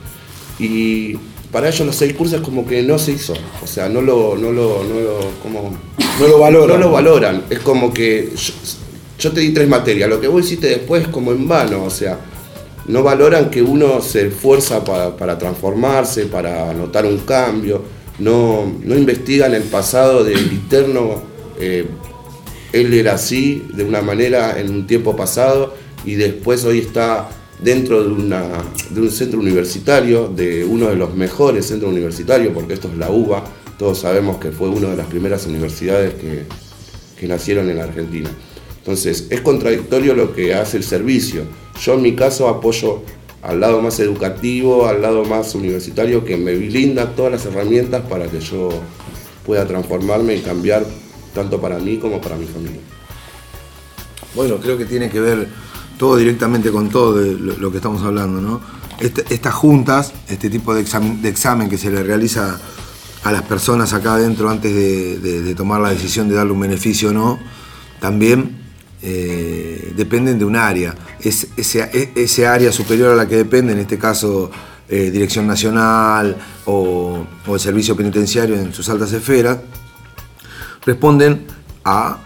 Y 0.59 1.15
para 1.51 1.69
ellos 1.69 1.85
los 1.85 1.95
seis 1.95 2.13
cursos 2.13 2.41
como 2.41 2.65
que 2.65 2.81
no 2.83 2.97
se 2.97 3.13
hizo. 3.13 3.33
O 3.63 3.67
sea, 3.67 3.89
no 3.89 4.01
lo, 4.01 4.35
no 4.37 4.51
lo, 4.51 4.83
no 4.83 4.99
lo, 4.99 5.19
como, 5.41 5.77
No 6.19 6.27
lo 6.27 6.39
valoran. 6.39 6.79
No 6.79 6.85
lo 6.85 6.91
valoran. 6.91 7.43
Es 7.49 7.59
como 7.59 7.93
que 7.93 8.31
yo, 8.35 8.53
yo 9.19 9.31
te 9.31 9.41
di 9.41 9.53
tres 9.53 9.67
materias, 9.67 10.09
lo 10.09 10.21
que 10.21 10.27
vos 10.27 10.45
hiciste 10.45 10.67
después 10.67 11.03
es 11.03 11.09
como 11.09 11.31
en 11.31 11.47
vano. 11.47 11.83
O 11.83 11.89
sea, 11.89 12.19
no 12.87 13.03
valoran 13.03 13.49
que 13.49 13.61
uno 13.61 14.01
se 14.01 14.27
esfuerza 14.27 14.83
para, 14.83 15.15
para 15.15 15.37
transformarse, 15.37 16.25
para 16.25 16.73
notar 16.73 17.05
un 17.05 17.19
cambio. 17.19 17.96
No, 18.19 18.71
no 18.83 18.95
investigan 18.95 19.53
el 19.53 19.63
pasado 19.63 20.23
del 20.23 20.51
interno. 20.51 21.21
eh, 21.59 21.85
él 22.73 22.93
era 22.93 23.13
así, 23.13 23.65
de 23.73 23.83
una 23.83 24.01
manera, 24.01 24.59
en 24.59 24.69
un 24.69 24.87
tiempo 24.87 25.15
pasado, 25.15 25.73
y 26.05 26.15
después 26.15 26.65
hoy 26.65 26.79
está 26.79 27.29
dentro 27.61 28.03
de, 28.03 28.09
una, 28.09 28.43
de 28.89 29.01
un 29.01 29.09
centro 29.09 29.39
universitario, 29.39 30.27
de 30.27 30.65
uno 30.65 30.89
de 30.89 30.95
los 30.95 31.15
mejores 31.15 31.65
centros 31.65 31.91
universitarios, 31.91 32.53
porque 32.53 32.73
esto 32.73 32.89
es 32.89 32.97
la 32.97 33.09
UBA, 33.09 33.43
todos 33.79 33.99
sabemos 33.99 34.37
que 34.37 34.51
fue 34.51 34.69
una 34.69 34.89
de 34.89 34.97
las 34.97 35.07
primeras 35.07 35.45
universidades 35.45 36.15
que, 36.15 36.43
que 37.19 37.27
nacieron 37.27 37.69
en 37.69 37.77
la 37.77 37.85
Argentina. 37.85 38.29
Entonces, 38.79 39.27
es 39.29 39.41
contradictorio 39.41 40.13
lo 40.13 40.33
que 40.33 40.53
hace 40.53 40.77
el 40.77 40.83
servicio. 40.83 41.43
Yo 41.81 41.93
en 41.93 42.01
mi 42.01 42.15
caso 42.15 42.47
apoyo 42.47 43.01
al 43.41 43.59
lado 43.59 43.81
más 43.81 43.99
educativo, 43.99 44.87
al 44.87 45.01
lado 45.01 45.23
más 45.25 45.53
universitario, 45.55 46.25
que 46.25 46.37
me 46.37 46.55
brinda 46.55 47.15
todas 47.15 47.31
las 47.31 47.45
herramientas 47.45 48.03
para 48.09 48.27
que 48.27 48.39
yo 48.39 48.69
pueda 49.45 49.65
transformarme 49.65 50.35
y 50.35 50.41
cambiar 50.41 50.85
tanto 51.33 51.61
para 51.61 51.77
mí 51.79 51.97
como 51.97 52.19
para 52.19 52.35
mi 52.35 52.45
familia. 52.45 52.81
Bueno, 54.35 54.57
creo 54.57 54.77
que 54.77 54.85
tiene 54.85 55.09
que 55.09 55.19
ver 55.19 55.47
todo 55.97 56.15
directamente 56.17 56.71
con 56.71 56.89
todo 56.89 57.19
lo, 57.21 57.71
que 57.71 57.77
estamos 57.77 58.03
hablando, 58.03 58.41
¿no? 58.41 58.61
Este- 58.99 59.25
estas 59.33 59.53
juntas, 59.53 60.13
este 60.27 60.49
tipo 60.49 60.73
de 60.73 60.81
examen, 60.81 61.69
que 61.69 61.77
se 61.77 61.89
le 61.89 62.03
realiza 62.03 62.59
a 63.23 63.31
las 63.31 63.43
personas 63.43 63.93
acá 63.93 64.15
adentro 64.15 64.49
antes 64.49 64.73
de, 64.73 65.19
de- 65.19 65.41
de 65.41 65.55
tomar 65.55 65.81
la 65.81 65.89
decisión 65.89 66.27
de 66.29 66.35
darle 66.35 66.51
un 66.53 66.59
beneficio 66.59 67.09
o 67.09 67.13
no, 67.13 67.39
también 67.99 68.56
eh, 69.01 69.93
dependen 69.95 70.39
de 70.39 70.45
un 70.45 70.55
área. 70.55 70.95
Es, 71.19 71.47
ese, 71.57 71.81
e- 71.93 72.11
ese 72.15 72.47
área 72.47 72.71
superior 72.71 73.11
a 73.11 73.15
la 73.15 73.27
que 73.27 73.35
depende, 73.35 73.73
en 73.73 73.79
este 73.79 73.97
caso 73.97 74.49
eh, 74.89 75.11
Dirección 75.11 75.45
Nacional 75.47 76.37
o, 76.65 77.25
o 77.45 77.53
el 77.53 77.59
Servicio 77.59 77.95
Penitenciario 77.95 78.55
en 78.55 78.73
sus 78.73 78.87
altas 78.89 79.11
esferas, 79.13 79.57
responden 80.85 81.45
a 81.83 82.19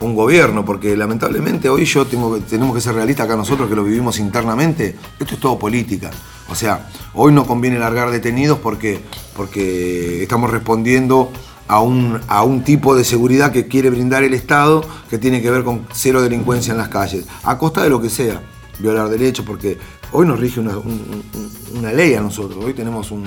un 0.00 0.14
gobierno, 0.14 0.64
porque 0.64 0.96
lamentablemente 0.96 1.68
hoy 1.68 1.84
yo 1.84 2.06
tengo, 2.06 2.38
tenemos 2.38 2.74
que 2.74 2.80
ser 2.80 2.94
realistas 2.94 3.26
acá 3.26 3.36
nosotros 3.36 3.68
que 3.68 3.74
lo 3.74 3.84
vivimos 3.84 4.18
internamente, 4.18 4.96
esto 5.18 5.34
es 5.34 5.40
todo 5.40 5.58
política. 5.58 6.10
O 6.48 6.54
sea, 6.54 6.88
hoy 7.14 7.32
no 7.32 7.46
conviene 7.46 7.78
largar 7.78 8.10
detenidos 8.10 8.58
porque, 8.58 9.00
porque 9.36 10.22
estamos 10.22 10.50
respondiendo 10.50 11.30
a 11.68 11.80
un, 11.80 12.20
a 12.28 12.42
un 12.42 12.64
tipo 12.64 12.96
de 12.96 13.04
seguridad 13.04 13.52
que 13.52 13.66
quiere 13.68 13.90
brindar 13.90 14.24
el 14.24 14.34
Estado 14.34 14.82
que 15.10 15.18
tiene 15.18 15.40
que 15.42 15.50
ver 15.50 15.62
con 15.64 15.86
cero 15.92 16.22
delincuencia 16.22 16.72
en 16.72 16.78
las 16.78 16.88
calles, 16.88 17.26
a 17.44 17.58
costa 17.58 17.82
de 17.82 17.90
lo 17.90 18.00
que 18.00 18.08
sea, 18.10 18.40
violar 18.78 19.08
derechos, 19.08 19.44
porque 19.46 19.76
hoy 20.12 20.26
nos 20.26 20.40
rige 20.40 20.60
una, 20.60 20.76
un- 20.78 21.22
un- 21.34 21.78
una 21.78 21.92
ley 21.92 22.14
a 22.14 22.20
nosotros, 22.20 22.64
hoy 22.64 22.72
tenemos 22.74 23.10
un, 23.10 23.24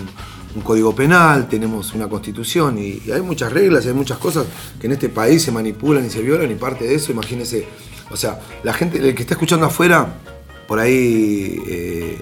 código 0.65 0.93
penal, 0.93 1.47
tenemos 1.47 1.93
una 1.93 2.09
constitución 2.09 2.77
y, 2.77 3.01
hay 3.09 3.21
muchas 3.21 3.53
reglas, 3.53 3.85
hay 3.85 3.93
muchas 3.93 4.17
cosas 4.17 4.45
que 4.81 4.87
en 4.87 4.93
este 4.93 5.07
país 5.07 5.41
se 5.43 5.49
manipulan 5.51 6.05
y 6.05 6.09
se 6.09 6.21
violan 6.21 6.51
y 6.51 6.55
parte 6.55 6.83
de 6.85 6.95
eso, 6.95 7.11
imagínense, 7.13 7.65
o 8.09 8.17
sea, 8.17 8.37
la 8.63 8.73
gente, 8.73 8.97
el 8.97 9.15
que 9.15 9.21
está 9.21 9.35
escuchando 9.35 9.65
afuera, 9.67 10.19
por 10.67 10.79
ahí 10.79 11.61
eh, 11.67 12.21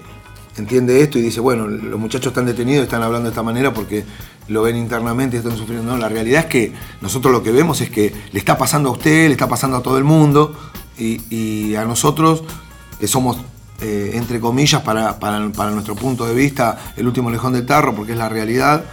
entiende 0.56 1.00
esto 1.02 1.18
y 1.18 1.22
dice, 1.22 1.40
bueno, 1.40 1.66
los 1.66 1.98
muchachos 1.98 2.28
están 2.28 2.46
detenidos, 2.46 2.84
están 2.84 3.02
hablando 3.02 3.24
de 3.28 3.30
esta 3.32 3.42
manera 3.42 3.72
porque 3.74 4.04
lo 4.50 4.62
ven 4.62 4.76
internamente, 4.76 5.36
están 5.36 5.56
sufriendo. 5.56 5.92
No, 5.92 5.96
la 5.96 6.08
realidad 6.08 6.40
es 6.40 6.46
que 6.46 6.72
nosotros 7.00 7.32
lo 7.32 7.42
que 7.42 7.52
vemos 7.52 7.80
es 7.80 7.88
que 7.90 8.12
le 8.32 8.38
está 8.38 8.58
pasando 8.58 8.88
a 8.90 8.92
usted, 8.92 9.26
le 9.28 9.32
está 9.32 9.48
pasando 9.48 9.76
a 9.76 9.82
todo 9.82 9.96
el 9.96 10.04
mundo 10.04 10.54
y, 10.98 11.20
y 11.34 11.76
a 11.76 11.84
nosotros, 11.84 12.42
que 12.98 13.06
somos, 13.06 13.38
eh, 13.80 14.10
entre 14.14 14.40
comillas, 14.40 14.82
para, 14.82 15.18
para- 15.18 15.70
nuestro 15.70 15.94
punto 15.94 16.26
de 16.26 16.34
vista, 16.34 16.92
el 16.96 17.06
último 17.06 17.30
lejón 17.30 17.52
del 17.52 17.64
tarro, 17.64 17.94
porque 17.94 18.12
es 18.12 18.18
la 18.18 18.28
realidad, 18.28 18.84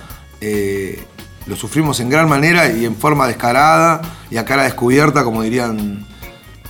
eh, 0.42 1.04
lo 1.48 1.56
sufrimos 1.56 2.00
en 2.02 2.10
gran 2.10 2.30
manera 2.30 2.72
y 2.72 2.86
en 2.86 2.96
forma 2.96 3.26
descarada 3.28 4.02
y 4.30 4.38
a 4.38 4.46
cara 4.46 4.64
descubierta, 4.64 5.24
como 5.24 5.42
dirían 5.42 6.06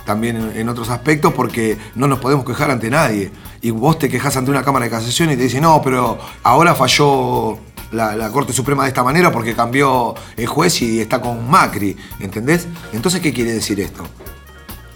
también 0.06 0.36
en, 0.36 0.56
en 0.56 0.68
otros 0.70 0.88
aspectos 0.88 1.34
porque 1.34 1.76
no 1.94 2.08
nos 2.08 2.20
podemos 2.20 2.46
quejar 2.46 2.70
ante 2.70 2.88
nadie. 2.88 3.30
Y 3.60 3.70
vos 3.70 3.98
te 3.98 4.08
quejas 4.08 4.36
ante 4.36 4.50
una 4.50 4.62
Cámara 4.62 4.86
de 4.86 4.90
Casación 4.90 5.30
y 5.30 5.36
te 5.36 5.42
dicen, 5.42 5.62
no, 5.62 5.82
pero 5.82 6.18
ahora 6.44 6.74
falló 6.74 7.58
la, 7.92 8.16
la 8.16 8.30
Corte 8.30 8.52
Suprema 8.52 8.82
de 8.84 8.88
esta 8.88 9.02
manera 9.02 9.30
porque 9.32 9.54
cambió 9.54 10.14
el 10.36 10.46
juez 10.46 10.82
y 10.82 11.00
está 11.00 11.20
con 11.20 11.48
Macri, 11.48 11.96
¿entendés? 12.20 12.66
Entonces, 12.92 13.20
¿qué 13.20 13.32
quiere 13.32 13.52
decir 13.52 13.80
esto? 13.80 14.04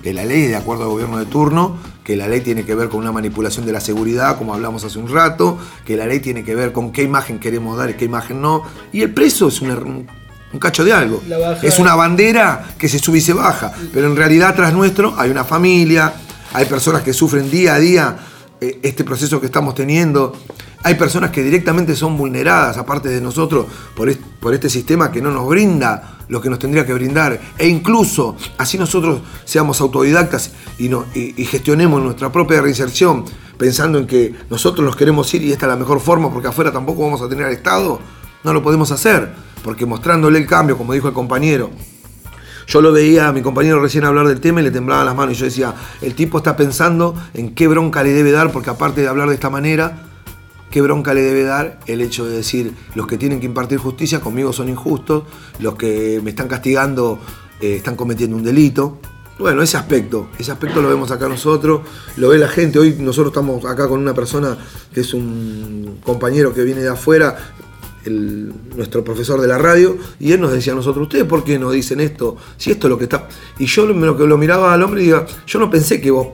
Que 0.03 0.13
la 0.13 0.25
ley 0.25 0.43
es 0.45 0.49
de 0.51 0.57
acuerdo 0.57 0.83
al 0.85 0.89
gobierno 0.91 1.19
de 1.19 1.27
turno, 1.27 1.77
que 2.03 2.17
la 2.17 2.27
ley 2.27 2.41
tiene 2.41 2.65
que 2.65 2.75
ver 2.75 2.89
con 2.89 2.99
una 3.01 3.13
manipulación 3.13 3.65
de 3.65 3.73
la 3.73 3.81
seguridad, 3.81 4.37
como 4.37 4.53
hablamos 4.53 4.83
hace 4.85 4.99
un 4.99 5.09
rato, 5.09 5.57
que 5.85 5.97
la 5.97 6.07
ley 6.07 6.19
tiene 6.21 6.43
que 6.43 6.55
ver 6.57 6.73
con 6.73 6.91
qué 6.91 7.03
imagen 7.05 7.39
queremos 7.39 7.79
dar 7.79 7.91
y 7.91 7.95
qué 7.95 8.05
imagen 8.07 8.41
no. 8.43 8.65
Y 8.93 9.03
el 9.03 9.15
preso 9.15 9.47
es 9.49 9.61
una- 9.63 9.77
un, 9.77 10.09
cacho 10.59 10.85
de 10.85 10.93
algo. 10.93 11.23
Es 11.63 11.79
una 11.79 11.95
bandera 11.95 12.75
que 12.77 12.89
se 12.89 12.99
sube 12.99 13.19
y 13.19 13.21
se 13.21 13.33
baja, 13.33 13.73
pero 13.95 14.09
en 14.09 14.17
realidad 14.17 14.51
atrás 14.51 14.73
nuestro 14.75 15.15
hay 15.17 15.31
una 15.31 15.45
familia, 15.45 16.13
hay 16.53 16.67
personas 16.67 17.03
que 17.03 17.13
sufren 17.15 17.49
día 17.51 17.75
a 17.75 17.79
día 17.79 18.17
eh, 18.61 18.79
este 18.83 19.03
proceso 19.05 19.41
que 19.41 19.47
estamos 19.47 19.75
teniendo, 19.75 20.37
hay 20.83 20.95
personas 20.97 21.31
que 21.31 21.43
directamente 21.43 21.95
son 21.95 22.17
vulneradas, 22.17 22.77
aparte 22.77 23.09
de 23.09 23.21
nosotros, 23.21 23.67
por, 23.95 24.15
por 24.41 24.55
este 24.55 24.69
sistema 24.69 25.11
que 25.13 25.21
no 25.23 25.31
nos 25.31 25.49
brinda 25.49 26.19
lo 26.29 26.41
que 26.41 26.49
nos 26.49 26.59
tendría 26.59 26.87
que 26.87 26.95
brindar, 26.95 27.39
e 27.59 27.69
incluso 27.69 28.37
así 28.59 28.79
nosotros 28.79 29.21
seamos 29.45 29.81
autodidactas 29.81 30.53
y 30.79 31.45
gestionemos 31.45 32.03
nuestra 32.03 32.33
propia 32.33 32.63
reinserción, 32.63 33.25
pensando 33.59 33.99
en 33.99 34.07
que 34.07 34.35
nosotros 34.49 34.85
nos 34.85 34.97
queremos 34.97 35.33
ir 35.35 35.43
y 35.43 35.53
esta 35.53 35.67
es 35.67 35.71
la 35.71 35.77
mejor 35.77 36.01
forma 36.01 36.33
porque 36.33 36.49
afuera 36.49 36.73
tampoco 36.73 37.03
vamos 37.03 37.21
a 37.21 37.29
tener 37.29 37.47
al 37.47 37.53
Estado, 37.53 38.01
no 38.45 38.53
lo 38.53 38.63
podemos 38.63 38.91
hacer, 38.91 39.33
porque 39.63 39.87
mostrándole 39.87 40.39
el 40.39 40.47
cambio, 40.47 40.77
como 40.79 40.95
dijo 40.95 41.09
el 41.09 41.15
compañero, 41.15 41.71
yo 42.67 42.81
lo 42.81 42.93
veía 42.93 43.29
a 43.29 43.33
mi 43.33 43.43
compañero 43.43 43.81
recién 43.81 44.05
hablar 44.05 44.27
del 44.27 44.41
tema 44.41 44.61
y 44.61 44.65
le 44.65 44.71
temblaban 44.71 45.05
las 45.05 45.15
manos 45.15 45.35
y 45.35 45.39
yo 45.39 45.45
decía, 45.45 45.75
el 46.01 46.15
tipo 46.15 46.39
está 46.39 46.57
pensando 46.57 47.15
en 47.35 47.55
qué 47.55 47.69
bronca 47.69 48.03
le 48.03 48.13
debe 48.13 48.33
dar, 48.33 48.51
porque 48.53 48.71
aparte 48.71 49.03
de 49.03 49.09
hablar 49.09 49.29
de 49.29 49.35
esta 49.35 49.51
manera, 49.51 50.12
qué 50.73 50.81
bronca 50.81 51.15
le 51.15 51.21
debe 51.21 51.45
dar 51.45 51.79
el 51.87 52.01
hecho 52.01 52.27
de 52.27 52.35
decir, 52.35 52.75
los 52.97 53.07
que 53.07 53.19
tienen 53.19 53.39
que 53.39 53.47
impartir 53.47 53.79
justicia 53.79 54.21
conmigo 54.21 54.53
son 54.53 54.69
injustos, 54.69 55.25
los 55.61 55.77
que 55.77 56.21
me 56.25 56.31
están 56.31 56.49
castigando 56.49 57.21
eh, 57.61 57.77
están 57.77 57.95
cometiendo 57.95 58.35
un 58.35 58.43
delito. 58.43 58.99
Bueno, 59.39 59.63
ese 59.63 59.77
aspecto, 59.77 60.29
ese 60.39 60.51
aspecto 60.51 60.83
lo 60.83 60.89
vemos 60.89 61.11
acá 61.11 61.29
nosotros, 61.29 61.83
lo 62.17 62.29
ve 62.31 62.39
la 62.39 62.49
gente. 62.49 62.79
Hoy 62.79 62.97
nosotros 62.99 63.33
estamos 63.33 63.65
acá 63.65 63.87
con 63.87 64.01
una 64.01 64.15
persona 64.15 64.57
que 64.93 65.01
es 65.01 65.15
un 65.15 65.99
compañero 66.03 66.55
que 66.55 66.65
viene 66.65 66.81
de 66.81 66.89
afuera, 66.89 67.37
nuestro 68.77 69.05
profesor 69.05 69.41
de 69.41 69.47
la 69.47 69.59
radio, 69.59 69.97
y 70.19 70.33
él 70.33 70.41
nos 70.41 70.53
decía 70.53 70.73
a 70.73 70.77
nosotros, 70.77 71.05
¿ustedes 71.05 71.25
por 71.25 71.45
qué 71.45 71.59
no 71.59 71.71
dicen 71.71 72.01
esto? 72.01 72.37
Si 72.57 72.71
esto 72.71 72.87
es 72.87 72.91
lo 72.91 72.99
que 72.99 73.05
está... 73.05 73.29
Y 73.59 73.67
yo 73.67 73.87
lo 73.87 74.17
que 74.17 74.27
lo 74.27 74.39
miraba 74.39 74.73
al 74.73 74.83
hombre 74.83 75.03
y 75.03 75.05
diga, 75.05 75.27
yo 75.47 75.59
no 75.59 75.71
pensé 75.71 76.01
que 76.01 76.11
vos, 76.11 76.29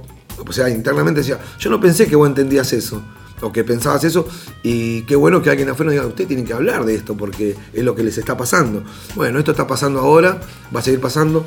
o 0.46 0.52
sea, 0.52 0.70
internamente 0.70 1.20
decía, 1.20 1.38
yo 1.58 1.70
no 1.70 1.80
pensé 1.80 2.06
que 2.06 2.16
vos 2.16 2.28
entendías 2.28 2.72
eso, 2.72 3.02
o 3.40 3.52
que 3.52 3.64
pensabas 3.64 4.04
eso, 4.04 4.26
y 4.62 5.02
qué 5.02 5.16
bueno 5.16 5.42
que 5.42 5.50
alguien 5.50 5.68
afuera 5.68 5.88
nos 5.88 5.94
diga, 5.94 6.06
ustedes 6.06 6.28
tienen 6.28 6.46
que 6.46 6.52
hablar 6.52 6.84
de 6.84 6.94
esto, 6.94 7.16
porque 7.16 7.56
es 7.72 7.84
lo 7.84 7.94
que 7.94 8.02
les 8.02 8.18
está 8.18 8.36
pasando. 8.36 8.82
Bueno, 9.14 9.38
esto 9.38 9.52
está 9.52 9.66
pasando 9.66 10.00
ahora, 10.00 10.40
va 10.74 10.80
a 10.80 10.82
seguir 10.82 11.00
pasando. 11.00 11.44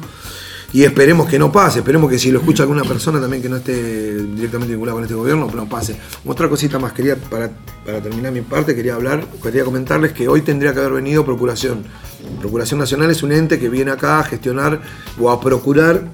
Y 0.73 0.83
esperemos 0.83 1.27
que 1.27 1.37
no 1.37 1.51
pase, 1.51 1.79
esperemos 1.79 2.09
que 2.09 2.17
si 2.17 2.31
lo 2.31 2.39
escucha 2.39 2.63
alguna 2.63 2.83
persona 2.83 3.19
también 3.19 3.41
que 3.41 3.49
no 3.49 3.57
esté 3.57 4.23
directamente 4.23 4.71
vinculada 4.71 4.95
con 4.95 5.03
este 5.03 5.15
gobierno, 5.15 5.51
no 5.53 5.67
pase. 5.67 5.97
Otra 6.25 6.47
cosita 6.47 6.79
más, 6.79 6.93
quería, 6.93 7.17
para, 7.17 7.51
para 7.85 8.01
terminar 8.01 8.31
mi 8.31 8.39
parte, 8.39 8.73
quería 8.73 8.95
hablar, 8.95 9.25
quería 9.43 9.65
comentarles 9.65 10.13
que 10.13 10.29
hoy 10.29 10.43
tendría 10.43 10.73
que 10.73 10.79
haber 10.79 10.93
venido 10.93 11.25
Procuración. 11.25 11.83
Procuración 12.39 12.79
Nacional 12.79 13.11
es 13.11 13.21
un 13.21 13.33
ente 13.33 13.59
que 13.59 13.67
viene 13.67 13.91
acá 13.91 14.19
a 14.19 14.23
gestionar 14.23 14.81
o 15.19 15.29
a 15.29 15.41
procurar 15.41 16.05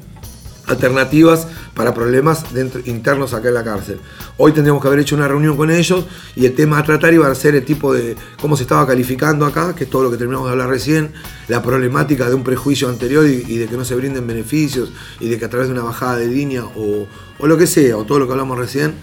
alternativas 0.68 1.48
para 1.74 1.94
problemas 1.94 2.54
dentro- 2.54 2.82
internos 2.86 3.34
acá 3.34 3.48
en 3.50 3.54
la 3.56 3.64
cárcel. 3.64 4.00
Hoy 4.38 4.52
tendríamos 4.52 4.82
que 4.82 4.88
haber 4.88 5.00
hecho 5.00 5.16
una 5.16 5.28
reunión 5.28 5.58
con 5.58 5.72
ellos 5.72 6.06
y 6.36 6.46
el 6.46 6.54
tema 6.54 6.78
a 6.78 6.84
tratar 6.84 7.14
iba 7.14 7.28
a 7.28 7.36
ser 7.36 7.56
el 7.56 7.66
tipo 7.66 7.94
de 7.94 8.16
cómo 8.42 8.56
se 8.56 8.64
estaba 8.64 8.86
calificando 8.86 9.46
acá, 9.46 9.74
que 9.76 9.86
es 9.86 9.90
todo 9.90 10.04
lo 10.04 10.12
que 10.12 10.18
terminamos 10.18 10.48
de 10.48 10.52
hablar 10.52 10.70
recién, 10.70 11.12
la 11.48 11.62
problemática 11.62 12.28
de 12.30 12.36
un 12.36 12.44
prejuicio 12.44 12.90
anterior 12.90 13.26
y, 13.26 13.44
y 13.48 13.58
de 13.58 13.68
que 13.68 13.78
no 13.78 13.86
se 13.86 13.96
brinden 13.96 14.28
beneficios 14.28 14.92
y 15.20 15.30
de 15.30 15.40
que 15.40 15.46
a 15.46 15.50
través 15.50 15.68
de 15.68 15.74
una 15.74 15.84
bajada 15.84 16.18
de 16.18 16.28
línea 16.28 16.64
o, 16.66 17.08
o 17.40 17.48
lo 17.48 17.58
que 17.58 17.68
sea, 17.68 17.98
o 17.98 18.06
todo 18.06 18.20
lo 18.20 18.28
que 18.28 18.34
hablamos 18.34 18.58
recién, 18.58 18.94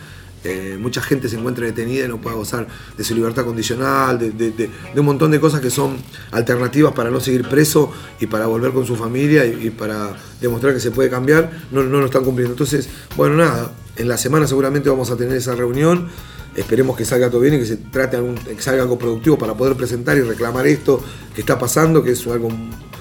eh, 0.45 0.77
mucha 0.79 1.01
gente 1.01 1.29
se 1.31 1.37
encuentra 1.37 1.65
detenida 1.65 2.05
y 2.05 2.09
no 2.09 2.21
puede 2.21 2.37
gozar 2.37 2.67
de 2.97 3.03
su 3.03 3.15
libertad 3.15 3.47
condicional, 3.47 4.19
de, 4.19 4.71
un 4.95 5.05
montón 5.07 5.31
de 5.31 5.41
cosas 5.41 5.63
que 5.63 5.71
son 5.71 5.97
alternativas 6.33 6.93
para 6.93 7.11
no 7.11 7.19
seguir 7.19 7.49
preso 7.49 7.91
y 8.21 8.27
para 8.27 8.47
volver 8.47 8.73
con 8.73 8.85
su 8.85 8.95
familia 8.95 9.47
y, 9.47 9.71
para 9.71 10.15
demostrar 10.43 10.75
que 10.75 10.81
se 10.81 10.91
puede 10.91 11.09
cambiar, 11.09 11.51
no, 11.73 11.83
no 11.83 12.01
lo 12.01 12.07
están 12.07 12.25
cumpliendo. 12.25 12.53
Entonces, 12.53 12.89
bueno, 13.17 13.37
nada, 13.37 13.73
en 13.97 14.07
la 14.07 14.19
semana 14.19 14.47
seguramente 14.47 14.91
vamos 14.91 15.11
a 15.11 15.17
tener 15.17 15.35
esa 15.35 15.55
reunión. 15.55 16.09
Esperemos 16.55 16.97
que 16.97 17.05
salga 17.05 17.31
todo 17.31 17.41
bien 17.41 17.55
y 17.55 17.59
que 17.59 17.67
se 17.67 17.77
trate 17.77 18.17
algún, 18.17 18.37
que 18.37 18.61
salga 18.61 18.83
algo 18.83 18.99
productivo 18.99 19.39
para 19.39 19.55
poder 19.55 19.77
presentar 19.77 20.19
y 20.19 20.21
reclamar 20.21 20.67
esto 20.67 21.03
que 21.35 21.41
está 21.41 21.59
pasando, 21.59 22.03
que 22.05 22.13
es 22.13 22.27
algo 22.27 22.51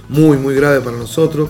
muy, 0.07 0.37
muy 0.37 0.55
grave 0.55 0.79
para 0.79 0.97
nosotros 0.97 1.49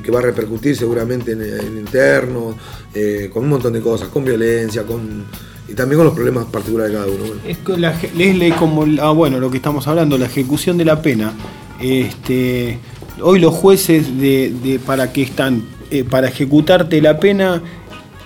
que 0.00 0.10
va 0.10 0.18
a 0.20 0.22
repercutir 0.22 0.76
seguramente 0.76 1.32
en 1.32 1.42
el 1.42 1.78
interno, 1.78 2.54
eh, 2.94 3.30
con 3.32 3.44
un 3.44 3.50
montón 3.50 3.72
de 3.72 3.80
cosas, 3.80 4.08
con 4.08 4.24
violencia, 4.24 4.82
con 4.84 5.24
y 5.68 5.72
también 5.74 5.96
con 5.98 6.06
los 6.06 6.14
problemas 6.14 6.44
particulares 6.46 6.92
de 6.92 6.98
cada 6.98 7.10
uno. 7.10 7.24
Es 7.46 7.56
que 7.58 7.76
la, 7.78 7.92
es 7.92 8.54
como, 8.54 8.84
ah, 9.00 9.12
bueno, 9.12 9.40
lo 9.40 9.50
que 9.50 9.56
estamos 9.56 9.86
hablando, 9.88 10.18
la 10.18 10.26
ejecución 10.26 10.76
de 10.76 10.84
la 10.84 11.00
pena. 11.00 11.32
Este, 11.80 12.78
hoy 13.22 13.38
los 13.38 13.54
jueces 13.54 14.18
de, 14.18 14.52
de- 14.62 14.78
para 14.78 15.12
que 15.12 15.22
están, 15.22 15.62
eh, 15.90 16.04
para 16.04 16.28
ejecutarte 16.28 17.00
la 17.00 17.18
pena, 17.18 17.62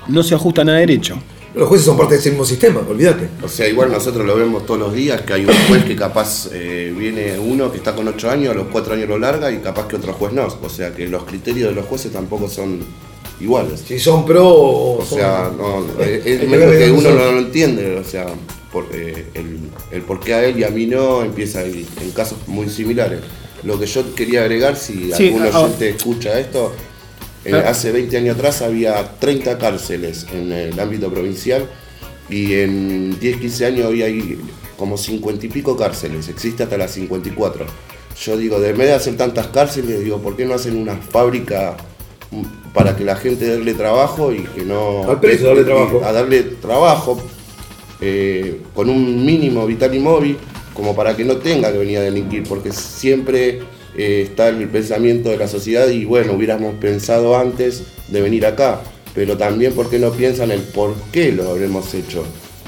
no 0.09 0.23
se 0.23 0.35
ajustan 0.35 0.69
a 0.69 0.73
derecho. 0.75 1.17
Los 1.59 1.67
jueces 1.67 1.87
son 1.87 1.97
parte 1.97 2.15
de 2.15 2.21
ese 2.21 2.31
mismo 2.31 2.45
sistema, 2.45 2.81
olvídate. 2.89 3.29
O 3.43 3.49
sea, 3.49 3.67
igual 3.69 3.91
nosotros 3.91 4.25
lo 4.25 4.37
vemos 4.37 4.65
todos 4.65 4.79
los 4.79 4.95
días, 4.95 5.23
que 5.23 5.33
hay 5.33 5.45
un 5.45 5.53
juez 5.67 5.85
que 5.85 5.97
capaz 5.97 6.49
eh, 6.53 6.95
viene 6.97 7.37
uno 7.37 7.73
que 7.73 7.79
está 7.79 7.97
con 7.97 8.07
8 8.07 8.31
años, 8.31 8.53
a 8.53 8.55
los 8.55 8.69
4 8.69 8.95
años 8.95 9.09
lo 9.09 9.19
larga 9.19 9.51
y 9.51 9.59
capaz 9.59 9.89
que 9.89 9.97
otro 9.97 10.13
juez 10.13 10.33
no. 10.33 10.47
O 10.47 10.69
sea, 10.69 10.95
que 10.95 11.09
los 11.09 11.25
criterios 11.25 11.71
de 11.71 11.75
los 11.75 11.87
jueces 11.87 12.13
tampoco 12.13 12.49
son 12.49 12.79
iguales. 13.41 13.83
Si 13.85 13.99
son 13.99 14.25
pro 14.25 14.47
o 14.49 14.99
O 15.03 15.05
sea, 15.05 15.51
no, 15.57 15.85
eh, 16.01 16.23
es 16.25 16.41
que 16.41 16.47
medio 16.47 16.69
ver 16.69 16.79
que 16.79 16.85
de 16.85 16.93
uno 16.93 17.11
no 17.11 17.33
lo 17.33 17.39
entiende, 17.41 17.97
o 17.97 18.05
sea, 18.05 18.27
por, 18.73 18.87
eh, 18.93 19.27
el, 19.35 19.59
el 19.91 20.03
por 20.03 20.21
qué 20.21 20.35
a 20.35 20.45
él 20.45 20.61
y 20.61 20.63
a 20.63 20.71
mí 20.71 20.87
no 20.87 21.23
empieza 21.25 21.59
ahí, 21.59 21.85
en 22.01 22.13
casos 22.13 22.39
muy 22.47 22.69
similares. 22.69 23.19
Lo 23.65 23.81
que 23.81 23.87
yo 23.87 24.15
quería 24.15 24.43
agregar, 24.43 24.77
si 24.77 25.11
Sí, 25.13 25.29
algún 25.29 25.43
ah, 25.43 25.59
oyente 25.59 25.91
escucha 25.91 26.39
esto, 26.39 26.73
eh, 27.45 27.55
hace 27.55 27.93
20 27.93 28.17
años 28.17 28.37
atrás 28.37 28.63
había 28.63 29.19
30 29.19 29.59
cárceles 29.59 30.27
en 30.33 30.53
el 30.53 30.79
ámbito 30.79 31.11
provincial 31.11 31.67
y 32.29 32.55
en 32.55 33.19
10, 33.19 33.37
15 33.39 33.67
años 33.67 33.87
hoy 33.87 34.03
hay 34.03 34.39
como 34.77 34.97
50 34.97 35.47
y 35.47 35.49
pico 35.49 35.77
cárceles, 35.77 36.29
existe 36.29 36.63
hasta 36.63 36.77
las 36.77 36.93
54. 36.93 37.67
Yo 38.21 38.37
digo, 38.37 38.61
de 38.61 38.73
vez 38.73 38.89
de 38.89 38.95
hacer 38.95 39.17
tantas 39.17 39.49
cárceles, 39.49 40.03
digo, 40.05 40.19
¿por 40.19 40.37
qué 40.37 40.45
no 40.45 40.55
hacen 40.55 40.77
una 40.77 40.97
fábrica 40.97 41.77
mm, 42.31 42.73
para 42.73 42.97
que 42.97 43.05
la 43.05 43.17
gente 43.17 43.49
darle 43.49 43.75
trabajo 43.75 44.33
y 44.33 44.43
que 44.43 44.65
no... 44.65 45.09
Al 45.09 45.21
darle 45.21 45.65
trabajo. 45.65 46.05
A 46.05 46.13
darle 46.13 46.43
trabajo 46.43 47.21
eh, 48.01 48.61
con 48.75 48.89
un 48.91 49.25
mínimo 49.25 49.67
vital 49.67 49.95
y 49.95 49.99
móvil, 49.99 50.37
como 50.75 50.95
para 50.95 51.17
que 51.17 51.25
no 51.25 51.37
tenga 51.37 51.73
que 51.73 51.79
venir 51.79 51.99
a 51.99 52.03
delinquir, 52.03 52.45
porque 52.45 52.73
siempre 52.73 53.61
eh, 53.99 54.23
está 54.23 54.49
el 54.49 54.67
pensamiento 54.69 55.29
de 55.29 55.37
la 55.37 55.49
sociedad 55.49 55.89
y 55.89 56.05
bueno, 56.07 56.33
hubiéramos 56.33 56.75
pensado 56.77 57.37
antes 57.37 57.83
de 58.09 58.21
venir 58.23 58.47
acá, 58.47 58.81
pero 59.15 59.37
también 59.37 59.73
porque 59.75 59.99
no 59.99 60.11
piensan 60.13 60.51
el 60.53 60.61
por 60.63 60.95
qué 61.13 61.33
lo 61.33 61.51
habremos 61.51 61.93
hecho. 61.95 62.25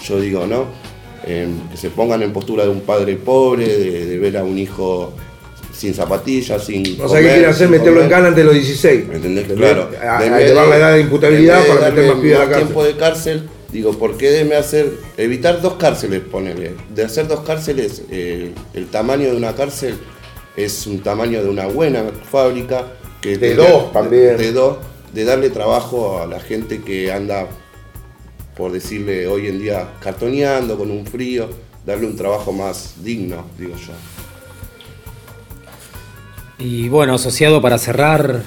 Yo 0.06 0.20
digo, 0.20 0.46
¿no? 0.46 0.66
Eh, 1.26 1.46
que 1.70 1.76
se 1.76 1.90
pongan 1.90 2.22
en 2.22 2.32
postura 2.32 2.64
de 2.64 2.70
un 2.70 2.80
padre 2.80 3.16
pobre, 3.16 3.66
de, 3.66 4.06
de 4.06 4.18
ver 4.18 4.36
a 4.38 4.44
un 4.44 4.58
hijo 4.58 5.12
sin 5.72 5.94
zapatillas, 5.94 6.64
sin. 6.64 6.98
O 7.00 7.08
sea, 7.08 7.20
¿qué 7.20 7.28
quiere 7.28 7.46
hacer? 7.46 7.68
Meterlo 7.68 8.00
en 8.00 8.06
comer. 8.06 8.10
cana 8.10 8.28
antes 8.28 8.38
de 8.38 8.44
los 8.44 8.54
16. 8.54 9.08
¿Me 9.08 9.16
entendés? 9.16 9.48
En 9.50 9.56
Claro. 9.56 9.90
a- 10.02 10.18
a 10.18 10.42
elevar 10.42 10.68
la 10.68 10.76
edad 10.78 10.94
de 10.94 11.00
imputabilidad 11.02 11.64
para 11.66 11.90
meter 11.90 12.10
más 12.12 12.20
pibes 12.20 12.36
a 12.36 12.38
la 12.40 12.44
cárcel. 12.46 12.62
tiempo 12.64 12.84
de 12.84 12.96
cárcel, 12.96 13.48
digo, 13.70 13.92
¿por 13.98 14.16
qué 14.16 14.30
debe 14.30 14.56
hacer, 14.56 14.90
evitar 15.16 15.60
dos 15.62 15.74
cárceles, 15.74 16.20
ponele? 16.22 16.72
De 16.94 17.04
hacer 17.04 17.28
dos 17.28 17.40
cárceles, 17.40 18.02
eh, 18.10 18.52
el 18.74 18.86
tamaño 18.86 19.30
de 19.30 19.36
una 19.36 19.54
cárcel 19.54 19.94
es 20.64 20.86
un 20.86 21.00
tamaño 21.00 21.42
de 21.42 21.48
una 21.48 21.66
buena 21.66 22.04
fábrica. 22.30 22.86
Que 23.20 23.36
De 23.36 23.50
te- 23.50 23.54
dos 23.54 23.92
también. 23.92 24.36
De 24.36 24.52
dos, 24.52 24.78
de 25.12 25.24
darle 25.24 25.50
trabajo 25.50 26.20
a 26.22 26.26
la 26.26 26.40
gente 26.40 26.80
que 26.82 27.12
anda, 27.12 27.46
por 28.56 28.72
decirle 28.72 29.26
hoy 29.26 29.46
en 29.48 29.58
día, 29.60 29.88
cartoneando 30.00 30.78
con 30.78 30.90
un 30.90 31.04
frío, 31.06 31.48
darle 31.84 32.06
un 32.06 32.16
trabajo 32.16 32.52
más 32.52 32.94
digno, 33.02 33.44
digo 33.58 33.74
yo. 33.76 33.92
Y 36.58 36.88
bueno, 36.88 37.14
asociado 37.14 37.62
para 37.62 37.78
cerrar, 37.78 38.42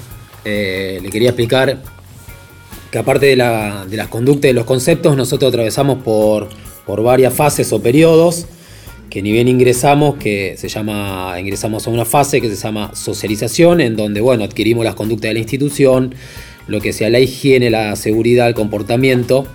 eh, 0.46 1.00
le 1.02 1.10
quería 1.10 1.30
explicar 1.30 1.80
que 2.92 2.98
aparte 3.00 3.26
de, 3.26 3.36
la- 3.36 3.86
de 3.88 3.98
las 3.98 4.08
conductas 4.08 4.46
y 4.46 4.48
de 4.50 4.54
los 4.54 4.66
conceptos, 4.66 5.18
nosotros 5.18 5.50
atravesamos 5.50 6.04
por, 6.04 6.50
por 6.86 7.02
varias 7.02 7.34
fases 7.34 7.74
o 7.74 7.82
periodos, 7.82 8.46
que 9.14 9.22
ni 9.22 9.32
bien 9.32 9.48
ingresamos, 9.48 10.16
que 10.16 10.56
se 10.58 10.70
llama, 10.70 11.36
ingresamos 11.40 11.86
a 11.86 11.92
una 11.92 12.04
fase 12.04 12.42
que 12.42 12.50
se 12.50 12.56
llama 12.56 12.96
socialización, 12.96 13.80
en 13.80 13.96
donde 13.96 14.22
bueno, 14.22 14.44
adquirimos 14.44 14.84
las 14.84 14.96
conductas 14.96 15.30
de 15.30 15.36
la 15.36 15.40
institución, 15.40 16.16
lo 16.66 16.82
que 16.82 16.94
sea 16.94 17.12
la 17.12 17.20
higiene, 17.20 17.70
la 17.70 17.96
seguridad, 17.96 18.48
el 18.48 18.56
comportamiento, 18.56 19.46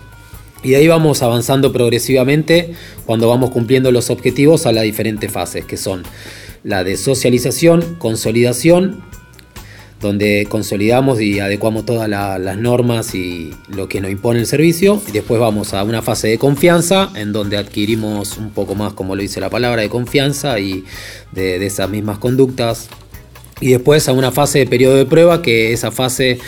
y 0.62 0.70
de 0.70 0.76
ahí 0.76 0.86
vamos 0.86 1.24
avanzando 1.24 1.72
progresivamente 1.72 2.70
cuando 3.04 3.28
vamos 3.28 3.50
cumpliendo 3.50 3.90
los 3.90 4.11
objetivos 4.11 4.64
a 4.64 4.70
las 4.70 4.84
diferentes 4.84 5.32
fases, 5.32 5.64
que 5.64 5.76
son 5.76 6.04
la 6.62 6.84
de 6.84 6.96
socialización, 6.96 7.96
consolidación, 7.98 9.02
donde 10.01 10.46
consolidamos 10.49 11.20
y 11.20 11.40
adecuamos 11.40 11.84
todas 11.84 12.09
la- 12.09 12.38
las 12.38 12.57
normas 12.57 13.14
y 13.14 13.51
lo 13.68 13.88
que 13.88 14.01
nos 14.01 14.11
impone 14.11 14.38
el 14.40 14.46
servicio. 14.46 15.03
Y 15.09 15.12
después 15.12 15.40
vamos 15.40 15.74
a 15.74 15.82
una 15.82 16.03
fase 16.03 16.28
de 16.28 16.38
confianza, 16.38 17.11
en 17.16 17.32
donde 17.32 17.57
adquirimos 17.57 18.36
un 18.36 18.51
poco 18.51 18.74
más, 18.74 18.92
como 18.92 19.16
lo 19.16 19.22
dice 19.22 19.40
la 19.40 19.51
palabra, 19.51 19.82
de 19.82 19.88
confianza 19.88 20.59
y 20.61 20.84
de, 21.32 21.59
de 21.59 21.66
esas 21.66 21.90
mismas 21.90 22.18
conductas. 22.18 22.88
Y 23.61 23.70
después 23.70 24.09
a 24.09 24.12
una 24.12 24.30
fase 24.30 24.61
de 24.61 24.66
periodo 24.66 24.94
de 24.94 25.05
prueba, 25.05 25.42
que 25.42 25.72
esa 25.72 25.90
fase 25.90 26.38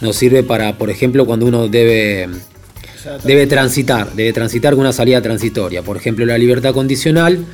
nos 0.00 0.14
sirve 0.14 0.44
para, 0.44 0.78
por 0.78 0.88
ejemplo, 0.88 1.26
cuando 1.26 1.46
uno 1.46 1.66
debe 1.66 2.28
debe 3.24 3.46
transitar, 3.46 4.12
debe 4.12 4.32
transitar 4.34 4.74
con 4.74 4.80
una 4.82 4.92
salida 4.92 5.20
transitoria. 5.22 5.82
Por 5.82 5.96
ejemplo, 5.96 6.26
la 6.26 6.36
libertad 6.38 6.74
condicional, 6.74 7.44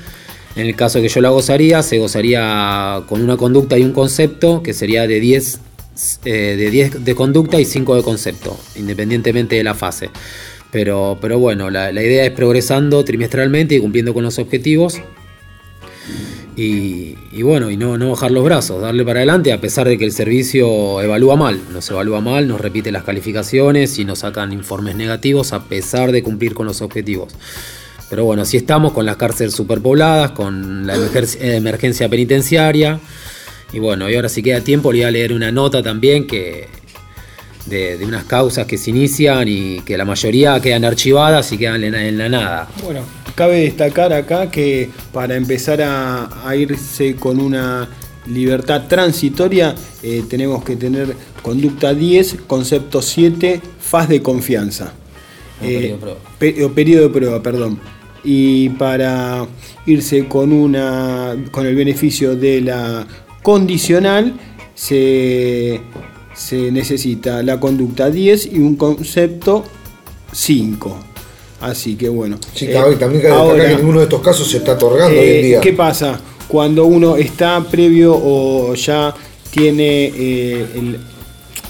en 0.57 0.67
el 0.67 0.75
caso 0.75 1.01
que 1.03 1.09
yo 1.09 1.21
la 1.21 1.29
gozaría, 1.29 1.83
se 1.83 1.99
gozaría 1.99 3.03
con 3.09 3.23
una 3.23 3.37
conducta 3.37 3.77
y 3.79 3.85
un 3.85 3.93
concepto, 3.93 4.63
que 4.63 4.73
sería 4.73 5.07
de 5.07 5.21
10 5.21 5.61
eh, 6.25 6.57
de 6.57 6.71
10 6.71 7.05
de 7.05 7.15
conducta 7.15 7.59
y 7.59 7.65
5 7.65 7.97
de 7.97 8.03
concepto, 8.03 8.59
independientemente 8.75 9.57
de 9.57 9.65
la 9.65 9.75
fase. 9.75 10.11
Pero, 10.71 11.19
pero 11.21 11.39
bueno, 11.39 11.71
la, 11.71 11.93
la 11.93 12.03
idea 12.03 12.25
es 12.25 12.33
progresando 12.33 13.05
trimestralmente 13.05 13.75
y 13.75 13.81
cumpliendo 13.81 14.13
con 14.13 14.25
los 14.25 14.39
objetivos. 14.39 15.01
Y, 16.57 17.17
y 17.33 17.43
bueno, 17.43 17.71
y 17.71 17.77
no, 17.77 17.99
no 17.99 18.11
bajar 18.11 18.31
los 18.31 18.43
brazos, 18.43 18.81
darle 18.81 19.05
para 19.05 19.19
adelante 19.21 19.53
a 19.53 19.61
pesar 19.61 19.87
de 19.87 19.99
que 19.99 20.07
el 20.07 20.13
servicio 20.13 21.03
evalúa 21.03 21.37
mal. 21.37 21.61
Nos 21.73 21.91
evalúa 21.91 22.21
mal, 22.23 22.49
nos 22.49 22.61
repite 22.61 22.91
las 22.93 23.05
calificaciones 23.05 23.99
y 23.99 24.07
nos 24.07 24.21
sacan 24.21 24.53
informes 24.53 24.97
negativos 24.97 25.53
a 25.53 25.65
pesar 25.65 26.13
de 26.13 26.23
cumplir 26.23 26.55
con 26.55 26.67
los 26.67 26.81
objetivos. 26.81 27.35
Pero 28.09 28.25
bueno, 28.25 28.43
así 28.43 28.57
estamos 28.57 28.93
con 28.93 29.05
las 29.05 29.17
cárceles 29.17 29.53
superpobladas, 29.55 30.31
con 30.33 30.87
la 30.87 30.95
emergencia, 30.95 31.57
emergencia 31.57 32.09
penitenciaria. 32.09 33.01
Y 33.73 33.79
bueno, 33.81 34.09
y 34.09 34.15
ahora 34.15 34.29
si 34.29 34.43
queda 34.43 34.61
tiempo 34.61 34.93
le 34.93 34.99
voy 35.01 35.05
a 35.07 35.11
leer 35.11 35.33
una 35.33 35.51
nota 35.51 35.83
también 35.83 36.27
que 36.27 36.69
de, 37.67 37.99
de 37.99 38.05
unas 38.05 38.25
causas 38.25 38.65
que 38.67 38.79
se 38.79 38.91
inician 38.91 39.49
y 39.49 39.81
que 39.81 39.97
la 39.99 40.05
mayoría 40.05 40.61
quedan 40.61 40.85
archivadas 40.85 41.51
y 41.53 41.59
quedan 41.59 41.83
en, 41.83 41.95
en 41.97 42.17
la 42.19 42.29
nada. 42.29 42.69
Bueno, 42.85 43.01
cabe 43.35 43.63
destacar 43.63 44.13
acá 44.13 44.51
que 44.53 44.89
para 45.13 45.35
empezar 45.35 45.83
a, 45.83 46.49
a 46.49 46.55
irse 46.55 47.17
con 47.17 47.41
una 47.41 47.89
libertad 48.27 48.85
transitoria 48.89 49.75
eh, 50.03 50.23
tenemos 50.31 50.63
que 50.63 50.77
tener 50.77 51.17
conducta 51.43 51.93
10, 51.93 52.37
concepto 52.47 53.03
7, 53.03 53.61
faz 53.81 54.09
de 54.09 54.23
confianza. 54.23 54.93
No, 55.61 55.67
Eh, 55.67 55.73
periodo 55.75 55.93
de 55.95 55.99
prueba. 55.99 56.19
pe- 56.39 56.65
o 56.65 56.73
periodo 56.73 57.03
de 57.05 57.11
prueba, 57.11 57.43
perdón. 57.43 57.81
Y 58.29 58.71
para 58.71 59.47
irse 59.87 60.27
con 60.27 60.53
una 60.53 61.35
con 61.53 61.65
el 61.65 61.75
beneficio 61.77 62.35
de 62.35 62.61
la 62.61 63.07
condicional 63.43 64.35
se, 64.75 65.81
se 66.35 66.71
necesita 66.73 67.43
la 67.45 67.61
conducta 67.61 68.11
10 68.11 68.47
y 68.53 68.59
un 68.59 68.75
concepto 68.77 69.65
5. 70.33 70.99
Así 71.61 71.95
que 71.97 72.09
bueno. 72.09 72.39
Sí, 72.53 72.67
Eh, 72.67 72.73
también 72.75 72.99
cabe 72.99 73.15
destacar 73.23 73.69
que 73.69 73.77
ninguno 73.77 73.99
de 74.01 74.05
estos 74.05 74.21
casos 74.21 74.51
se 74.51 74.59
está 74.59 74.73
otorgando 74.73 75.19
hoy 75.19 75.27
en 75.27 75.35
eh, 75.37 75.43
día. 75.43 75.61
¿Qué 75.61 75.73
pasa? 75.73 76.21
Cuando 76.49 76.85
uno 76.85 77.17
está 77.17 77.65
previo 77.71 78.15
o 78.15 78.75
ya 78.75 79.15
tiene 79.51 80.13
eh, 80.15 80.67
el- 80.75 80.99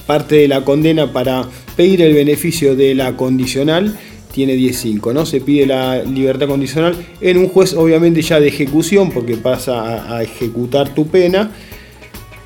parte 0.06 0.36
de 0.36 0.48
la 0.48 0.64
condena 0.64 1.12
para 1.12 1.44
pedir 1.76 2.00
el 2.02 2.14
beneficio 2.14 2.74
de 2.76 2.94
la 2.94 3.16
condicional 3.16 3.96
tiene 4.36 4.54
10.5, 4.54 5.14
¿no? 5.14 5.24
Se 5.24 5.40
pide 5.40 5.64
la 5.64 6.02
libertad 6.04 6.46
condicional 6.46 6.94
en 7.22 7.38
un 7.38 7.48
juez 7.48 7.72
obviamente 7.72 8.20
ya 8.20 8.38
de 8.38 8.48
ejecución 8.48 9.10
porque 9.10 9.38
pasa 9.38 10.14
a, 10.14 10.22
ejecutar 10.22 10.94
tu 10.94 11.06
pena. 11.08 11.50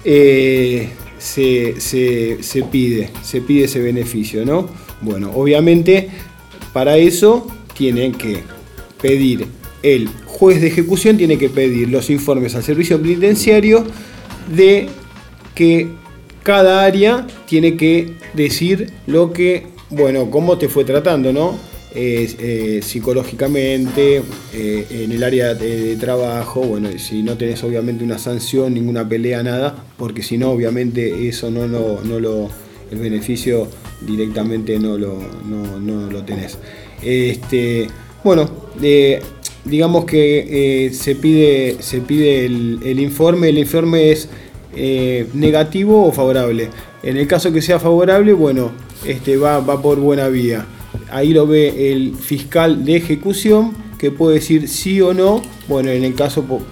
eh, 0.05 0.89
se, 1.19 1.81
se- 1.81 2.39
se 2.43 2.63
pide, 2.63 3.11
se 3.23 3.41
pide 3.43 3.65
ese 3.65 3.81
beneficio, 3.81 4.47
¿no? 4.47 4.69
Bueno, 5.03 5.33
obviamente 5.35 6.09
para 6.73 6.97
eso 6.97 7.47
tienen 7.77 8.13
que 8.13 8.39
pedir, 9.03 9.47
el 9.83 10.09
juez 10.27 10.61
de 10.61 10.69
ejecución 10.69 11.17
tiene 11.19 11.37
que 11.39 11.49
pedir 11.51 11.89
los 11.91 12.09
informes 12.09 12.55
al 12.55 12.63
servicio 12.63 13.01
penitenciario 13.03 13.85
de 14.57 14.89
que 15.57 15.89
cada 16.45 16.85
área 16.85 17.27
tiene 17.47 17.77
que 17.77 18.13
decir 18.35 18.93
lo 19.07 19.33
que, 19.33 19.67
bueno, 19.91 20.31
cómo 20.31 20.57
te 20.57 20.69
fue 20.69 20.85
tratando, 20.85 21.33
¿no? 21.33 21.59
Eh, 21.93 22.81
psicológicamente, 22.85 24.23
eh, 24.55 24.87
en 24.91 25.11
el 25.11 25.25
área 25.25 25.55
de, 25.55 25.97
trabajo, 25.97 26.61
bueno, 26.61 26.89
si 26.99 27.23
no 27.25 27.37
tenés 27.37 27.65
obviamente 27.65 28.05
una 28.05 28.19
sanción, 28.19 28.75
ninguna 28.75 29.09
pelea, 29.09 29.43
nada, 29.43 29.75
porque 29.99 30.23
si 30.23 30.39
no, 30.39 30.51
obviamente 30.51 31.29
eso 31.29 31.51
no, 31.51 31.67
lo- 31.67 32.01
no 32.05 32.21
lo, 32.21 32.49
el 32.93 32.99
beneficio 32.99 33.67
directamente 34.07 34.79
no 34.79 34.97
lo, 34.97 35.19
no, 35.49 35.81
no 35.81 36.09
lo 36.11 36.23
tenés. 36.25 36.59
Este, 37.03 37.89
bueno, 38.23 38.49
eh, 38.81 39.21
digamos 39.65 40.05
que 40.05 40.91
se 40.93 41.17
pide, 41.17 41.77
se 41.81 42.01
pide 42.03 42.47
el, 42.47 42.79
el 42.85 43.01
informe, 43.01 43.49
el 43.49 43.59
informe 43.59 44.13
es 44.13 44.29
negativo 45.35 46.07
o 46.07 46.13
favorable. 46.13 46.69
En 47.03 47.17
el 47.17 47.27
caso 47.27 47.53
que 47.53 47.63
sea 47.63 47.81
favorable, 47.81 48.33
bueno, 48.33 48.71
este 49.05 49.37
va, 49.37 49.59
va 49.59 49.83
por 49.83 49.99
buena 49.99 50.29
vía. 50.29 50.67
Ahí 51.13 51.33
lo 51.33 51.47
ve 51.47 51.93
el 51.93 52.15
fiscal 52.15 52.85
de 52.85 52.97
ejecución 52.97 53.73
que 53.99 54.11
puede 54.11 54.37
decir 54.37 54.69
sí 54.69 55.01
o 55.01 55.13
no. 55.15 55.43
Bueno, 55.69 55.91
en 55.91 56.05
el 56.05 56.15
caso 56.15 56.43
po- 56.43 56.63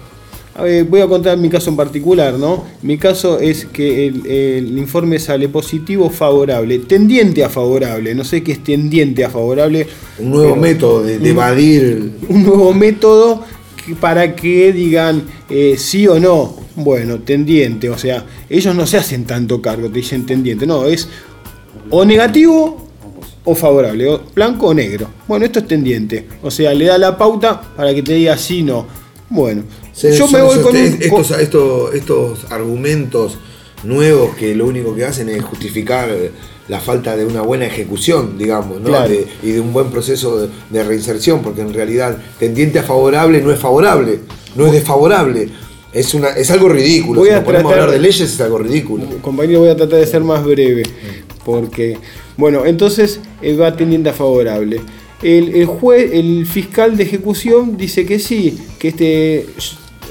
a 0.55 0.63
ver, 0.63 0.83
voy 0.83 0.99
a 0.99 1.07
contar 1.07 1.37
mi 1.37 1.47
caso 1.47 1.69
en 1.69 1.77
particular, 1.77 2.33
¿no? 2.33 2.65
Mi 2.81 2.97
caso 2.97 3.39
es 3.39 3.65
que 3.65 4.07
el, 4.07 4.25
el 4.25 4.77
informe 4.77 5.17
sale 5.17 5.47
positivo 5.47 6.07
o 6.07 6.09
favorable, 6.09 6.79
tendiente 6.79 7.43
a 7.45 7.49
favorable, 7.49 8.13
no 8.13 8.25
sé 8.25 8.43
qué 8.43 8.51
es 8.53 8.63
tendiente 8.63 9.23
a 9.23 9.29
favorable. 9.29 9.87
Un 10.17 10.31
nuevo 10.31 10.55
método 10.57 11.03
de, 11.03 11.13
de 11.19 11.31
un- 11.31 11.37
evadir. 11.37 12.11
un 12.27 12.43
nuevo 12.43 12.73
método 12.73 13.41
que- 13.85 13.95
para 13.95 14.35
que 14.35 14.73
digan 14.73 15.23
eh, 15.49 15.75
sí 15.77 16.07
o 16.07 16.19
no. 16.19 16.57
Bueno, 16.75 17.19
tendiente, 17.19 17.89
o 17.89 17.97
sea, 17.97 18.25
ellos 18.49 18.73
no 18.75 18.85
se 18.87 18.97
hacen 18.97 19.25
tanto 19.25 19.61
cargo, 19.61 19.87
te 19.89 19.99
dicen 19.99 20.25
tendiente, 20.25 20.65
no, 20.65 20.85
es 20.85 21.07
o 21.89 22.03
negativo 22.05 22.88
o 23.51 23.55
favorable, 23.55 24.07
o 24.07 24.21
blanco 24.33 24.67
o 24.67 24.73
negro. 24.73 25.07
Bueno, 25.27 25.45
esto 25.45 25.59
es 25.59 25.67
tendiente, 25.67 26.25
o 26.41 26.49
sea, 26.51 26.73
le 26.73 26.85
da 26.85 26.97
la 26.97 27.17
pauta 27.17 27.61
para 27.75 27.93
que 27.93 28.01
te 28.03 28.13
diga 28.13 28.37
sí 28.37 28.63
no. 28.63 28.85
Bueno, 29.29 29.63
Se- 29.93 30.15
yo 30.17 30.27
me 30.27 30.41
voy 30.41 30.53
esos- 30.53 30.63
con 30.65 30.75
un, 30.75 30.83
estos, 30.99 31.31
estos, 31.39 31.93
estos 31.93 32.51
argumentos 32.51 33.37
nuevos 33.83 34.35
que 34.35 34.55
lo 34.55 34.65
único 34.67 34.95
que 34.95 35.05
hacen 35.05 35.29
es 35.29 35.43
justificar 35.43 36.09
la 36.67 36.79
falta 36.79 37.15
de 37.15 37.25
una 37.25 37.41
buena 37.41 37.65
ejecución, 37.65 38.37
digamos, 38.37 38.79
¿no? 38.81 38.87
Claro. 38.89 39.09
De- 39.09 39.25
y 39.43 39.51
de 39.51 39.59
un 39.59 39.71
buen 39.73 39.89
proceso 39.89 40.39
de, 40.41 40.49
de 40.69 40.83
reinserción, 40.83 41.41
porque 41.41 41.61
en 41.61 41.73
realidad 41.73 42.17
tendiente 42.39 42.79
a 42.79 42.83
favorable 42.83 43.41
no 43.41 43.51
es 43.51 43.59
favorable, 43.59 44.19
no 44.55 44.65
es 44.67 44.71
desfavorable. 44.73 45.49
Es, 45.91 46.13
una, 46.13 46.27
es 46.29 46.51
algo 46.51 46.69
ridículo. 46.69 47.21
Voy 47.21 47.29
si 47.29 47.35
a 47.35 47.43
tratar- 47.43 47.65
hablar 47.71 47.89
de 47.91 47.97
leyes 47.99 48.21
es 48.21 48.39
algo 48.41 48.59
ridículo. 48.59 49.05
compañero, 49.21 49.61
voy 49.61 49.69
a 49.69 49.75
tratar 49.75 49.99
de 49.99 50.05
ser 50.05 50.21
más 50.23 50.43
breve, 50.43 50.83
porque, 51.45 51.97
bueno, 52.37 52.65
entonces 52.65 53.19
eh, 53.41 53.55
va 53.55 53.75
tendiente 53.75 54.09
a 54.09 54.13
favorable. 54.13 54.81
El, 55.21 55.53
el 55.55 55.65
juez, 55.65 56.11
el 56.13 56.45
fiscal 56.45 56.95
de 56.95 57.03
ejecución 57.03 57.75
dice 57.77 58.05
que 58.05 58.19
sí, 58.19 58.57
que 58.79 58.87
este, 58.89 59.45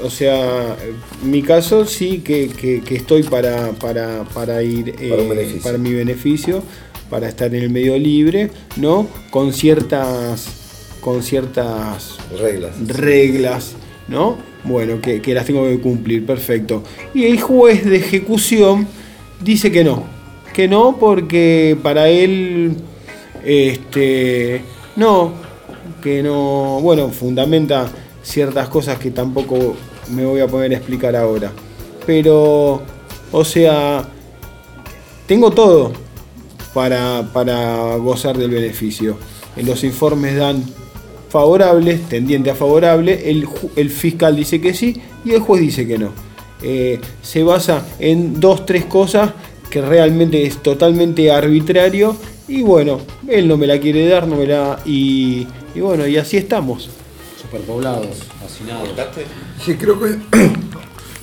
o 0.04 0.10
sea, 0.10 0.76
mi 1.24 1.42
caso 1.42 1.86
sí, 1.86 2.18
que, 2.18 2.48
que- 2.48 2.82
que 2.82 2.96
estoy 2.96 3.22
para, 3.22 3.72
para, 3.72 4.24
para 4.24 4.62
ir, 4.62 4.94
eh, 5.00 5.58
para 5.62 5.78
mi 5.78 5.94
beneficio, 5.94 6.62
para 7.08 7.26
estar 7.28 7.54
en 7.54 7.62
el 7.62 7.70
medio 7.70 7.96
libre, 7.96 8.50
¿no? 8.76 9.08
Con 9.30 9.54
ciertas, 9.54 10.46
con 11.00 11.22
ciertas 11.22 12.18
Reglas. 12.38 12.72
reglas, 12.86 13.72
¿no? 14.08 14.36
Bueno, 14.64 15.00
que, 15.00 15.22
que 15.22 15.32
las 15.32 15.46
tengo 15.46 15.64
que 15.66 15.78
cumplir, 15.80 16.26
perfecto. 16.26 16.82
Y 17.14 17.24
el 17.24 17.40
juez 17.40 17.84
de 17.86 17.96
ejecución 17.96 18.86
dice 19.42 19.72
que 19.72 19.84
no, 19.84 20.04
que 20.52 20.68
no 20.68 20.98
porque 21.00 21.78
para 21.82 22.08
él, 22.10 22.72
este, 23.48 24.60
no, 24.96 25.32
que 26.02 26.22
no, 26.22 26.80
bueno, 26.82 27.08
fundamenta 27.08 27.88
ciertas 28.22 28.68
cosas 28.68 28.98
que 28.98 29.10
tampoco 29.10 29.74
me 30.10 30.26
voy 30.26 30.40
a 30.40 30.46
poner 30.46 30.72
a 30.72 30.76
explicar 30.76 31.16
ahora. 31.16 31.50
Pero, 32.04 32.82
o 33.32 33.44
sea, 33.44 34.06
tengo 35.26 35.50
todo 35.50 35.92
para, 36.74 37.26
para 37.32 37.96
gozar 37.96 38.36
del 38.36 38.50
beneficio. 38.50 39.16
En 39.56 39.64
los 39.64 39.82
informes 39.82 40.36
dan 40.36 40.62
favorables, 41.30 42.06
tendiente 42.06 42.50
a 42.50 42.54
favorable, 42.54 43.30
el, 43.30 43.48
el 43.76 43.88
fiscal 43.88 44.36
dice 44.36 44.60
que 44.60 44.74
sí 44.74 45.00
y 45.24 45.32
el 45.32 45.40
juez 45.40 45.62
dice 45.62 45.86
que 45.86 45.96
no. 45.96 46.12
Eh, 46.62 47.00
se 47.22 47.42
basa 47.42 47.86
en 47.98 48.40
dos, 48.40 48.66
tres 48.66 48.84
cosas 48.84 49.32
que 49.70 49.80
realmente 49.80 50.42
es 50.42 50.62
totalmente 50.62 51.30
arbitrario 51.30 52.14
y 52.48 52.62
bueno, 52.62 53.00
él 53.28 53.46
no 53.46 53.56
me 53.56 53.66
la 53.66 53.78
quiere 53.78 54.06
dar, 54.08 54.26
no 54.26 54.36
me 54.36 54.46
la... 54.46 54.80
Y, 54.84 55.46
y 55.74 55.80
bueno, 55.80 56.06
y 56.06 56.16
así 56.16 56.36
estamos. 56.36 56.88
Superpoblados, 57.40 58.06
hacinados. 58.44 58.88
Sí, 59.64 59.74
creo 59.76 60.00
que. 60.00 60.18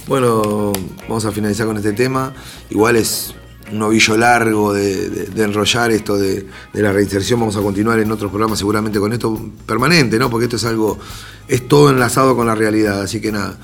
Bueno, 0.07 0.71
vamos 1.09 1.25
a 1.25 1.31
finalizar 1.31 1.65
con 1.65 1.77
este 1.77 1.91
tema. 1.93 2.31
Igual 2.69 2.95
es 2.95 3.33
un 3.73 3.81
ovillo 3.81 4.15
largo 4.15 4.71
de, 4.71 5.09
de- 5.09 5.25
de 5.25 5.43
enrollar 5.43 5.89
esto 5.91 6.15
de, 6.15 6.45
de 6.73 6.81
la 6.83 6.91
reinserción. 6.91 7.39
Vamos 7.39 7.55
a 7.57 7.61
continuar 7.61 7.97
en 7.97 8.11
otros 8.11 8.29
programas 8.29 8.59
seguramente 8.59 8.99
con 8.99 9.13
esto 9.13 9.35
permanente, 9.65 10.19
¿no? 10.19 10.29
Porque 10.29 10.43
esto 10.45 10.57
es 10.57 10.65
algo. 10.65 10.99
Es 11.47 11.67
todo 11.67 11.89
enlazado 11.89 12.35
con 12.35 12.45
la 12.45 12.53
realidad. 12.53 13.01
Así 13.01 13.19
que 13.19 13.31
nada. 13.31 13.57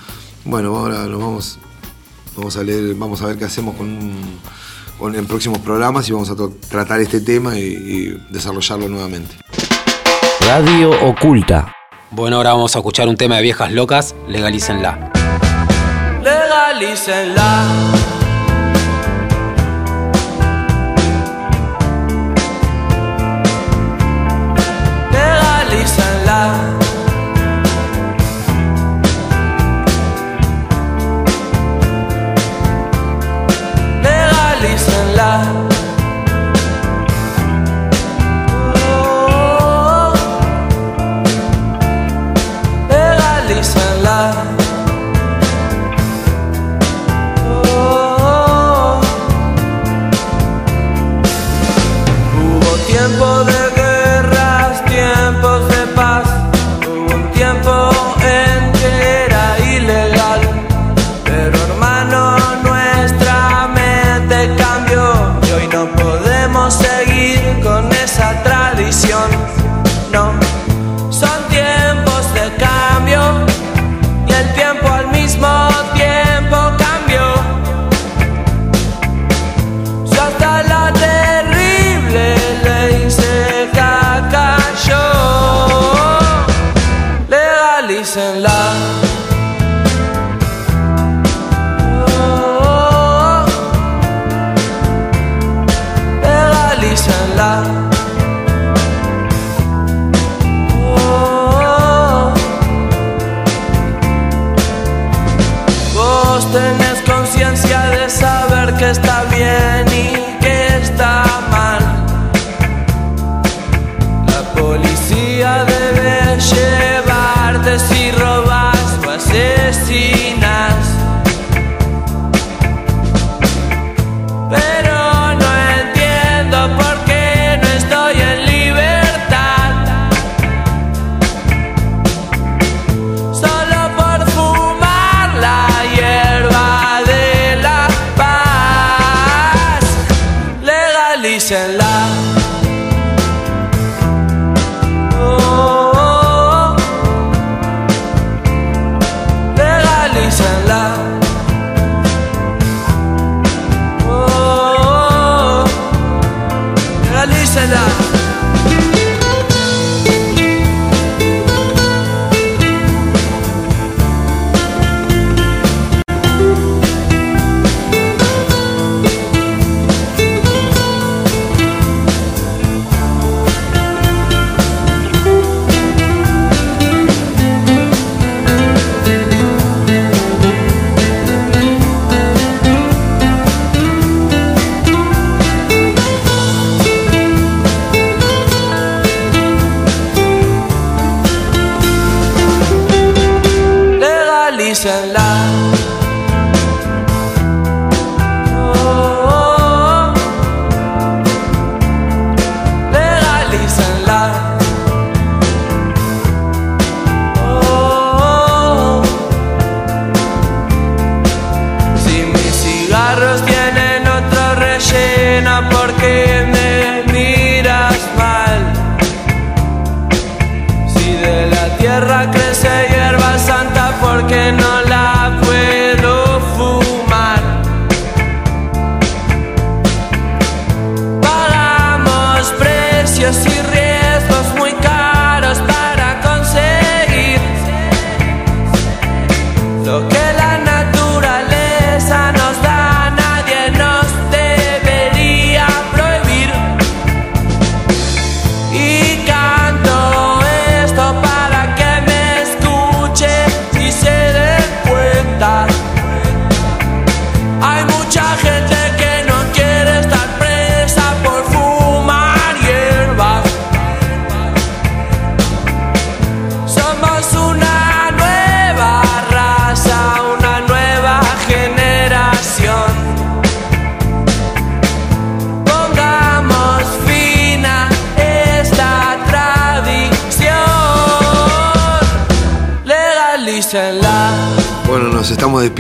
Bueno, 0.43 0.75
ahora 0.75 1.05
nos 1.05 1.19
vamos. 1.19 1.59
Vamos 2.35 2.57
a 2.57 2.63
leer, 2.63 2.95
vamos 2.95 3.21
a 3.21 3.27
ver 3.27 3.37
qué 3.37 3.45
hacemos 3.45 3.75
con, 3.75 3.89
con 3.99 4.09
en 5.01 5.25
próximos 5.25 5.59
programas 5.59 6.07
y 6.09 6.13
vamos 6.13 6.29
a 6.29 6.35
tratar 6.69 7.01
este 7.01 7.21
tema 7.21 7.57
y, 7.57 7.61
y 7.61 8.25
desarrollarlo 8.29 8.87
nuevamente. 8.87 9.35
Radio 10.47 10.91
Oculta. 11.07 11.73
Bueno, 12.11 12.37
ahora 12.37 12.53
vamos 12.53 12.75
a 12.75 12.79
escuchar 12.79 13.07
un 13.07 13.15
tema 13.15 13.37
de 13.37 13.41
viejas 13.41 13.71
locas, 13.71 14.15
legalícenla. 14.27 15.11
Legalícenla. 16.21 18.00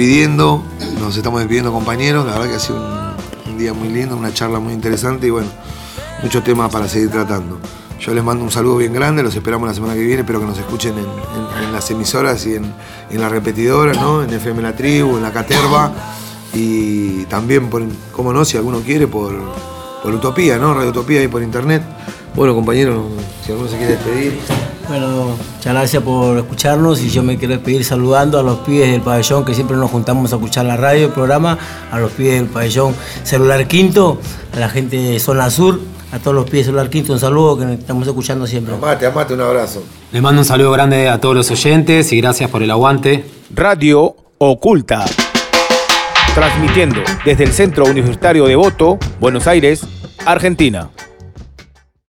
Despidiendo, 0.05 0.63
nos 0.99 1.15
estamos 1.15 1.39
despidiendo 1.41 1.71
compañeros, 1.71 2.25
la 2.25 2.31
verdad 2.33 2.49
que 2.49 2.55
ha 2.55 2.59
sido 2.59 2.79
un, 3.47 3.57
día 3.59 3.71
muy 3.71 3.87
lindo, 3.89 4.17
una 4.17 4.33
charla 4.33 4.59
muy 4.59 4.73
interesante 4.73 5.27
y 5.27 5.29
bueno, 5.29 5.47
muchos 6.23 6.43
temas 6.43 6.71
para 6.71 6.87
seguir 6.87 7.11
tratando. 7.11 7.59
Yo 7.99 8.11
les 8.15 8.23
mando 8.23 8.43
un 8.43 8.49
saludo 8.49 8.77
bien 8.77 8.93
grande, 8.93 9.21
los 9.21 9.35
esperamos 9.35 9.67
la 9.67 9.75
semana 9.75 9.93
que 9.93 9.99
viene, 9.99 10.21
espero 10.21 10.39
que 10.39 10.47
nos 10.47 10.57
escuchen 10.57 10.93
en, 10.97 11.05
en- 11.05 11.65
en 11.65 11.71
las 11.71 11.91
emisoras 11.91 12.43
y 12.47 12.55
en, 12.55 12.73
en 13.11 13.21
las 13.21 13.31
repetidoras, 13.31 13.95
¿no? 13.97 14.23
En 14.23 14.33
FM 14.33 14.63
La 14.63 14.75
Tribu, 14.75 15.17
en 15.17 15.21
La 15.23 15.31
Caterva 15.31 15.91
y 16.51 17.25
también, 17.25 17.69
por, 17.69 17.83
como 18.11 18.33
no, 18.33 18.43
si 18.43 18.57
alguno 18.57 18.79
quiere, 18.79 19.05
por, 19.05 19.35
por 20.01 20.15
Utopía, 20.15 20.57
¿no? 20.57 20.73
Radio 20.73 20.89
Utopía 20.89 21.21
y 21.21 21.27
por 21.27 21.43
internet. 21.43 21.83
Bueno, 22.33 22.55
compañeros, 22.55 23.05
si 23.45 23.51
alguno 23.51 23.69
se 23.69 23.77
quiere 23.77 23.93
despedir. 23.97 24.39
Bueno, 24.91 25.37
muchas 25.55 25.73
gracias 25.73 26.03
por 26.03 26.37
escucharnos 26.37 27.01
y 27.01 27.09
yo 27.09 27.23
me 27.23 27.37
quiero 27.37 27.53
despedir 27.53 27.85
saludando 27.85 28.37
a 28.37 28.43
los 28.43 28.59
pibes 28.59 28.91
del 28.91 28.99
pabellón 28.99 29.45
que 29.45 29.53
siempre 29.53 29.77
nos 29.77 29.89
juntamos 29.89 30.33
a 30.33 30.35
escuchar 30.35 30.65
la 30.65 30.75
radio, 30.75 31.05
el 31.05 31.13
programa, 31.13 31.57
a 31.89 31.97
los 31.97 32.11
pibes 32.11 32.41
del 32.41 32.49
pabellón 32.49 32.93
Celular 33.23 33.65
Quinto, 33.69 34.19
a 34.53 34.59
la 34.59 34.67
gente 34.67 34.97
de 34.97 35.17
Zona 35.21 35.49
Sur, 35.49 35.79
a 36.11 36.19
todos 36.19 36.35
los 36.35 36.43
pibes 36.43 36.65
de 36.65 36.71
Celular 36.71 36.89
Quinto, 36.89 37.13
un 37.13 37.19
saludo 37.21 37.57
que 37.57 37.65
nos 37.67 37.79
estamos 37.79 38.05
escuchando 38.05 38.45
siempre. 38.45 38.75
Amate, 38.75 39.05
amate, 39.05 39.33
un 39.33 39.39
abrazo. 39.39 39.81
Les 40.11 40.21
mando 40.21 40.41
un 40.41 40.45
saludo 40.45 40.71
grande 40.71 41.07
a 41.07 41.21
todos 41.21 41.35
los 41.35 41.49
oyentes 41.51 42.11
y 42.11 42.19
gracias 42.19 42.49
por 42.49 42.61
el 42.61 42.69
aguante. 42.69 43.23
Radio 43.55 44.13
Oculta. 44.39 45.05
Transmitiendo 46.35 46.99
desde 47.23 47.45
el 47.45 47.53
Centro 47.53 47.85
Universitario 47.85 48.45
de 48.45 48.57
Voto, 48.57 48.99
Buenos 49.21 49.47
Aires, 49.47 49.87
Argentina. 50.25 50.89